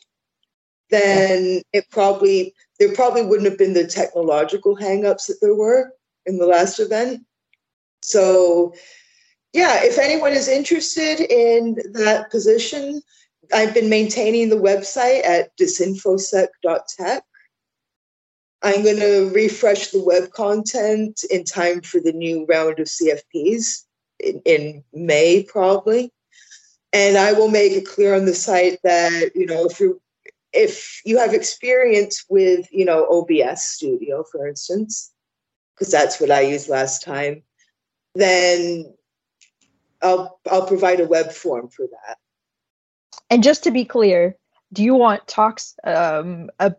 then 0.91 1.63
it 1.73 1.91
probably 1.91 2.55
there 2.79 2.95
probably 2.95 3.23
wouldn't 3.23 3.49
have 3.49 3.59
been 3.59 3.73
the 3.73 3.89
technological 3.89 4.77
hangups 4.77 5.27
that 5.27 5.39
there 5.43 5.57
were 5.57 5.93
in 6.27 6.39
the 6.39 6.47
last 6.47 6.79
event. 6.79 7.27
So 8.03 8.73
yeah, 9.53 9.81
if 9.83 9.99
anyone 9.99 10.35
is 10.35 10.47
interested 10.47 11.21
in 11.21 11.77
that 11.95 12.31
position, 12.31 13.03
I've 13.53 13.75
been 13.75 13.91
maintaining 13.91 14.49
the 14.49 14.57
website 14.57 15.27
at 15.27 15.57
disinfosec.tech. 15.57 17.25
I'm 18.63 18.83
going 18.83 19.01
to 19.01 19.31
refresh 19.35 19.89
the 19.89 20.03
web 20.03 20.31
content 20.31 21.25
in 21.31 21.45
time 21.45 21.81
for 21.81 22.01
the 22.01 22.13
new 22.13 22.47
round 22.49 22.79
of 22.79 22.87
CFPs 22.87 23.85
in, 24.21 24.41
in 24.45 24.85
May, 24.93 25.43
probably. 25.43 26.13
And 26.93 27.17
I 27.17 27.33
will 27.33 27.49
make 27.49 27.73
it 27.73 27.87
clear 27.87 28.15
on 28.15 28.25
the 28.25 28.35
site 28.35 28.79
that, 28.85 29.33
you 29.35 29.47
know, 29.47 29.67
if 29.67 29.81
you 29.81 30.01
if 30.53 31.01
you 31.07 31.19
have 31.19 31.33
experience 31.33 32.27
with, 32.29 32.69
you 32.71 32.85
know, 32.85 33.07
OBS 33.09 33.65
Studio, 33.65 34.23
for 34.31 34.47
instance, 34.47 35.11
because 35.75 35.91
that's 35.91 36.21
what 36.21 36.31
I 36.31 36.43
used 36.43 36.69
last 36.69 37.03
time, 37.03 37.43
then 38.15 38.95
I'll 40.03 40.39
I'll 40.51 40.67
provide 40.67 41.01
a 41.01 41.07
web 41.07 41.33
form 41.33 41.69
for 41.69 41.87
that. 41.87 42.19
And 43.31 43.43
just 43.43 43.65
to 43.65 43.71
be 43.71 43.87
clear, 43.87 44.37
do 44.73 44.83
you 44.83 44.95
want 44.95 45.27
talks 45.27 45.75
um, 45.85 46.51
uh, 46.61 46.71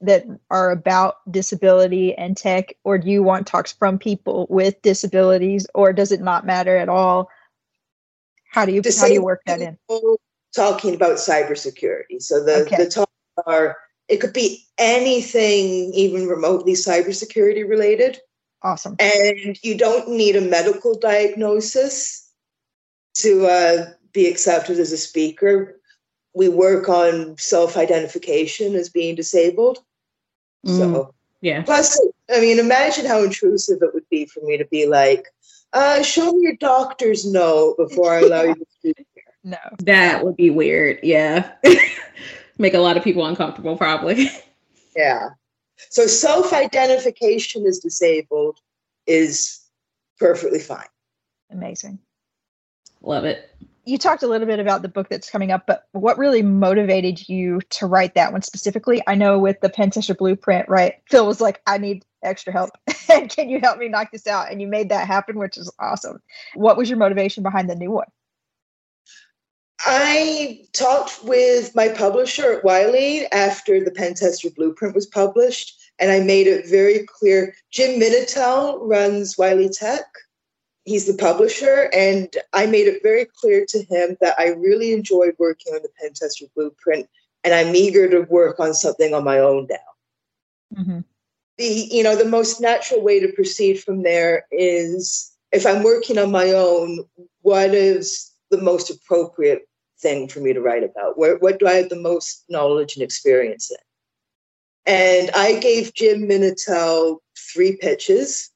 that 0.00 0.26
are 0.50 0.70
about 0.70 1.16
disability 1.30 2.14
and 2.14 2.36
tech, 2.36 2.74
or 2.84 2.98
do 2.98 3.10
you 3.10 3.22
want 3.22 3.46
talks 3.46 3.72
from 3.72 3.98
people 3.98 4.46
with 4.50 4.80
disabilities, 4.82 5.66
or 5.74 5.92
does 5.92 6.12
it 6.12 6.20
not 6.20 6.46
matter 6.46 6.76
at 6.76 6.88
all? 6.88 7.28
How 8.50 8.66
do 8.66 8.72
you 8.72 8.82
how 8.98 9.08
do 9.08 9.14
you 9.14 9.22
work 9.22 9.40
that 9.46 9.60
in? 9.60 9.78
Talking 10.54 10.94
about 10.94 11.16
cybersecurity. 11.16 12.20
So 12.20 12.44
the, 12.44 12.62
Okay. 12.66 12.76
the 12.76 12.90
talks 12.90 13.12
are, 13.46 13.78
it 14.08 14.18
could 14.18 14.34
be 14.34 14.66
anything 14.76 15.92
even 15.94 16.26
remotely 16.26 16.74
cybersecurity 16.74 17.66
related. 17.66 18.20
Awesome. 18.62 18.96
And 19.00 19.58
you 19.62 19.76
don't 19.76 20.10
need 20.10 20.36
a 20.36 20.42
medical 20.42 20.98
diagnosis 20.98 22.30
to 23.14 23.46
uh, 23.46 23.86
be 24.12 24.26
accepted 24.28 24.78
as 24.78 24.92
a 24.92 24.98
speaker. 24.98 25.80
We 26.34 26.48
work 26.48 26.88
on 26.88 27.36
self 27.38 27.76
identification 27.76 28.74
as 28.74 28.88
being 28.88 29.14
disabled. 29.14 29.78
Mm. 30.66 30.78
So, 30.78 31.14
Yeah. 31.40 31.62
plus, 31.62 32.00
I 32.30 32.40
mean, 32.40 32.58
imagine 32.58 33.06
how 33.06 33.22
intrusive 33.22 33.82
it 33.82 33.92
would 33.92 34.08
be 34.10 34.26
for 34.26 34.40
me 34.40 34.56
to 34.56 34.64
be 34.66 34.86
like, 34.86 35.26
uh, 35.72 36.02
show 36.02 36.32
me 36.32 36.42
your 36.42 36.56
doctor's 36.56 37.30
note 37.30 37.76
before 37.76 38.12
I 38.12 38.20
allow 38.20 38.42
you 38.42 38.54
to 38.54 38.66
speak. 38.78 39.06
No. 39.44 39.58
That 39.80 40.24
would 40.24 40.36
be 40.36 40.50
weird. 40.50 41.00
Yeah. 41.02 41.50
Make 42.58 42.74
a 42.74 42.78
lot 42.78 42.96
of 42.96 43.02
people 43.02 43.26
uncomfortable, 43.26 43.76
probably. 43.76 44.30
Yeah. 44.96 45.30
So 45.90 46.06
self 46.06 46.52
identification 46.52 47.66
as 47.66 47.78
disabled 47.78 48.58
is 49.06 49.62
perfectly 50.18 50.58
fine. 50.58 50.86
Amazing. 51.50 51.98
Love 53.00 53.24
it. 53.24 53.51
You 53.84 53.98
talked 53.98 54.22
a 54.22 54.28
little 54.28 54.46
bit 54.46 54.60
about 54.60 54.82
the 54.82 54.88
book 54.88 55.08
that's 55.08 55.28
coming 55.28 55.50
up, 55.50 55.66
but 55.66 55.86
what 55.90 56.16
really 56.16 56.42
motivated 56.42 57.28
you 57.28 57.60
to 57.70 57.86
write 57.86 58.14
that 58.14 58.32
one 58.32 58.42
specifically? 58.42 59.02
I 59.06 59.16
know 59.16 59.38
with 59.38 59.60
the 59.60 59.68
Pen 59.68 59.90
Tester 59.90 60.14
Blueprint, 60.14 60.68
right? 60.68 60.94
Phil 61.10 61.26
was 61.26 61.40
like, 61.40 61.60
I 61.66 61.78
need 61.78 62.04
extra 62.22 62.52
help. 62.52 62.70
and 63.12 63.28
can 63.28 63.48
you 63.48 63.58
help 63.60 63.78
me 63.78 63.88
knock 63.88 64.12
this 64.12 64.26
out? 64.28 64.52
And 64.52 64.60
you 64.60 64.68
made 64.68 64.88
that 64.90 65.08
happen, 65.08 65.38
which 65.38 65.58
is 65.58 65.72
awesome. 65.80 66.22
What 66.54 66.76
was 66.76 66.88
your 66.88 66.98
motivation 66.98 67.42
behind 67.42 67.68
the 67.68 67.74
new 67.74 67.90
one? 67.90 68.06
I 69.84 70.60
talked 70.72 71.24
with 71.24 71.74
my 71.74 71.88
publisher 71.88 72.52
at 72.52 72.64
Wiley 72.64 73.26
after 73.32 73.82
the 73.82 73.90
Pen 73.90 74.14
Tester 74.14 74.50
Blueprint 74.50 74.94
was 74.94 75.06
published, 75.06 75.76
and 75.98 76.12
I 76.12 76.20
made 76.20 76.46
it 76.46 76.68
very 76.68 77.04
clear. 77.06 77.54
Jim 77.72 78.00
Minatel 78.00 78.78
runs 78.82 79.36
Wiley 79.36 79.68
Tech. 79.68 80.04
He's 80.84 81.06
the 81.06 81.14
publisher, 81.14 81.90
and 81.92 82.34
I 82.52 82.66
made 82.66 82.88
it 82.88 83.02
very 83.02 83.24
clear 83.24 83.64
to 83.68 83.82
him 83.84 84.16
that 84.20 84.34
I 84.38 84.48
really 84.48 84.92
enjoyed 84.92 85.36
working 85.38 85.74
on 85.74 85.82
the 85.82 85.88
pen 86.00 86.12
tester 86.14 86.46
blueprint, 86.56 87.08
and 87.44 87.54
I'm 87.54 87.74
eager 87.76 88.08
to 88.10 88.22
work 88.22 88.58
on 88.58 88.74
something 88.74 89.14
on 89.14 89.22
my 89.22 89.38
own 89.38 89.68
now. 89.70 90.80
Mm-hmm. 90.80 91.00
The 91.58 91.88
you 91.90 92.02
know 92.02 92.16
the 92.16 92.24
most 92.24 92.60
natural 92.60 93.02
way 93.02 93.20
to 93.20 93.32
proceed 93.32 93.82
from 93.82 94.02
there 94.02 94.46
is 94.50 95.32
if 95.52 95.66
I'm 95.66 95.82
working 95.82 96.18
on 96.18 96.30
my 96.30 96.50
own, 96.50 97.04
what 97.42 97.74
is 97.74 98.32
the 98.50 98.60
most 98.60 98.90
appropriate 98.90 99.68
thing 100.00 100.26
for 100.26 100.40
me 100.40 100.52
to 100.52 100.60
write 100.60 100.82
about? 100.82 101.18
Where, 101.18 101.36
what 101.36 101.58
do 101.58 101.68
I 101.68 101.74
have 101.74 101.90
the 101.90 101.96
most 101.96 102.44
knowledge 102.48 102.96
and 102.96 103.02
experience 103.02 103.70
in? 103.70 103.76
And 104.84 105.30
I 105.34 105.58
gave 105.60 105.94
Jim 105.94 106.22
Minatel 106.22 107.18
three 107.52 107.76
pitches. 107.76 108.50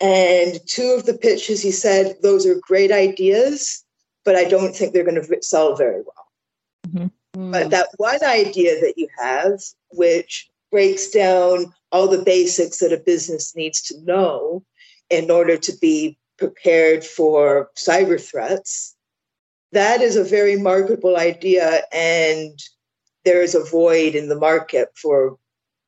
And 0.00 0.58
two 0.66 0.94
of 0.96 1.04
the 1.04 1.14
pitches, 1.14 1.60
he 1.60 1.70
said, 1.70 2.16
those 2.22 2.46
are 2.46 2.58
great 2.60 2.90
ideas, 2.90 3.84
but 4.24 4.34
I 4.34 4.44
don't 4.44 4.74
think 4.74 4.92
they're 4.92 5.04
going 5.04 5.22
to 5.22 5.42
sell 5.42 5.76
very 5.76 6.02
well. 6.02 6.26
Mm-hmm. 6.88 7.50
But 7.50 7.70
that 7.70 7.88
one 7.98 8.24
idea 8.24 8.80
that 8.80 8.94
you 8.96 9.08
have, 9.18 9.60
which 9.90 10.48
breaks 10.70 11.10
down 11.10 11.72
all 11.92 12.08
the 12.08 12.22
basics 12.22 12.78
that 12.78 12.92
a 12.92 12.96
business 12.96 13.54
needs 13.54 13.82
to 13.82 14.00
know 14.04 14.64
in 15.10 15.30
order 15.30 15.56
to 15.58 15.72
be 15.80 16.16
prepared 16.38 17.04
for 17.04 17.70
cyber 17.76 18.20
threats, 18.20 18.96
that 19.72 20.00
is 20.00 20.16
a 20.16 20.24
very 20.24 20.56
marketable 20.56 21.16
idea. 21.16 21.82
And 21.92 22.58
there 23.24 23.42
is 23.42 23.54
a 23.54 23.64
void 23.64 24.14
in 24.14 24.28
the 24.28 24.38
market 24.38 24.88
for 24.96 25.36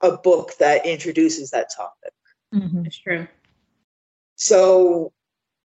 a 0.03 0.13
book 0.17 0.53
that 0.59 0.85
introduces 0.85 1.51
that 1.51 1.71
topic. 1.75 2.13
Mm-hmm. 2.55 2.83
That's 2.83 2.99
true. 2.99 3.27
So 4.37 5.13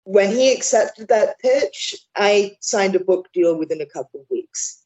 when 0.04 0.30
he 0.30 0.52
accepted 0.52 1.08
that 1.08 1.38
pitch, 1.40 1.94
I 2.14 2.56
signed 2.60 2.94
a 2.94 3.00
book 3.00 3.28
deal 3.32 3.58
within 3.58 3.80
a 3.80 3.86
couple 3.86 4.20
of 4.20 4.26
weeks. 4.30 4.82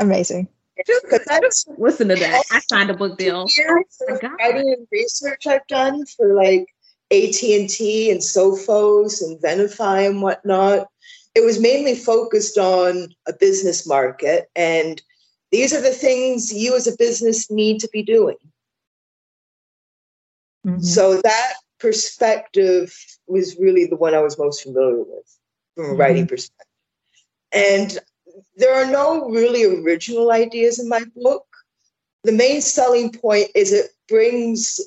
Amazing. 0.00 0.48
Just, 0.86 1.68
listen 1.78 2.08
to 2.08 2.16
that. 2.16 2.42
I 2.50 2.60
signed 2.60 2.90
a 2.90 2.94
book 2.94 3.16
deal. 3.16 3.46
Years 3.56 4.02
of 4.08 4.20
writing 4.22 4.74
and 4.76 4.88
research 4.90 5.46
I've 5.46 5.66
done 5.68 6.04
for 6.06 6.34
like 6.34 6.66
AT&T 7.12 8.10
and 8.10 8.20
Sophos 8.20 9.22
and 9.22 9.40
Venafi 9.40 10.08
and 10.08 10.20
whatnot. 10.20 10.88
It 11.34 11.44
was 11.44 11.60
mainly 11.60 11.94
focused 11.94 12.58
on 12.58 13.14
a 13.28 13.32
business 13.32 13.86
market 13.86 14.48
and 14.56 15.00
these 15.52 15.72
are 15.72 15.80
the 15.80 15.90
things 15.90 16.52
you 16.52 16.74
as 16.74 16.88
a 16.88 16.96
business 16.96 17.50
need 17.50 17.78
to 17.80 17.88
be 17.92 18.02
doing. 18.02 18.36
Mm-hmm. 20.66 20.80
So 20.80 21.20
that 21.22 21.54
perspective 21.84 22.96
was 23.26 23.58
really 23.58 23.84
the 23.84 23.96
one 23.96 24.14
I 24.14 24.22
was 24.22 24.38
most 24.38 24.62
familiar 24.62 25.00
with 25.00 25.38
from 25.74 25.84
a 25.84 25.88
mm-hmm. 25.88 26.00
writing 26.00 26.26
perspective. 26.26 26.66
And 27.52 27.98
there 28.56 28.74
are 28.74 28.90
no 28.90 29.28
really 29.28 29.64
original 29.64 30.32
ideas 30.32 30.78
in 30.78 30.88
my 30.88 31.04
book. 31.14 31.44
The 32.22 32.32
main 32.32 32.62
selling 32.62 33.12
point 33.12 33.48
is 33.54 33.70
it 33.70 33.90
brings 34.08 34.80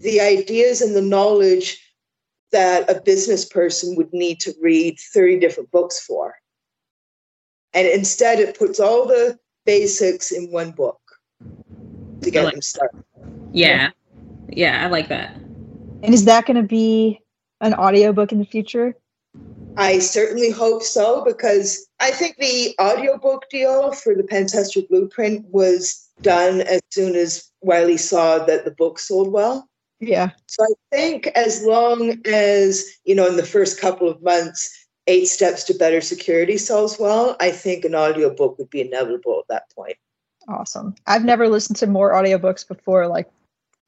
the 0.00 0.20
ideas 0.20 0.82
and 0.82 0.96
the 0.96 1.02
knowledge 1.02 1.80
that 2.50 2.90
a 2.90 3.00
business 3.00 3.44
person 3.44 3.94
would 3.94 4.12
need 4.12 4.40
to 4.40 4.52
read 4.60 4.98
30 5.12 5.38
different 5.38 5.70
books 5.70 6.04
for. 6.04 6.34
And 7.74 7.86
instead, 7.86 8.40
it 8.40 8.58
puts 8.58 8.80
all 8.80 9.06
the 9.06 9.38
basics 9.64 10.32
in 10.32 10.50
one 10.50 10.72
book 10.72 11.00
to 12.22 12.30
get 12.30 12.44
like 12.44 12.54
them 12.54 12.62
started. 12.62 13.04
Yeah. 13.52 13.90
Yeah, 14.48 14.84
I 14.84 14.88
like 14.88 15.08
that. 15.08 15.36
And 16.04 16.12
is 16.12 16.26
that 16.26 16.44
going 16.44 16.58
to 16.58 16.62
be 16.62 17.22
an 17.62 17.72
audiobook 17.72 18.30
in 18.30 18.38
the 18.38 18.44
future? 18.44 18.94
I 19.78 19.98
certainly 20.00 20.50
hope 20.50 20.82
so 20.82 21.24
because 21.24 21.88
I 21.98 22.10
think 22.10 22.36
the 22.36 22.74
audiobook 22.78 23.48
deal 23.50 23.92
for 23.92 24.14
the 24.14 24.22
Pentester 24.22 24.86
Blueprint 24.86 25.46
was 25.46 26.06
done 26.20 26.60
as 26.60 26.82
soon 26.90 27.16
as 27.16 27.50
Wiley 27.62 27.96
saw 27.96 28.44
that 28.44 28.66
the 28.66 28.70
book 28.70 28.98
sold 28.98 29.32
well. 29.32 29.66
Yeah. 29.98 30.30
So 30.46 30.62
I 30.62 30.96
think 30.96 31.26
as 31.28 31.64
long 31.64 32.20
as, 32.26 32.84
you 33.04 33.14
know, 33.14 33.26
in 33.26 33.36
the 33.36 33.46
first 33.46 33.80
couple 33.80 34.08
of 34.08 34.22
months, 34.22 34.86
Eight 35.06 35.26
Steps 35.26 35.64
to 35.64 35.74
Better 35.74 36.02
Security 36.02 36.58
sells 36.58 36.98
well, 37.00 37.34
I 37.40 37.50
think 37.50 37.86
an 37.86 37.94
audiobook 37.94 38.58
would 38.58 38.70
be 38.70 38.82
inevitable 38.82 39.38
at 39.40 39.48
that 39.48 39.70
point. 39.74 39.96
Awesome. 40.48 40.94
I've 41.06 41.24
never 41.24 41.48
listened 41.48 41.76
to 41.78 41.86
more 41.86 42.12
audiobooks 42.12 42.68
before 42.68 43.06
like 43.08 43.30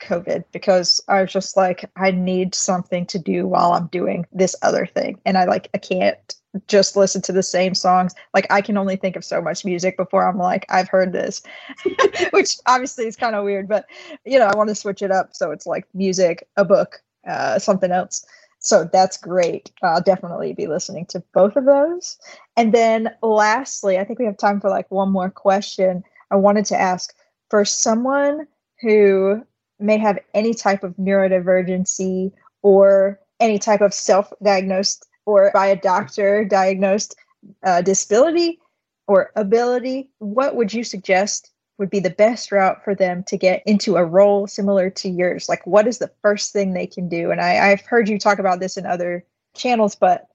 COVID 0.01 0.45
because 0.53 1.01
I 1.09 1.23
was 1.23 1.33
just 1.33 1.57
like, 1.57 1.91
I 1.97 2.11
need 2.11 2.55
something 2.55 3.07
to 3.07 3.19
do 3.19 3.47
while 3.47 3.73
I'm 3.73 3.89
doing 3.89 4.27
this 4.33 4.57
other 4.63 4.87
thing. 4.87 5.21
And 5.25 5.39
I 5.39 5.45
like 5.45 5.69
I 5.75 5.79
can't 5.79 6.35
just 6.69 6.97
listen 6.97 7.23
to 7.23 7.33
the 7.33 7.43
same 7.43 7.75
songs. 7.75 8.15
Like 8.35 8.47
I 8.51 8.61
can 8.61 8.79
only 8.79 8.97
think 8.97 9.17
of 9.17 9.25
so 9.25 9.41
much 9.41 9.65
music 9.65 9.97
before 9.97 10.27
I'm 10.27 10.39
like, 10.39 10.67
I've 10.69 10.89
heard 10.89 11.13
this. 11.13 11.43
Which 12.31 12.57
obviously 12.67 13.07
is 13.07 13.17
kind 13.17 13.37
of 13.37 13.45
weird, 13.45 13.69
but 13.69 13.87
you 14.25 14.39
know, 14.39 14.47
I 14.47 14.57
want 14.57 14.69
to 14.69 14.75
switch 14.75 15.03
it 15.03 15.11
up. 15.11 15.35
So 15.35 15.51
it's 15.51 15.67
like 15.67 15.87
music, 15.95 16.49
a 16.57 16.65
book, 16.65 17.03
uh, 17.29 17.59
something 17.59 17.93
else. 17.93 18.25
So 18.59 18.89
that's 18.93 19.17
great. 19.17 19.71
I'll 19.83 20.03
definitely 20.03 20.53
be 20.53 20.67
listening 20.67 21.07
to 21.07 21.23
both 21.33 21.57
of 21.57 21.67
those. 21.67 22.19
And 22.57 22.73
then 22.73 23.11
lastly, 23.23 23.99
I 23.99 24.05
think 24.05 24.19
we 24.19 24.25
have 24.25 24.39
time 24.39 24.61
for 24.61 24.71
like 24.71 24.91
one 24.91 25.13
more 25.13 25.31
question. 25.31 26.03
I 26.31 26.37
wanted 26.37 26.65
to 26.67 26.81
ask 26.81 27.15
for 27.51 27.65
someone 27.65 28.47
who 28.81 29.45
may 29.79 29.99
have 29.99 30.19
any 30.35 30.55
type 30.55 30.83
of 30.83 30.95
neurodivergency 30.97 32.33
or 32.63 33.21
any 33.41 33.59
type 33.59 33.81
of 33.81 33.93
self 33.93 34.33
diagnosed 34.43 35.07
or 35.27 35.51
by 35.53 35.67
a 35.67 35.77
doctor 35.77 36.45
diagnosed 36.45 37.17
uh, 37.65 37.83
disability 37.83 38.59
or 39.07 39.31
ability, 39.37 40.11
what 40.19 40.57
would 40.57 40.73
you 40.73 40.85
suggest 40.85 41.53
would 41.79 41.91
be 41.91 42.01
the 42.01 42.11
best 42.11 42.51
route 42.51 42.83
for 42.85 42.95
them 42.95 43.23
to 43.25 43.37
get 43.37 43.63
into 43.67 43.97
a 43.97 44.05
role 44.05 44.47
similar 44.47 44.89
to 44.89 45.09
yours? 45.09 45.49
Like, 45.49 45.67
what 45.67 45.87
is 45.87 45.99
the 45.99 46.11
first 46.23 46.53
thing 46.53 46.73
they 46.73 46.87
can 46.87 47.09
do? 47.09 47.31
And 47.31 47.41
I, 47.41 47.71
I've 47.71 47.83
heard 47.83 48.09
you 48.09 48.19
talk 48.19 48.39
about 48.39 48.61
this 48.61 48.77
in 48.77 48.87
other 48.87 49.25
channels, 49.55 49.95
but 49.95 50.27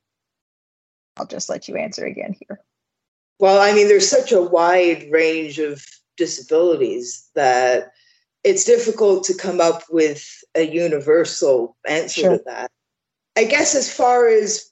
I'll 1.18 1.26
just 1.26 1.50
let 1.50 1.68
you 1.68 1.76
answer 1.76 2.06
again 2.06 2.36
here. 2.40 2.62
Well, 3.40 3.60
I 3.60 3.74
mean, 3.74 3.88
there's 3.88 4.10
such 4.10 4.32
a 4.32 4.42
wide 4.42 5.08
range 5.12 5.58
of 5.58 5.84
disabilities 6.16 7.30
that 7.34 7.92
it's 8.44 8.64
difficult 8.64 9.24
to 9.26 9.34
come 9.34 9.62
up 9.62 9.84
with 9.90 10.44
a 10.56 10.64
universal 10.64 11.76
answer 11.88 12.22
sure. 12.22 12.38
to 12.38 12.44
that. 12.46 12.72
I 13.38 13.46
guess 13.46 13.76
as 13.76 13.92
far 13.92 14.28
as 14.28 14.70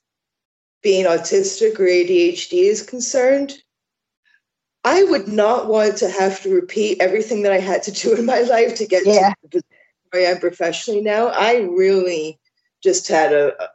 being 0.82 1.06
autistic 1.06 1.80
or 1.80 1.86
ADHD 1.86 2.64
is 2.64 2.82
concerned, 2.82 3.54
I 4.84 5.04
would 5.04 5.28
not 5.28 5.68
want 5.68 5.98
to 5.98 6.10
have 6.10 6.42
to 6.44 6.54
repeat 6.54 7.02
everything 7.02 7.44
that 7.44 7.52
I 7.52 7.60
had 7.60 7.84
to 7.84 7.92
do 7.92 8.16
in 8.16 8.26
my 8.26 8.42
life 8.42 8.76
to 8.76 8.88
get 8.88 9.06
yeah. 9.06 9.34
to 9.52 9.62
where 10.12 10.28
I 10.28 10.32
am 10.32 10.40
professionally 10.40 11.02
now. 11.02 11.28
I 11.28 11.58
really 11.58 12.40
just 12.82 13.08
had 13.08 13.34
a, 13.34 13.54
a 13.62 13.68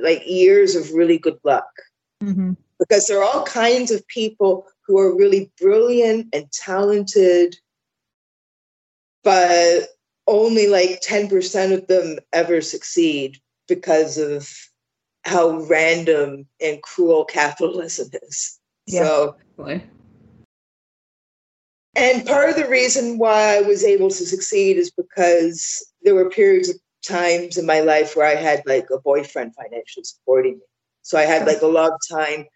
like 0.00 0.22
years 0.26 0.76
of 0.76 0.92
really 0.92 1.18
good 1.18 1.38
luck 1.44 1.68
mm-hmm. 2.22 2.52
because 2.78 3.06
there 3.06 3.18
are 3.18 3.24
all 3.24 3.42
kinds 3.44 3.90
of 3.90 4.06
people 4.06 4.66
who 4.86 4.98
are 4.98 5.16
really 5.16 5.50
brilliant 5.60 6.28
and 6.32 6.50
talented, 6.52 7.56
but 9.24 9.88
only 10.26 10.66
like 10.68 11.00
10% 11.00 11.72
of 11.72 11.86
them 11.86 12.18
ever 12.32 12.60
succeed 12.60 13.38
because 13.66 14.18
of 14.18 14.48
how 15.24 15.58
random 15.60 16.46
and 16.60 16.82
cruel 16.82 17.24
capitalism 17.24 18.10
is. 18.22 18.58
Yeah. 18.86 19.04
So, 19.04 19.36
and 21.96 22.26
part 22.26 22.50
of 22.50 22.56
the 22.56 22.68
reason 22.68 23.18
why 23.18 23.56
I 23.56 23.60
was 23.62 23.84
able 23.84 24.08
to 24.08 24.26
succeed 24.26 24.76
is 24.76 24.90
because 24.90 25.84
there 26.02 26.14
were 26.14 26.30
periods 26.30 26.68
of 26.68 26.76
times 27.06 27.56
in 27.58 27.66
my 27.66 27.80
life 27.80 28.16
where 28.16 28.26
I 28.26 28.36
had 28.40 28.62
like 28.66 28.86
a 28.92 29.00
boyfriend 29.00 29.54
financially 29.54 30.04
supporting 30.04 30.54
me. 30.54 30.64
So 31.02 31.18
I 31.18 31.22
had 31.22 31.46
like 31.46 31.62
a 31.62 31.66
lot 31.66 31.92
of 31.92 31.98
time 32.10 32.46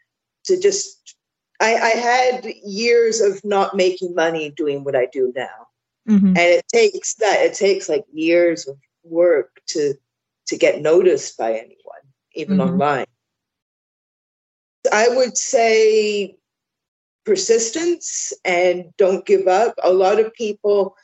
to 0.44 0.60
just, 0.60 1.16
I, 1.60 1.74
I 1.74 1.90
had 1.90 2.46
years 2.64 3.20
of 3.20 3.44
not 3.44 3.76
making 3.76 4.14
money 4.14 4.50
doing 4.50 4.84
what 4.84 4.94
I 4.94 5.06
do 5.12 5.32
now. 5.34 5.68
Mm-hmm. 6.09 6.28
And 6.28 6.38
it 6.38 6.66
takes 6.68 7.14
that, 7.14 7.38
it 7.40 7.55
takes 7.55 7.88
like 7.88 8.05
years 8.12 8.66
of 8.66 8.76
work 9.05 9.61
to 9.68 9.94
to 10.46 10.57
get 10.57 10.82
noticed 10.82 11.38
by 11.38 11.53
anyone, 11.53 12.03
even 12.34 12.59
mm-hmm. 12.59 12.72
online. 12.72 13.07
I 14.92 15.09
would 15.09 15.36
say 15.38 16.36
persistence 17.24 18.32
and 18.44 18.86
don't 18.96 19.24
give 19.24 19.46
up. 19.46 19.74
A 19.82 19.92
lot 19.92 20.18
of 20.18 20.34
people 20.34 20.96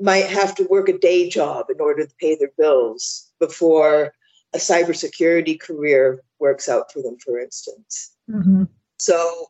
might 0.00 0.26
have 0.26 0.54
to 0.54 0.64
work 0.64 0.88
a 0.88 0.96
day 0.96 1.28
job 1.28 1.66
in 1.70 1.80
order 1.80 2.06
to 2.06 2.14
pay 2.20 2.36
their 2.36 2.52
bills 2.56 3.30
before 3.40 4.12
a 4.54 4.58
cybersecurity 4.58 5.60
career 5.60 6.22
works 6.38 6.68
out 6.68 6.92
for 6.92 7.02
them, 7.02 7.18
for 7.18 7.38
instance. 7.38 8.14
Mm-hmm. 8.30 8.64
So 9.00 9.46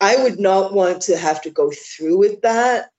I 0.00 0.16
would 0.16 0.40
not 0.40 0.72
want 0.72 1.02
to 1.02 1.16
have 1.16 1.40
to 1.42 1.50
go 1.50 1.70
through 1.70 2.18
with 2.18 2.40
that, 2.42 2.90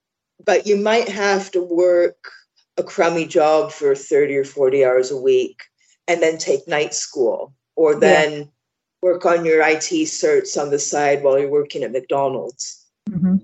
but 0.45 0.67
you 0.67 0.77
might 0.77 1.09
have 1.09 1.51
to 1.51 1.61
work 1.61 2.31
a 2.77 2.83
crummy 2.83 3.25
job 3.25 3.71
for 3.71 3.95
30 3.95 4.37
or 4.37 4.43
40 4.43 4.85
hours 4.85 5.11
a 5.11 5.17
week 5.17 5.61
and 6.07 6.21
then 6.21 6.37
take 6.37 6.67
night 6.67 6.93
school 6.93 7.53
or 7.75 7.99
then 7.99 8.31
yeah. 8.31 8.43
work 9.01 9.25
on 9.25 9.45
your 9.45 9.61
IT 9.61 9.89
certs 10.07 10.61
on 10.61 10.69
the 10.69 10.79
side 10.79 11.23
while 11.23 11.39
you're 11.39 11.49
working 11.49 11.83
at 11.83 11.91
McDonald's. 11.91 12.85
Mm-hmm. 13.09 13.37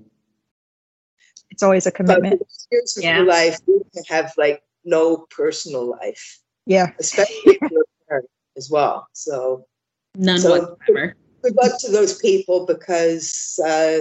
It's 1.49 1.63
always 1.63 1.85
a 1.85 1.91
commitment. 1.91 2.39
But 2.71 2.79
yeah. 2.97 3.17
your 3.17 3.25
life, 3.25 3.57
you 3.67 3.85
can 3.93 4.03
have 4.09 4.33
like 4.37 4.61
no 4.85 5.25
personal 5.29 5.89
life. 5.89 6.39
Yeah. 6.65 6.91
Especially 6.99 7.35
if 7.45 7.71
you're 7.71 7.81
a 7.81 8.07
parent 8.07 8.29
as 8.55 8.69
well. 8.69 9.07
So 9.13 9.65
none 10.15 10.39
so 10.39 10.51
whatsoever. 10.51 11.15
Good 11.43 11.55
luck 11.55 11.79
to 11.81 11.91
those 11.91 12.17
people 12.17 12.65
because 12.65 13.59
uh, 13.65 13.99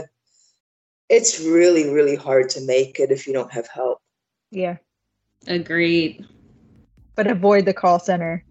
it's 1.08 1.40
really, 1.40 1.88
really 1.90 2.16
hard 2.16 2.48
to 2.50 2.60
make 2.62 2.98
it 2.98 3.10
if 3.10 3.26
you 3.26 3.32
don't 3.32 3.52
have 3.52 3.68
help. 3.68 4.00
Yeah. 4.50 4.76
Agreed. 5.46 6.26
But 7.14 7.26
avoid 7.26 7.64
the 7.64 7.74
call 7.74 7.98
center. 7.98 8.44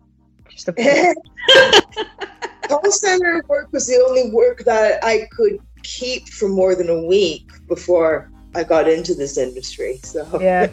Just 0.50 0.70
call 2.68 2.92
center 2.92 3.44
work 3.48 3.72
was 3.72 3.88
the 3.88 4.04
only 4.08 4.32
work 4.32 4.64
that 4.66 5.04
I 5.04 5.28
could 5.32 5.60
keep 5.84 6.30
for 6.30 6.50
more 6.50 6.76
than 6.76 6.90
a 6.90 7.04
week 7.06 7.50
before 7.68 8.32
I 8.56 8.64
got 8.64 8.88
into 8.88 9.14
this 9.14 9.38
industry. 9.38 10.00
So 10.04 10.40
yeah, 10.42 10.70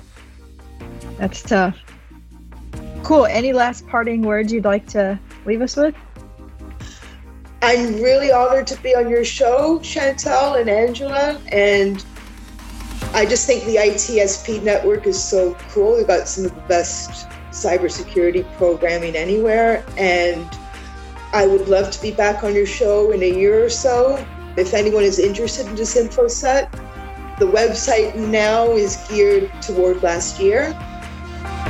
that's 1.18 1.42
tough. 1.42 1.78
Cool. 3.02 3.26
Any 3.26 3.52
last 3.52 3.86
parting 3.88 4.22
words 4.22 4.52
you'd 4.52 4.64
like 4.64 4.86
to 4.88 5.18
leave 5.44 5.60
us 5.60 5.76
with? 5.76 5.94
I'm 7.64 8.02
really 8.02 8.32
honored 8.32 8.66
to 8.66 8.82
be 8.82 8.92
on 8.96 9.08
your 9.08 9.24
show, 9.24 9.78
Chantel 9.78 10.60
and 10.60 10.68
Angela, 10.68 11.40
and 11.52 12.04
I 13.14 13.24
just 13.24 13.46
think 13.46 13.62
the 13.64 13.76
ITSP 13.76 14.64
network 14.64 15.06
is 15.06 15.22
so 15.22 15.54
cool. 15.70 15.96
We've 15.96 16.06
got 16.08 16.26
some 16.26 16.46
of 16.46 16.54
the 16.56 16.60
best 16.62 17.28
cybersecurity 17.52 18.52
programming 18.56 19.14
anywhere, 19.14 19.84
and 19.96 20.44
I 21.32 21.46
would 21.46 21.68
love 21.68 21.92
to 21.92 22.02
be 22.02 22.10
back 22.10 22.42
on 22.42 22.52
your 22.52 22.66
show 22.66 23.12
in 23.12 23.22
a 23.22 23.32
year 23.32 23.64
or 23.64 23.70
so. 23.70 24.16
If 24.56 24.74
anyone 24.74 25.04
is 25.04 25.20
interested 25.20 25.68
in 25.68 25.76
Disinfosec, 25.76 26.68
the 27.38 27.46
website 27.46 28.16
now 28.16 28.72
is 28.72 28.96
geared 29.08 29.52
toward 29.62 30.02
last 30.02 30.40
year, 30.40 30.76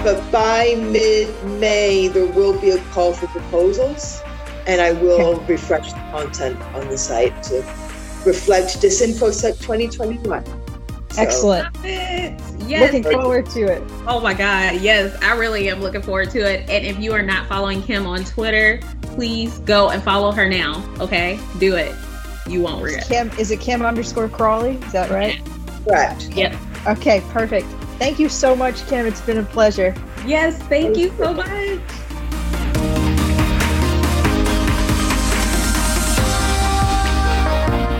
but 0.02 0.32
by 0.32 0.74
mid-May 0.74 2.08
there 2.08 2.32
will 2.32 2.58
be 2.58 2.70
a 2.70 2.78
call 2.92 3.12
for 3.12 3.26
proposals, 3.26 4.22
and 4.66 4.80
I 4.80 4.92
will 4.92 5.40
refresh 5.48 5.92
the 5.92 5.98
content 6.10 6.60
on 6.74 6.88
the 6.88 6.98
site 6.98 7.42
to 7.44 7.56
reflect 8.24 8.80
Disinfosec 8.80 9.60
2021. 9.60 10.44
So. 11.12 11.20
Excellent. 11.20 11.76
Yes. 11.84 12.92
Looking 12.92 13.02
forward 13.02 13.46
to 13.50 13.64
it. 13.64 13.82
Oh 14.06 14.20
my 14.20 14.32
God. 14.32 14.80
Yes, 14.80 15.14
I 15.22 15.34
really 15.34 15.68
am 15.68 15.80
looking 15.80 16.00
forward 16.00 16.30
to 16.30 16.38
it. 16.38 16.68
And 16.70 16.86
if 16.86 16.98
you 16.98 17.12
are 17.12 17.22
not 17.22 17.46
following 17.46 17.82
Kim 17.82 18.06
on 18.06 18.24
Twitter, 18.24 18.80
please 19.02 19.58
go 19.60 19.90
and 19.90 20.02
follow 20.02 20.32
her 20.32 20.48
now. 20.48 20.82
Okay? 20.98 21.38
Do 21.58 21.76
it. 21.76 21.94
You 22.48 22.62
won't 22.62 22.82
regret. 22.82 23.06
Kim 23.06 23.30
is 23.38 23.50
it 23.50 23.60
Kim 23.60 23.82
underscore 23.82 24.28
Crawley? 24.28 24.76
Is 24.76 24.92
that 24.92 25.10
right? 25.10 25.40
Correct. 25.84 26.30
Yep. 26.30 26.56
Okay, 26.86 27.22
perfect. 27.28 27.66
Thank 27.98 28.18
you 28.18 28.28
so 28.28 28.56
much, 28.56 28.86
Kim. 28.86 29.06
It's 29.06 29.20
been 29.20 29.38
a 29.38 29.44
pleasure. 29.44 29.94
Yes, 30.26 30.58
thank 30.62 30.96
you 30.96 31.12
so 31.18 31.34
much. 31.34 31.80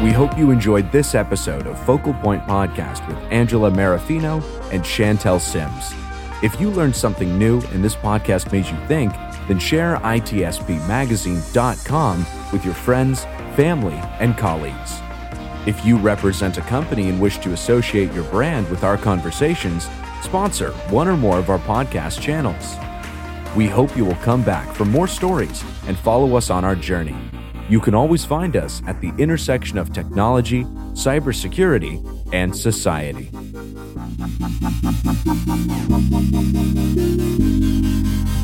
We 0.03 0.11
hope 0.11 0.37
you 0.37 0.51
enjoyed 0.51 0.91
this 0.91 1.15
episode 1.15 1.69
of 1.69 1.79
Focal 1.87 2.15
Point 2.15 2.43
Podcast 2.43 3.07
with 3.07 3.17
Angela 3.31 3.71
Marafino 3.71 4.43
and 4.73 4.83
Chantel 4.83 5.41
Sims. 5.41 5.95
If 6.43 6.61
you 6.61 6.71
learned 6.71 6.97
something 6.97 7.39
new 7.39 7.61
and 7.69 7.85
this 7.85 7.95
podcast 7.95 8.51
made 8.51 8.67
you 8.67 8.77
think, 8.89 9.13
then 9.47 9.61
share 9.61 9.99
itspmagazine.com 9.99 12.27
with 12.53 12.65
your 12.65 12.75
friends, 12.75 13.23
family, 13.55 13.95
and 14.19 14.37
colleagues. 14.37 14.99
If 15.69 15.87
you 15.87 15.99
represent 15.99 16.59
a 16.59 16.63
company 16.63 17.09
and 17.09 17.21
wish 17.21 17.39
to 17.39 17.53
associate 17.53 18.13
your 18.13 18.25
brand 18.25 18.69
with 18.71 18.83
our 18.83 18.97
conversations, 18.97 19.89
sponsor 20.21 20.73
one 20.91 21.07
or 21.07 21.17
more 21.17 21.39
of 21.39 21.49
our 21.49 21.61
podcast 21.61 22.21
channels. 22.21 22.75
We 23.57 23.69
hope 23.69 23.97
you 23.97 24.05
will 24.05 24.17
come 24.17 24.43
back 24.43 24.75
for 24.75 24.85
more 24.85 25.07
stories 25.07 25.63
and 25.87 25.97
follow 25.97 26.35
us 26.35 26.51
on 26.51 26.65
our 26.65 26.75
journey. 26.75 27.15
You 27.69 27.81
can 27.81 27.95
always 27.95 28.25
find 28.25 28.57
us 28.57 28.83
at 28.87 29.01
the 29.01 29.13
intersection 29.19 29.79
of 29.79 29.93
technology, 29.93 30.65
cybersecurity, 30.95 32.01
and 32.33 32.55
society. 32.55 33.31
Thank 36.95 37.41
you. 37.41 38.42